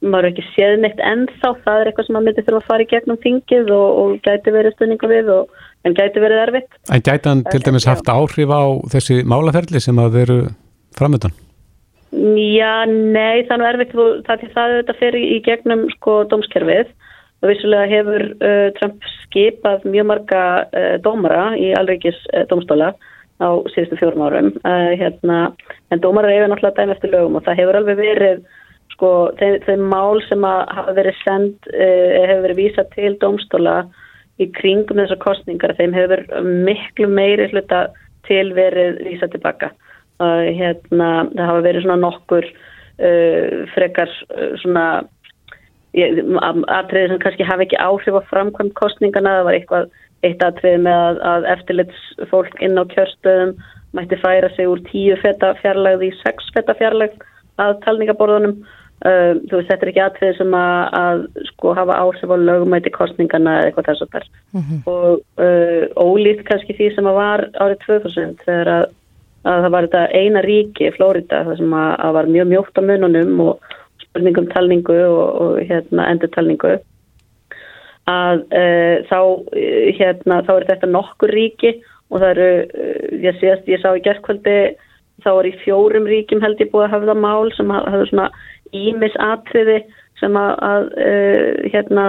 maður 0.03 0.31
ekki 0.33 0.45
séð 0.53 0.81
neitt 0.83 1.01
ennþá, 1.07 1.53
það 1.65 1.81
er 1.81 1.91
eitthvað 1.91 2.09
sem 2.09 2.19
að 2.19 2.27
myndi 2.27 2.45
þurfa 2.47 2.61
að 2.61 2.69
fara 2.71 2.85
í 2.85 2.91
gegnum 2.91 3.21
þingið 3.23 3.71
og, 3.77 4.01
og 4.03 4.17
gæti 4.27 4.55
verið 4.55 4.75
stunningu 4.77 5.11
við 5.13 5.31
og 5.37 5.63
en 5.87 5.97
gæti 5.99 6.23
verið 6.23 6.43
erfitt. 6.47 6.81
En 6.91 7.05
gæti 7.07 7.31
hann 7.31 7.45
til 7.51 7.63
dæmis 7.63 7.87
haft 7.91 8.11
áhrif 8.11 8.51
á 8.51 8.63
þessi 8.95 9.23
málaferli 9.29 9.83
sem 9.83 10.03
að 10.03 10.19
veru 10.19 10.39
framöndan? 10.99 11.35
Já, 12.13 12.85
nei, 12.89 13.47
nú 13.49 13.69
erfitt 13.69 13.95
það 14.27 14.43
til 14.43 14.51
það 14.53 14.75
auðvitað 14.75 15.01
fyrir 15.01 15.31
í 15.37 15.39
gegnum 15.47 15.87
sko 15.95 16.19
dómskerfið 16.29 16.91
og 17.43 17.51
vissulega 17.51 17.89
hefur 17.91 18.27
uh, 18.37 18.69
Trump 18.77 19.07
skipað 19.23 19.87
mjög 19.89 20.11
marga 20.11 20.43
uh, 20.67 20.97
dómara 21.03 21.53
í 21.59 21.73
alreikis 21.79 22.19
uh, 22.35 22.45
dómstóla 22.51 22.93
á 23.43 23.49
síðustu 23.73 23.97
fjórum 23.99 24.23
árum 24.23 24.51
hérna, 24.63 25.39
en 25.91 26.03
dómara 26.05 26.31
hefur 26.31 26.53
náttúrulega 26.53 26.77
dæmi 26.85 26.95
eftir 26.95 27.11
lögum 27.11 27.41
og 27.41 27.47
það 27.47 27.59
hefur 27.59 27.79
alveg 27.81 27.99
verið 27.99 28.45
sko, 28.93 29.11
þeim, 29.41 29.59
þeim 29.67 29.85
mál 29.93 30.21
sem 30.29 30.45
að 30.47 30.61
hafa 30.77 30.97
verið 30.99 31.21
send 31.23 31.71
uh, 31.73 32.11
hefur 32.29 32.45
verið 32.47 32.61
vísað 32.61 32.93
til 32.97 33.13
dómstóla 33.23 33.77
í 34.41 34.49
kringum 34.57 35.01
þessar 35.03 35.21
kostningar 35.23 35.75
þeim 35.79 35.97
hefur 35.97 36.25
miklu 36.67 37.09
meiri 37.11 37.51
hluta 37.53 37.87
tilverið 38.29 39.03
vísa 39.07 39.29
tilbaka 39.33 39.73
og 40.23 40.45
hérna 40.59 41.11
það 41.33 41.49
hafa 41.49 41.65
verið 41.67 41.85
svona 41.87 42.03
nokkur 42.05 42.47
uh, 42.47 43.59
frekar 43.75 44.15
uh, 44.31 44.55
svona 44.63 44.87
atriði 45.93 47.11
sem 47.11 47.21
kannski 47.21 47.45
hafi 47.45 47.67
ekki 47.67 47.81
áhrif 47.85 48.17
á 48.17 48.23
framkvæmt 48.31 48.73
kostningana, 48.79 49.35
það 49.41 49.45
var 49.45 49.57
eitthvað 49.59 49.91
eitt 50.25 50.45
atriði 50.47 50.79
með 50.87 51.01
að, 51.03 51.19
að 51.29 51.49
eftirlitsfólk 51.57 52.63
inn 52.65 52.81
á 52.81 52.85
kjörstöðum 52.95 53.57
mætti 53.93 54.17
færa 54.23 54.49
sig 54.57 54.71
úr 54.71 54.81
tíu 54.89 55.19
feta 55.21 55.53
fjarlagð 55.61 56.07
í 56.07 56.13
sex 56.23 56.49
feta 56.55 56.77
fjarlagð 56.79 57.19
að 57.61 57.75
talningaborðunum 57.85 58.63
uh, 59.09 59.33
þú 59.49 59.59
veist 59.59 59.71
þetta 59.71 59.87
er 59.87 59.91
ekki 59.93 60.03
atriði 60.05 60.39
sem 60.39 60.57
að, 60.59 60.81
að 60.99 61.23
sko 61.51 61.75
hafa 61.79 61.99
áhrif 61.99 62.35
á 62.35 62.37
lögumæti 62.39 62.93
kostningana 62.95 63.59
eða 63.59 63.71
eitthvað 63.71 63.89
þess 63.91 64.05
að 64.07 64.13
þar 64.17 64.27
mm 64.53 64.63
-hmm. 64.63 64.81
og 64.93 65.23
uh, 65.47 65.85
ólít 66.07 66.45
kannski 66.49 66.77
því 66.79 66.91
sem 66.95 67.11
að 67.11 67.19
var 67.21 67.45
árið 67.59 67.79
2000 67.87 68.37
þegar 68.47 68.73
að, 68.77 68.85
að 69.43 69.63
það 69.67 69.75
var 69.75 69.89
þetta 69.89 70.05
eina 70.21 70.45
ríki, 70.47 70.93
Flórida, 70.97 71.45
það 71.49 71.61
sem 71.63 71.77
að 71.83 72.17
var 72.19 72.33
mjög 72.37 72.49
mjótt 72.53 72.79
á 72.79 72.83
mununum 72.83 73.41
og 73.49 73.77
spurningum 74.03 74.49
talningu 74.53 74.99
og, 75.09 75.29
og 75.43 75.61
hérna, 75.67 76.09
endurtalningu 76.13 76.79
að 78.11 78.47
uh, 78.51 78.97
þá, 79.07 79.21
hérna, 79.99 80.43
þá 80.43 80.53
er 80.57 80.71
þetta 80.71 80.87
nokkur 80.91 81.31
ríki 81.31 81.77
og 82.11 82.21
það 82.21 82.31
eru, 82.31 82.49
uh, 82.63 83.21
ég 83.23 83.39
séast, 83.39 83.69
ég 83.71 83.83
sá 83.83 83.93
í 83.95 84.03
gerðkvöldi 84.03 84.57
þá 85.23 85.31
er 85.33 85.49
í 85.53 85.59
fjórum 85.63 86.09
ríkim 86.09 86.43
held 86.43 86.61
ég 86.61 86.73
búið 86.73 86.89
að 86.89 86.95
hafa 86.97 87.11
það 87.13 87.21
mál 87.23 87.53
sem 87.57 87.71
hafðu 87.71 88.09
svona 88.11 88.31
ímisatriði 88.73 89.83
sem 90.21 90.37
að, 90.39 90.53
að 90.63 90.89
uh, 91.07 91.71
hérna 91.73 92.07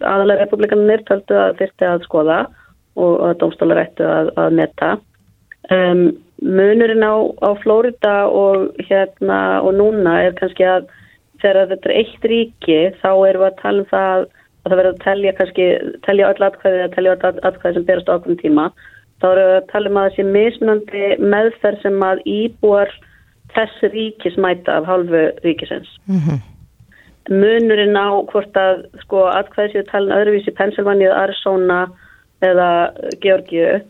aðalega 0.00 0.44
republikanir 0.44 1.04
töldu 1.08 1.38
að 1.38 1.58
þyrti 1.62 1.88
að 1.90 2.04
skoða 2.06 2.38
og 3.00 3.24
að 3.26 3.38
domstólar 3.42 3.82
ættu 3.82 4.06
að, 4.06 4.30
að 4.38 4.56
metta 4.60 4.90
um, 5.74 6.06
munurinn 6.44 7.04
á, 7.04 7.14
á 7.42 7.50
Flórida 7.62 8.14
og 8.28 8.70
hérna 8.88 9.60
og 9.64 9.74
núna 9.78 10.20
er 10.26 10.36
kannski 10.38 10.66
að 10.68 10.88
þegar 11.42 11.70
þetta 11.72 11.90
er 11.90 11.98
eitt 12.00 12.26
ríki 12.30 12.80
þá 13.02 13.10
erum 13.28 13.44
við 13.44 13.48
að 13.50 13.60
tala 13.62 13.84
um 13.84 13.90
það 13.90 14.26
að 14.64 14.70
það 14.72 14.78
verður 14.80 14.92
að 14.94 15.02
telja 15.04 15.32
kannski, 15.38 15.64
telja 16.06 16.28
öll 16.32 16.46
atkvæði 16.46 16.78
eða 16.80 16.92
telja 16.94 17.14
öll 17.14 17.40
atkvæði 17.44 17.76
sem 17.76 17.86
berast 17.88 18.12
okkur 18.14 18.38
tíma. 18.40 18.68
Þá 19.20 19.26
erum 19.30 19.50
við 19.50 19.58
að 19.58 19.66
tala 19.72 19.90
um 19.90 19.98
að 20.00 20.06
þessi 20.08 20.24
mismunandi 20.36 21.10
meðferð 21.34 21.82
sem 21.84 22.06
að 22.08 22.22
íbúar 22.34 22.94
þessi 23.54 23.92
ríkis 23.94 24.36
mæta 24.40 24.78
af 24.80 24.88
hálfu 24.90 25.22
ríkisins 25.44 25.90
mm 26.06 26.20
-hmm. 26.20 26.38
munurinn 27.30 27.96
á 27.96 28.08
hvort 28.30 28.56
að 28.56 28.86
sko 29.02 29.26
atkvæði 29.30 29.72
séu 29.72 29.84
talin 29.90 30.16
öðruvísi 30.18 30.56
Pennsylvania, 30.56 31.14
Arizona 31.14 31.86
eða 32.42 32.92
Georgiu 33.22 33.80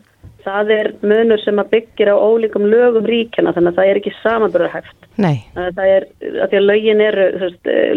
það 0.45 0.71
er 0.75 0.91
munur 1.05 1.41
sem 1.41 1.59
að 1.61 1.71
byggja 1.73 2.13
á 2.13 2.17
ólíkum 2.17 2.67
lögum 2.69 3.07
ríkjana 3.09 3.53
þannig 3.55 3.73
að 3.73 3.79
það 3.79 3.89
er 3.89 3.99
ekki 3.99 4.13
samanbörðarhæft. 4.21 5.09
Nei. 5.21 5.35
Það 5.55 5.91
er, 5.95 6.07
að 6.43 6.49
því 6.51 6.59
að 6.59 6.67
lögin 6.69 7.03
eru, 7.05 7.25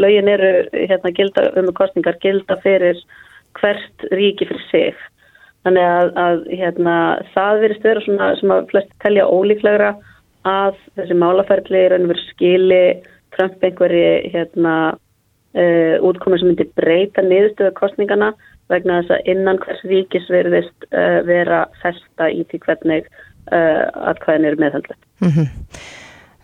lögin 0.05 0.33
eru 0.33 0.51
hérna 0.73 1.15
gilda 1.19 1.47
um 1.61 1.71
kostningar 1.77 2.19
gilda 2.23 2.59
fyrir 2.65 3.01
hvert 3.59 4.07
ríki 4.15 4.49
fyrir 4.49 4.67
sig. 4.71 5.07
Þannig 5.67 5.89
að, 5.91 6.13
að 6.23 6.45
hérna, 6.61 6.95
það 7.35 7.65
verist 7.65 7.89
vera 7.89 8.05
svona 8.05 8.31
sem 8.39 8.55
að 8.55 8.69
flest 8.73 8.93
telja 9.05 9.27
ólíklegra 9.29 9.93
að 10.49 10.81
þessi 10.99 11.17
málaferðli 11.19 11.85
er 11.85 11.95
einhver 11.97 12.21
skili 12.31 12.83
Trump 13.37 13.63
einhverji 13.63 14.33
hérna, 14.33 14.75
uh, 15.55 15.97
útkomið 16.09 16.43
sem 16.43 16.53
myndi 16.53 16.69
breyta 16.79 17.25
niðurstöðu 17.25 17.75
kostningana 17.79 18.33
vegna 18.73 19.01
þess 19.01 19.17
að 19.17 19.31
innan 19.33 19.61
hvers 19.63 19.85
ríkis 19.89 20.27
verðist 20.33 20.89
uh, 20.91 21.21
vera 21.29 21.65
festa 21.83 22.29
í 22.33 22.45
því 22.51 22.61
hvernig 22.67 23.09
uh, 23.09 23.87
atkvæðin 24.13 24.51
eru 24.51 24.61
meðhandlet. 24.65 25.01
Mm 25.25 25.33
-hmm. 25.37 25.49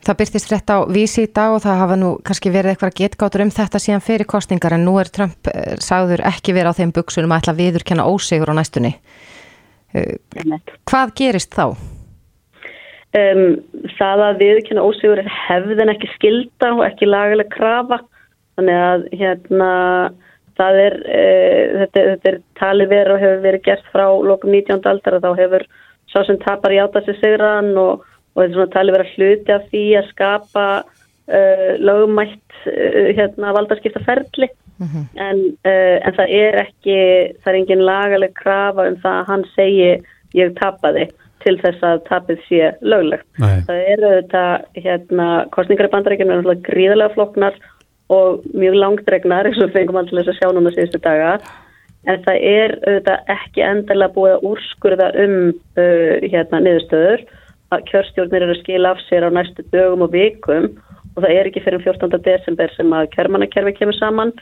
Það 0.05 0.19
byrtist 0.21 0.51
rétt 0.53 0.69
á 0.69 0.79
vísi 0.85 1.23
í 1.25 1.33
dag 1.33 1.55
og 1.55 1.63
það 1.65 1.81
hafa 1.81 1.97
nú 1.97 2.09
kannski 2.25 2.51
verið 2.53 2.75
eitthvað 2.75 2.97
getgáttur 2.99 3.41
um 3.41 3.51
þetta 3.51 3.79
síðan 3.81 4.05
fyrir 4.05 4.29
kostningar 4.29 4.75
en 4.77 4.85
nú 4.85 4.99
er 5.01 5.09
Trump 5.09 5.49
sagður 5.81 6.21
ekki 6.29 6.53
verið 6.53 6.77
á 6.77 6.79
þeim 6.79 6.93
buksunum 6.93 7.33
að 7.33 7.41
ætla 7.41 7.55
viðurkenna 7.61 8.05
ósegur 8.05 8.53
á 8.53 8.59
næstunni. 8.61 8.93
Hvað 10.85 11.15
gerist 11.17 11.57
þá? 11.57 11.73
Um, 13.15 13.61
það 13.99 14.25
að 14.29 14.43
viðurkenna 14.43 14.85
ósegur 14.85 15.23
er 15.23 15.31
hefðin 15.49 15.93
ekki 15.95 16.11
skilda 16.15 16.73
og 16.75 16.85
ekki 16.87 17.09
lagalega 17.09 17.55
krafa 17.55 18.01
þannig 18.55 18.81
að 18.87 19.07
hérna 19.21 19.71
það 20.59 20.81
er, 20.85 20.97
uh, 21.03 21.77
þetta, 21.83 22.05
þetta 22.11 22.31
er 22.31 22.41
talið 22.61 22.91
verið 22.95 23.15
og 23.15 23.23
hefur 23.25 23.45
verið 23.49 23.65
gert 23.69 23.93
frá 23.93 24.05
lokum 24.31 24.55
19. 24.55 24.83
aldar 24.91 25.19
og 25.19 25.25
þá 25.25 25.41
hefur 25.43 25.67
sá 26.13 26.19
sem 26.27 26.39
tapar 26.43 26.75
játa 26.75 27.03
sig 27.05 27.19
sigran 27.21 27.73
og, 27.81 28.05
og 28.35 28.43
þetta 28.43 28.51
er 28.51 28.59
svona 28.59 28.75
talið 28.77 28.97
verið 28.97 29.09
að 29.09 29.17
hluti 29.17 29.57
af 29.57 29.65
því 29.73 29.87
að 29.99 30.11
skapa 30.13 30.67
uh, 30.85 31.71
lögumætt 31.83 32.61
uh, 32.71 33.11
hérna, 33.19 33.57
valdarskipta 33.59 34.05
ferli 34.07 34.51
mm 34.79 34.87
-hmm. 34.87 35.05
en, 35.27 35.45
en 35.65 36.17
það 36.19 36.39
er 36.39 36.61
ekki, 36.67 36.99
það 37.43 37.53
er 37.53 37.61
engin 37.61 37.87
lagaleg 37.91 38.35
krafa 38.39 38.89
um 38.91 38.97
það 39.03 39.21
að 39.21 39.29
hann 39.33 39.45
segi 39.55 39.91
ég 40.35 40.55
tapaði 40.59 41.09
til 41.45 41.57
þess 41.61 41.85
að 41.87 42.03
tapið 42.09 42.43
sé 42.49 42.73
löglegt. 42.83 43.27
Nei. 43.43 43.61
Það 43.69 43.83
eru 43.95 44.11
þetta 44.17 44.45
hérna, 44.87 45.29
kostningar 45.55 45.89
í 45.91 45.93
bandarækjum 45.95 46.31
er 46.31 46.41
náttúrulega 46.41 46.67
gríðarlega 46.71 47.15
floknar 47.17 47.61
og 48.15 48.49
mjög 48.53 48.81
langdregnar 48.81 49.49
eins 49.49 49.61
og 49.65 49.73
fengum 49.73 50.01
alltaf 50.01 50.21
þess 50.21 50.33
að 50.35 50.41
sjá 50.41 50.49
núna 50.53 50.73
síðustu 50.75 51.01
daga 51.05 51.37
en 52.05 52.21
það 52.27 52.43
er 52.51 52.75
auðvitað 52.85 53.31
ekki 53.35 53.65
endalega 53.65 54.15
búið 54.17 54.35
að 54.35 54.45
úrskurða 54.51 55.07
um 55.25 55.37
uh, 55.81 56.17
hérna 56.25 56.61
niðurstöður 56.65 57.25
að 57.75 57.87
kjörstjórnir 57.91 58.45
eru 58.45 58.57
að 58.57 58.61
skila 58.61 58.93
af 58.93 59.01
sér 59.07 59.25
á 59.25 59.31
næstu 59.33 59.65
dögum 59.73 60.05
og 60.05 60.13
vikum 60.13 60.69
og 61.15 61.23
það 61.23 61.33
er 61.33 61.49
ekki 61.49 61.63
fyrir 61.65 61.85
14. 61.87 62.21
desember 62.27 62.75
sem 62.77 62.93
að 62.93 63.09
kjörmannakerfi 63.15 63.77
kemur 63.79 63.97
saman 63.97 64.35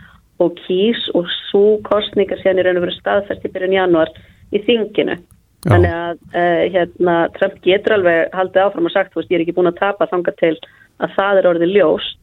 og 0.43 0.57
kýs 0.65 1.05
og 1.15 1.29
svo 1.51 1.79
kostningar 1.87 2.41
séðan 2.41 2.63
er 2.63 2.71
raun 2.71 2.81
og 2.81 2.87
verið 2.87 2.99
staðfæst 2.99 3.47
í 3.47 3.53
byrjun 3.53 3.77
januar 3.77 4.11
í 4.53 4.61
þinginu. 4.67 5.19
Þannig 5.63 5.95
að 5.95 6.19
uh, 6.35 6.65
hérna, 6.75 7.17
Trump 7.37 7.61
getur 7.63 7.97
alveg 7.99 8.35
haldið 8.35 8.65
áfram 8.65 8.89
og 8.89 8.95
sagt, 8.95 9.15
veist, 9.15 9.31
ég 9.31 9.39
er 9.39 9.45
ekki 9.45 9.55
búin 9.57 9.71
að 9.71 9.79
tapa 9.79 10.09
þanga 10.11 10.35
til 10.41 10.57
að 11.03 11.17
það 11.17 11.41
er 11.41 11.49
orðið 11.53 11.75
ljóst. 11.77 12.19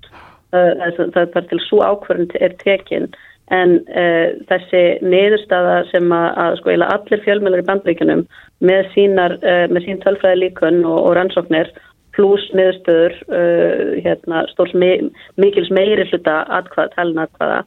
Það 0.50 1.18
er 1.22 1.46
til 1.52 1.60
svo 1.62 1.84
ákvörðin 1.86 2.32
er 2.42 2.56
tekin. 2.64 3.10
En 3.54 3.80
uh, 3.90 4.36
þessi 4.50 4.84
niðurstaða 5.06 5.78
sem 5.90 6.12
að, 6.14 6.28
að 6.44 6.58
sko 6.60 6.74
allir 6.76 7.24
fjölmjölar 7.26 7.64
í 7.64 7.68
bandleikunum 7.70 8.26
með 8.66 8.92
uh, 9.00 9.66
með 9.72 9.86
sín 9.86 10.02
tölfræði 10.04 10.44
líkun 10.44 10.84
og, 10.84 11.00
og 11.00 11.16
rannsóknir 11.18 11.72
pluss 12.18 12.46
niðurstöður 12.58 13.16
uh, 13.32 13.98
hérna, 14.04 14.44
stórs 14.52 14.76
me, 14.78 14.92
mikils 15.40 15.72
meiri 15.74 16.06
hluta 16.12 16.44
atkvæða, 16.60 16.94
talin 16.98 17.24
atkvæða 17.24 17.64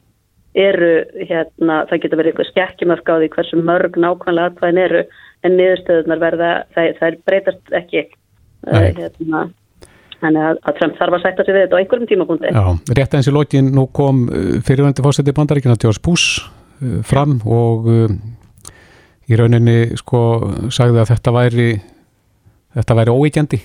eru 0.53 0.91
hérna, 1.17 1.81
það 1.89 2.01
getur 2.03 2.19
verið 2.19 2.31
eitthvað 2.31 2.49
skekkjumörk 2.51 3.09
á 3.09 3.15
því 3.17 3.29
hversu 3.33 3.61
mörg 3.65 3.95
nákvæmlega 3.97 4.51
atkvæðin 4.51 4.81
eru 4.83 5.03
en 5.43 5.57
niðurstöðunar 5.59 6.21
verða, 6.23 6.53
það, 6.75 6.89
það 6.99 7.19
breytast 7.27 7.75
ekki 7.81 8.07
hérna 8.69 9.49
Þannig 10.23 10.39
að, 10.47 10.59
að 10.63 10.75
Trump 10.77 10.93
þarf 10.95 11.15
að 11.17 11.23
sætta 11.25 11.43
sig 11.43 11.51
við 11.51 11.65
þetta 11.65 11.75
á 11.75 11.79
einhverjum 11.81 12.07
tímapunkti. 12.07 12.51
Já, 12.55 12.93
rétt 12.95 13.15
eins 13.17 13.27
í 13.27 13.31
lógin 13.35 13.73
nú 13.75 13.83
kom 13.91 14.21
uh, 14.29 14.53
fyrirvændi 14.63 15.03
fórseti 15.03 15.33
bandaríkina 15.35 15.75
George 15.75 15.99
Bush 16.05 16.45
uh, 16.45 17.01
fram 17.03 17.41
og 17.43 17.89
í 19.27 19.39
rauninni 19.39 19.97
sko 19.99 20.21
sagði 20.71 21.01
að 21.03 21.11
þetta 21.11 21.33
væri 21.35 21.67
þetta 22.73 22.97
væri 22.97 23.13
óíkjandi 23.13 23.59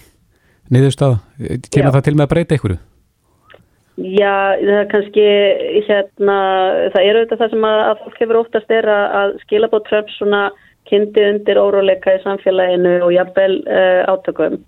niðurstaða. 0.74 1.18
Kemur 1.70 1.94
það 1.94 2.06
til 2.06 2.14
með 2.16 2.26
að 2.26 2.32
breyta 2.34 2.56
einhverju? 2.56 2.78
Já, 3.98 4.34
það 4.60 4.76
er 4.76 4.90
kannski 4.92 5.26
hérna, 5.88 6.36
það 6.94 7.06
eru 7.08 7.22
auðvitað 7.22 7.40
það 7.40 7.54
sem 7.54 7.64
að, 7.66 7.80
að 7.84 8.02
fólk 8.04 8.20
hefur 8.22 8.40
óttast 8.42 8.74
er 8.76 8.88
að, 8.94 9.06
að 9.20 9.32
skila 9.42 9.70
bá 9.72 9.78
Trump 9.88 10.12
svona 10.14 10.42
kynnti 10.88 11.24
undir 11.32 11.60
óróleika 11.60 12.16
í 12.16 12.20
samfélaginu 12.24 12.98
og 13.06 13.14
jafnvel 13.14 13.58
uh, 13.66 14.02
átökum. 14.10 14.58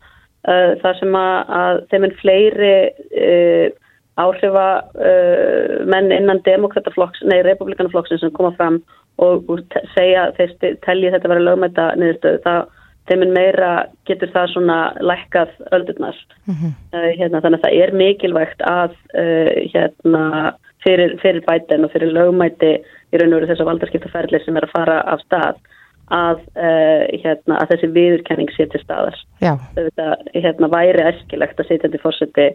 Uh, 0.49 0.73
þar 0.81 0.97
sem 0.97 1.17
að, 1.21 1.53
að 1.61 1.81
þeim 1.91 2.07
er 2.07 2.17
fleiri 2.21 2.75
uh, 2.89 3.67
áhrifa 4.21 4.65
menn 5.89 6.11
innan 6.13 6.43
demokrataflokks, 6.45 7.23
nei, 7.31 7.39
republikanaflokksin 7.47 8.19
sem 8.21 8.33
koma 8.37 8.51
fram 8.59 8.75
og, 9.23 9.47
og 9.49 9.63
segja 9.95 10.27
þeir 10.37 10.77
telji 10.85 11.13
þetta 11.15 11.25
að 11.25 11.33
vera 11.33 11.45
lögmæta 11.47 11.87
niðurstöðu, 11.97 12.43
það 12.45 12.59
þeim 13.09 13.25
er 13.25 13.33
meira, 13.39 13.71
getur 14.11 14.33
það 14.35 14.51
svona 14.53 14.77
lækkað 15.01 15.55
öldurnar. 15.73 16.19
Mm 16.51 16.59
-hmm. 16.59 16.75
hérna, 17.17 17.41
þannig 17.41 17.63
að 17.63 17.65
það 17.65 17.79
er 17.87 17.95
mikilvægt 18.03 18.67
að 18.69 18.99
hérna 19.73 20.53
fyrir, 20.85 21.17
fyrir 21.23 21.45
bæten 21.47 21.85
og 21.85 21.93
fyrir 21.95 22.13
lögmæti 22.13 22.77
í 23.11 23.21
raun 23.21 23.33
og 23.33 23.41
veru 23.41 23.51
þess 23.51 23.65
að 23.65 23.71
valdarskiptaferðli 23.71 24.41
sem 24.45 24.59
er 24.59 24.67
að 24.67 24.75
fara 24.75 24.99
af 25.13 25.23
stað 25.27 25.61
að, 26.15 26.43
uh, 26.59 27.05
hérna, 27.23 27.61
að 27.61 27.75
þessi 27.75 27.91
viðurkenning 27.95 28.51
sé 28.55 28.67
til 28.71 28.81
staðar. 28.83 29.19
Þetta 29.41 30.09
hérna, 30.35 30.71
væri 30.73 31.07
eskilegt 31.13 31.63
að 31.63 31.71
setjandi 31.71 32.03
fórseti 32.03 32.49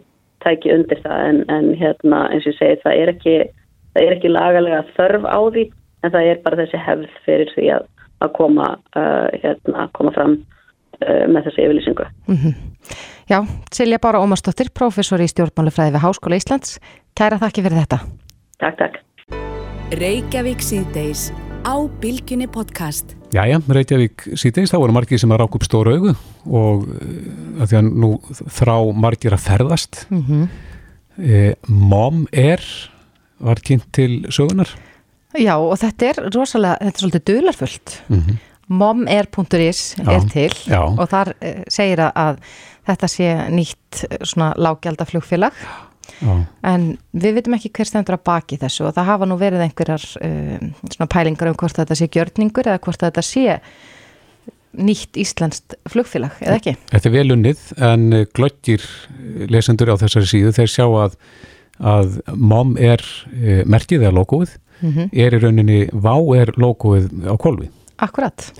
tæki 0.44 0.72
undir 0.74 1.00
það 1.04 1.22
en, 1.30 1.42
en 1.52 1.70
hérna, 1.80 2.26
eins 2.30 2.46
og 2.46 2.52
ég 2.52 2.58
segi 2.60 2.80
það 2.84 3.00
er 3.02 3.12
ekki, 3.14 3.36
það 3.94 4.04
er 4.04 4.16
ekki 4.16 4.32
lagalega 4.32 4.82
þörf 4.98 5.24
á 5.26 5.40
því 5.56 5.64
en 6.04 6.12
það 6.14 6.28
er 6.30 6.42
bara 6.44 6.60
þessi 6.60 6.82
hefð 6.86 7.16
fyrir 7.24 7.54
því 7.56 7.70
að, 7.78 7.88
að 8.26 8.34
koma, 8.36 8.68
uh, 8.98 9.26
hérna, 9.42 9.88
koma 9.96 10.12
fram 10.16 10.36
uh, 10.36 11.24
með 11.32 11.48
þessi 11.48 11.66
yfirlýsingu. 11.66 12.08
Mm 12.28 12.40
-hmm. 12.42 12.54
Já, 13.26 13.40
Silja 13.74 13.98
Bára 13.98 14.20
Ómarsdóttir, 14.22 14.70
professor 14.70 15.18
í 15.18 15.26
stjórnmálufræði 15.26 15.96
við 15.96 16.04
Háskóla 16.04 16.38
Íslands. 16.38 16.78
Kæra 17.18 17.40
þakki 17.42 17.64
fyrir 17.66 17.82
þetta. 17.82 17.98
Takk, 18.62 18.78
takk. 18.78 19.02
Reykjavík 19.98 20.62
síðdeis 20.62 21.32
á 21.66 21.74
Bilginni 22.00 22.46
podcast. 22.46 23.15
Jæja, 23.34 23.58
Reykjavík 23.66 24.28
síðdeis, 24.38 24.70
þá 24.70 24.78
voru 24.78 24.94
margir 24.94 25.18
sem 25.18 25.32
að 25.34 25.40
ráka 25.42 25.58
upp 25.58 25.64
stóru 25.66 25.94
augu 25.96 26.12
og 26.46 26.84
að 27.60 27.70
því 27.72 27.78
að 27.80 27.88
nú 28.04 28.10
þrá 28.58 28.76
margir 28.94 29.34
að 29.34 29.46
ferðast. 29.48 30.06
Mm 30.10 30.22
-hmm. 30.26 30.48
e, 31.18 31.54
Mom 31.66 32.26
er 32.32 32.62
var 33.38 33.60
kynnt 33.60 33.88
til 33.92 34.26
sögunar. 34.32 34.70
Já, 35.36 35.56
og 35.58 35.76
þetta 35.80 36.10
er 36.10 36.20
rosalega, 36.32 36.78
þetta 36.80 36.96
er 36.96 37.02
svolítið 37.04 37.24
dularfullt. 37.30 38.02
Mm 38.08 38.20
-hmm. 38.20 38.36
momer.is 38.68 39.96
er 39.98 40.28
til 40.30 40.52
já. 40.66 40.82
og 40.82 41.08
þar 41.08 41.28
uh, 41.28 41.62
segir 41.68 42.00
að 42.00 42.38
þetta 42.86 43.08
sé 43.08 43.48
nýtt 43.50 44.04
svona 44.22 44.54
lágjaldaflugfélag 44.56 45.52
Já. 46.20 46.34
en 46.70 46.86
við 47.12 47.38
veitum 47.38 47.56
ekki 47.58 47.72
hver 47.76 47.90
stendur 47.90 48.16
að 48.16 48.24
baki 48.28 48.58
þessu 48.60 48.86
og 48.88 48.94
það 48.96 49.10
hafa 49.10 49.28
nú 49.28 49.38
verið 49.40 49.64
einhverjar 49.66 50.06
uh, 50.20 50.70
svona 50.92 51.10
pælingar 51.12 51.50
um 51.50 51.58
hvort 51.58 51.80
þetta 51.80 51.98
sé 51.98 52.08
gjörningur 52.12 52.70
eða 52.70 52.82
hvort 52.86 53.04
þetta 53.04 53.24
sé 53.26 53.58
nýtt 54.76 55.16
íslenskt 55.16 55.78
flugfélag, 55.88 56.34
eða 56.44 56.58
ekki? 56.58 56.74
Þetta 56.90 57.08
er 57.08 57.14
velunnið 57.14 57.60
en 57.80 58.02
glöggir 58.36 58.84
lesendur 59.48 59.94
á 59.94 60.00
þessari 60.02 60.28
síðu 60.28 60.52
þeir 60.52 60.68
sjá 60.68 60.84
að, 60.84 61.16
að 61.80 62.18
mom 62.36 62.74
er 62.76 63.00
e, 63.32 63.62
merkið 63.64 64.04
eða 64.04 64.18
logoið 64.20 64.56
Mm 64.76 64.90
-hmm. 64.92 65.08
er 65.24 65.32
í 65.32 65.38
rauninni 65.40 65.78
vá 65.88 66.12
er 66.36 66.50
logoið 66.60 67.06
á 67.24 67.32
kolvi 67.40 67.70
Akkurat. 67.96 68.52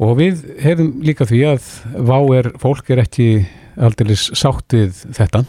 Og 0.00 0.18
við 0.20 0.44
hefum 0.60 1.00
líka 1.04 1.26
því 1.28 1.40
að 1.54 1.68
vá 2.08 2.18
er, 2.36 2.50
fólk 2.60 2.90
er 2.92 3.02
ekki 3.04 3.28
aldrei 3.80 4.16
sátt 4.16 4.76
við 4.76 5.00
þetta. 5.16 5.44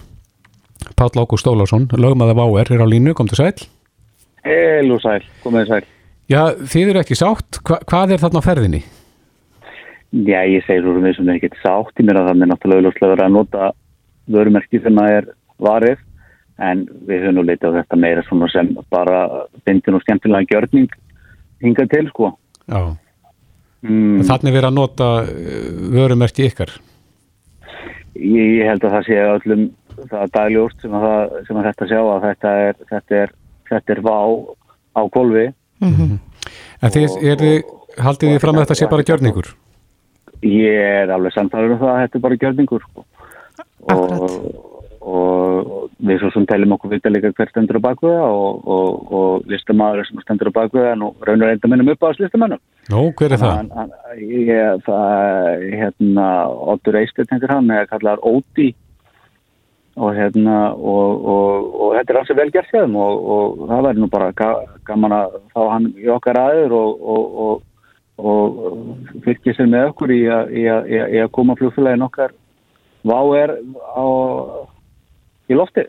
Páll 0.97 1.21
Ágúst 1.21 1.47
Ólásson, 1.47 1.87
lögmaða 1.91 2.35
vá 2.37 2.45
er, 2.61 2.71
á 2.77 2.87
línu, 2.87 3.13
kom 3.17 3.29
til 3.29 3.39
sæl. 3.39 3.67
Helu 4.45 4.97
sæl, 5.01 5.21
komið 5.43 5.67
sæl. 5.69 5.83
Já, 6.31 6.41
þið 6.55 6.93
eru 6.93 7.01
ekki 7.01 7.17
sátt. 7.19 7.59
Hva, 7.67 7.81
hvað 7.87 8.15
er 8.15 8.23
þarna 8.23 8.41
á 8.41 8.47
ferðinni? 8.47 8.81
Já, 10.11 10.41
ég 10.47 10.65
segir 10.67 10.87
úr 10.91 10.99
við 11.03 11.17
sem 11.17 11.29
er 11.29 11.39
ekki 11.39 11.61
sátt 11.61 11.99
í 12.01 12.05
mér 12.07 12.21
að 12.21 12.29
það 12.29 12.43
er 12.45 12.51
náttúrulega 12.51 13.05
verið 13.05 13.25
að 13.25 13.35
nota 13.35 13.69
vörumerki 14.31 14.81
sem 14.83 14.97
það 14.99 15.17
er 15.17 15.29
varið 15.61 16.01
en 16.61 16.83
við 17.07 17.23
höfum 17.23 17.37
nú 17.37 17.45
litið 17.47 17.73
á 17.73 17.77
þetta 17.79 17.99
meira 17.99 18.23
svona 18.27 18.49
sem 18.51 18.69
bara 18.93 19.21
bindin 19.65 19.97
og 19.97 20.03
skemmtilega 20.03 20.49
gjörning 20.51 20.91
hingað 21.63 21.91
til, 21.93 22.05
sko. 22.11 22.31
Já. 22.67 22.81
Mm. 23.81 24.21
Þannig 24.27 24.55
verið 24.55 24.69
að 24.69 24.77
nota 24.77 25.09
vörumerki 25.95 26.47
ykkar? 26.49 26.75
Ég 28.19 28.67
held 28.67 28.83
að 28.85 28.97
það 28.97 29.07
sé 29.07 29.21
öllum 29.25 29.63
það 30.09 30.33
dagljóst 30.37 30.81
sem, 30.83 30.95
að, 30.95 31.37
sem 31.47 31.59
að 31.59 31.69
þetta 31.69 31.87
sjá 31.91 31.99
að 32.01 32.25
þetta 32.27 32.55
er, 32.65 32.81
þetta 32.89 33.21
er, 33.21 33.35
þetta 33.69 33.95
er 33.95 34.01
vá 34.07 34.19
á 34.97 35.01
golfi. 35.13 35.45
Mm 35.81 35.93
-hmm. 35.93 36.17
En 36.81 36.93
þið, 36.95 37.19
er 37.21 37.37
þið, 37.43 37.57
haldið 38.01 38.33
þið 38.33 38.41
fram 38.43 38.57
að 38.57 38.65
þetta 38.65 38.79
sé 38.79 38.89
bara 38.91 39.07
gjörningur? 39.07 39.53
Ég 40.41 40.81
er 41.03 41.13
alveg 41.13 41.33
samtalið 41.35 41.77
um 41.77 41.81
það 41.83 41.93
að 41.93 42.03
þetta 42.03 42.17
er 42.17 42.25
bara 42.25 42.41
gjörningur, 42.43 42.85
sko. 42.89 43.05
Akkurat. 43.87 44.21
Og, 44.21 44.69
og 45.01 45.89
við 46.05 46.19
svo 46.21 46.29
sem 46.33 46.45
teljum 46.49 46.75
okkur 46.75 46.91
vita 46.91 47.09
líka 47.09 47.31
hver 47.33 47.49
stendur 47.49 47.79
á 47.81 47.85
bakveða 47.87 48.27
og, 48.29 48.67
og, 48.75 49.13
og 49.17 49.49
listamæður 49.49 50.05
sem 50.07 50.21
stendur 50.21 50.51
á 50.53 50.57
bakveða 50.59 50.93
nú 50.97 51.11
raunar 51.25 51.51
reynda 51.51 51.69
minnum 51.69 51.91
upp 51.93 52.05
á 52.05 52.09
þessu 52.09 52.25
listamennum. 52.25 52.61
Nú, 52.89 53.03
hver 53.17 53.33
er 53.33 53.41
það? 53.41 53.55
Hann, 53.57 53.71
hann, 53.77 53.91
ég, 54.21 54.85
það, 54.85 55.65
hérna, 55.81 56.27
Otur 56.73 56.99
Eistin 57.01 57.29
heitir 57.33 57.53
hann, 57.53 57.69
eða 57.73 57.89
kallar 57.93 58.21
Óti 58.25 58.71
og 59.99 60.13
hérna, 60.15 60.57
og, 60.71 61.25
og 61.27 61.95
þetta 61.97 62.13
er 62.13 62.19
alls 62.21 62.31
vel 62.37 62.51
gert 62.53 62.69
hjá 62.71 62.83
þeim 62.85 62.95
og 62.95 63.65
það 63.67 63.83
verður 63.87 64.01
nú 64.03 64.09
bara 64.11 64.29
ga, 64.35 64.51
gaman 64.87 65.17
að 65.17 65.35
fá 65.51 65.61
hann 65.73 65.89
í 65.99 66.07
okkar 66.13 66.39
aður 66.39 66.77
og 66.77 67.63
fyrkja 69.25 69.55
sér 69.57 69.71
með 69.71 69.89
okkur 69.91 70.13
í 70.15 70.21
að, 70.31 70.53
að, 70.71 70.93
að 71.25 71.31
koma 71.35 71.57
flugfélagin 71.59 72.07
okkar 72.07 72.35
vá 73.07 73.19
er 73.35 73.55
á 73.97 74.05
í 75.49 75.57
lofti. 75.57 75.87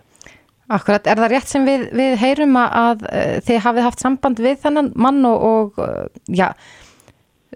Akkurat, 0.73 1.07
er 1.07 1.21
það 1.21 1.33
rétt 1.35 1.51
sem 1.51 1.67
við, 1.67 1.89
við 1.93 2.15
heyrum 2.23 2.55
að, 2.57 2.71
að 2.83 3.03
þið 3.49 3.65
hafið 3.67 3.87
haft 3.87 4.03
samband 4.03 4.41
við 4.41 4.63
þennan 4.63 4.93
mann 4.97 5.21
og, 5.29 5.43
og 5.77 6.31
já, 6.33 6.49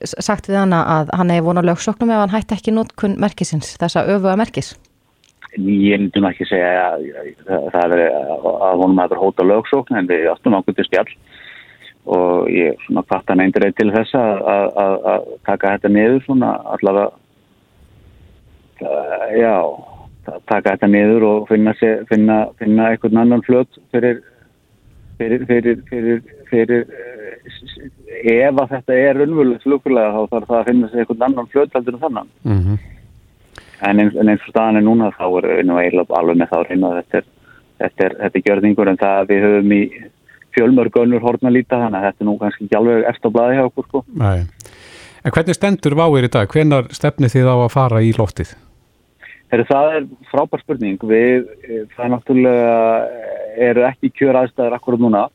sagt 0.04 0.50
við 0.50 0.60
hann 0.60 0.74
að 0.76 1.14
hann 1.16 1.32
er 1.32 1.46
vona 1.46 1.64
lögsóknum 1.64 2.12
ef 2.12 2.24
hann 2.24 2.34
hætti 2.34 2.58
ekki 2.58 2.74
nótkunn 2.76 3.16
merkisins, 3.22 3.72
þessa 3.80 4.04
öfuga 4.04 4.36
merkis? 4.38 4.74
Ég 5.56 5.98
myndi 6.00 6.20
nú 6.20 6.28
ekki 6.28 6.46
segja 6.48 6.92
að 6.92 7.04
það 7.72 7.96
er 7.96 8.02
að 8.06 8.80
honum 8.82 9.02
hefur 9.02 9.22
hóta 9.24 9.46
lögsókn 9.46 9.98
en 9.98 10.08
við 10.10 10.28
áttum 10.32 10.56
til 10.68 10.86
spjall. 10.86 11.08
Og 12.06 12.50
ég 12.52 12.78
svona 12.84 13.02
fatt 13.10 13.32
hann 13.32 13.42
eindir 13.42 13.72
til 13.74 13.90
þess 13.90 14.14
að, 14.14 14.42
að, 14.46 14.96
að 15.12 15.28
taka 15.48 15.74
þetta 15.74 15.92
niður 15.96 16.24
svona 16.26 16.52
allavega. 16.76 17.10
Já 19.34 19.56
taka 20.46 20.74
þetta 20.74 20.88
niður 20.90 21.26
og 21.26 21.44
finna, 21.50 21.74
finna, 22.10 22.38
finna 22.60 22.90
einhvern 22.92 23.20
annan 23.22 23.44
flöt 23.46 23.78
fyrir, 23.94 24.20
fyrir, 25.20 25.44
fyrir, 25.48 25.82
fyrir, 25.90 26.22
fyrir 26.50 26.86
ef 28.26 28.60
að 28.62 28.72
þetta 28.74 28.98
er 29.06 29.22
unnvölu 29.26 29.58
flugfélag 29.62 30.14
þá 30.16 30.34
þarf 30.34 30.50
það 30.50 30.58
að 30.58 30.68
finna 30.70 30.90
sig 30.90 31.02
einhvern 31.02 31.26
annan 31.28 31.50
flöt 31.52 31.76
heldur 31.76 31.96
en 31.96 32.04
þannan 32.04 32.30
mm 32.42 32.60
-hmm. 32.60 32.78
En 33.84 34.02
eins, 34.02 34.16
en 34.16 34.28
eins 34.32 34.44
og 34.44 34.52
staðan 34.52 34.80
er 34.80 34.86
núna 34.86 35.12
þá 35.16 35.26
er 35.28 35.48
einu 35.60 35.78
eiginlega 35.80 36.18
alveg 36.18 36.40
með 36.40 36.52
þá 36.52 36.58
reyna 36.68 36.92
þetta 36.98 37.20
er, 37.20 37.30
þetta 37.82 38.06
er, 38.06 38.18
þetta 38.22 38.38
er 38.40 38.46
gjörðingur 38.48 38.90
en 38.92 39.00
það 39.00 39.32
við 39.32 39.46
höfum 39.46 39.74
í 39.76 39.80
fjölmörgönur 40.56 41.24
hortna 41.24 41.52
líta 41.52 41.80
þannig 41.82 42.00
að 42.00 42.06
þetta 42.08 42.24
er 42.24 42.28
nú 42.30 42.36
kannski 42.40 42.66
ekki 42.66 42.78
alveg 42.78 43.08
eftir 43.10 43.28
að 43.28 43.34
blaði 43.36 43.58
hjá 43.58 43.64
okkur 43.66 43.88
sko. 43.88 44.04
Nei. 44.22 44.46
En 45.26 45.34
hvernig 45.34 45.58
stendur 45.58 45.96
váir 45.98 46.28
í 46.28 46.32
dag? 46.32 46.52
Hvenar 46.52 46.88
stefni 46.94 47.28
þið 47.32 47.50
á 47.50 47.56
að 47.56 47.72
fara 47.74 48.02
í 48.04 48.12
loftið? 48.16 48.54
Heru, 49.52 49.64
það 49.68 49.96
er 49.96 50.06
frábær 50.30 50.62
spurning. 50.62 51.02
Við, 51.06 51.48
það 51.96 52.12
náttúrulega 52.14 52.76
eru 53.68 53.84
ekki 53.86 54.12
kjör 54.14 54.40
aðstæðar 54.42 54.78
akkurat 54.78 55.02
núna 55.02 55.26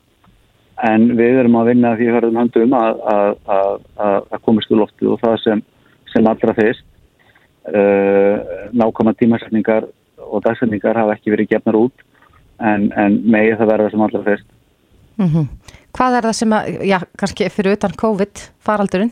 en 0.87 1.11
við 1.17 1.41
erum 1.43 1.59
að 1.59 1.71
vinna 1.71 1.91
því 1.99 2.07
að 2.09 2.17
höfum 2.17 2.39
höndum 2.41 2.73
að, 2.77 3.03
að, 3.11 3.35
að, 3.53 3.75
að 4.31 4.43
komist 4.47 4.71
úr 4.73 4.81
loftið 4.81 5.13
og 5.13 5.21
það 5.21 5.35
sem, 5.43 5.63
sem 6.13 6.29
allra 6.31 6.55
fyrst. 6.57 6.87
Uh, 7.61 8.71
nákvæmna 8.73 9.13
tímasetningar 9.19 9.85
og 10.17 10.41
dagsetningar 10.41 10.97
hafa 10.97 11.13
ekki 11.13 11.29
verið 11.29 11.51
gefnar 11.51 11.75
út 11.77 11.99
en, 12.57 12.87
en 12.97 13.19
megið 13.21 13.59
það 13.59 13.69
verða 13.69 13.91
sem 13.91 14.01
allra 14.01 14.21
fyrst. 14.25 14.47
Mm 15.21 15.27
-hmm. 15.27 15.45
Hvað 15.93 16.17
er 16.17 16.25
það 16.25 16.35
sem 16.39 16.53
að, 16.57 16.69
já, 16.89 16.97
kannski 17.17 17.49
fyrir 17.49 17.77
utan 17.77 17.93
COVID 18.01 18.41
faraldurinn, 18.65 19.11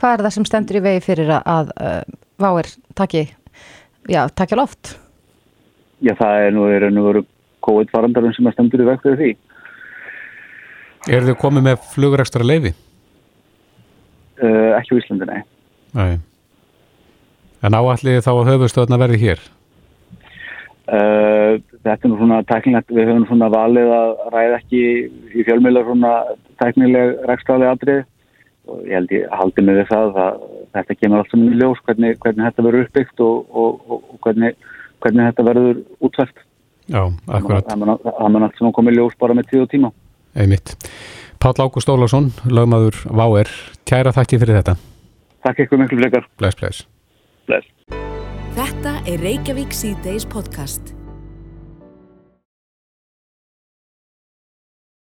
hvað 0.00 0.14
er 0.14 0.24
það 0.24 0.34
sem 0.36 0.44
stendur 0.44 0.76
í 0.76 0.82
vegi 0.86 1.00
fyrir 1.00 1.28
að, 1.28 1.42
að 1.44 1.72
uh, 1.76 2.02
váir 2.38 2.70
taki, 2.94 3.22
já, 4.08 4.28
taki 4.34 4.56
loft? 4.56 4.96
Já, 6.00 6.14
það 6.14 6.46
er 6.46 6.50
nú, 6.52 6.64
er 6.70 6.90
nú 6.90 7.24
COVID 7.60 7.90
faraldurinn 7.92 8.32
sem 8.32 8.52
stendur 8.52 8.80
í 8.80 8.88
vegi 8.88 9.02
fyrir 9.02 9.20
því. 9.20 9.36
Er 11.08 11.22
þið 11.28 11.36
komið 11.36 11.62
með 11.62 11.76
flugurekstra 11.92 12.44
leifi? 12.44 12.72
Uh, 14.40 14.72
ekki 14.78 14.96
á 14.96 15.00
Íslandi, 15.00 15.26
nei. 15.28 16.20
En 17.66 17.76
áallið 17.76 18.22
þá 18.24 18.30
að 18.32 18.50
höfustöðna 18.54 18.98
verði 19.00 19.18
hér? 19.24 19.42
Uh, 20.90 21.60
þetta 21.84 22.06
er 22.06 22.10
nú 22.10 22.16
svona 22.18 22.40
tæknilegt, 22.48 22.90
við 22.90 23.10
höfum 23.10 23.26
svona 23.28 23.50
valið 23.52 23.92
að 23.94 24.14
ræða 24.34 24.56
ekki 24.58 24.80
í 25.38 25.44
fjölmjöla 25.46 25.84
svona 25.86 26.14
tæknileg 26.58 27.20
rekstralega 27.30 27.76
atrið 27.76 28.00
og 28.70 28.82
ég 28.88 28.96
held 28.98 29.14
ég 29.14 29.36
haldi 29.38 29.64
með 29.66 29.82
það 29.90 30.20
að 30.24 30.42
þetta 30.74 30.98
kemur 30.98 31.22
allt 31.22 31.32
saman 31.32 31.54
í 31.54 31.60
ljós 31.60 31.80
hvernig, 31.86 32.18
hvernig 32.22 32.48
þetta 32.48 32.66
verður 32.66 32.86
uppbyggt 32.86 33.24
og, 33.26 33.56
og, 33.62 33.80
og, 33.86 34.04
og 34.10 34.20
hvernig, 34.26 34.68
hvernig 35.04 35.30
þetta 35.30 35.48
verður 35.50 35.82
útvært. 36.08 36.44
Já, 36.90 37.02
akkurat. 37.38 37.70
Það 37.70 38.30
mun 38.34 38.46
allt 38.46 38.60
saman 38.60 38.76
komið 38.76 38.96
í 38.96 39.00
ljós 39.00 39.18
bara 39.20 39.36
með 39.38 39.50
tíu 39.50 39.64
og 39.64 39.72
tíma. 39.72 39.92
Einmitt. 40.34 40.74
Páll 41.40 41.56
Ágúst 41.62 41.90
Ólásson, 41.90 42.32
lögmaður 42.50 42.98
Váer, 43.08 43.50
kæra 43.88 44.12
þakki 44.16 44.42
fyrir 44.42 44.60
þetta. 44.60 44.76
Takk 45.46 45.62
ykkur 45.64 45.80
miklu 45.80 46.02
frekar. 46.02 46.26
Bless, 46.38 46.58
bless. 46.58 46.88
Bless. 47.48 47.66
Þetta 48.58 48.96
er 49.06 49.22
Reykjavík 49.24 49.72
C-Days 49.72 50.26
podcast. 50.28 50.99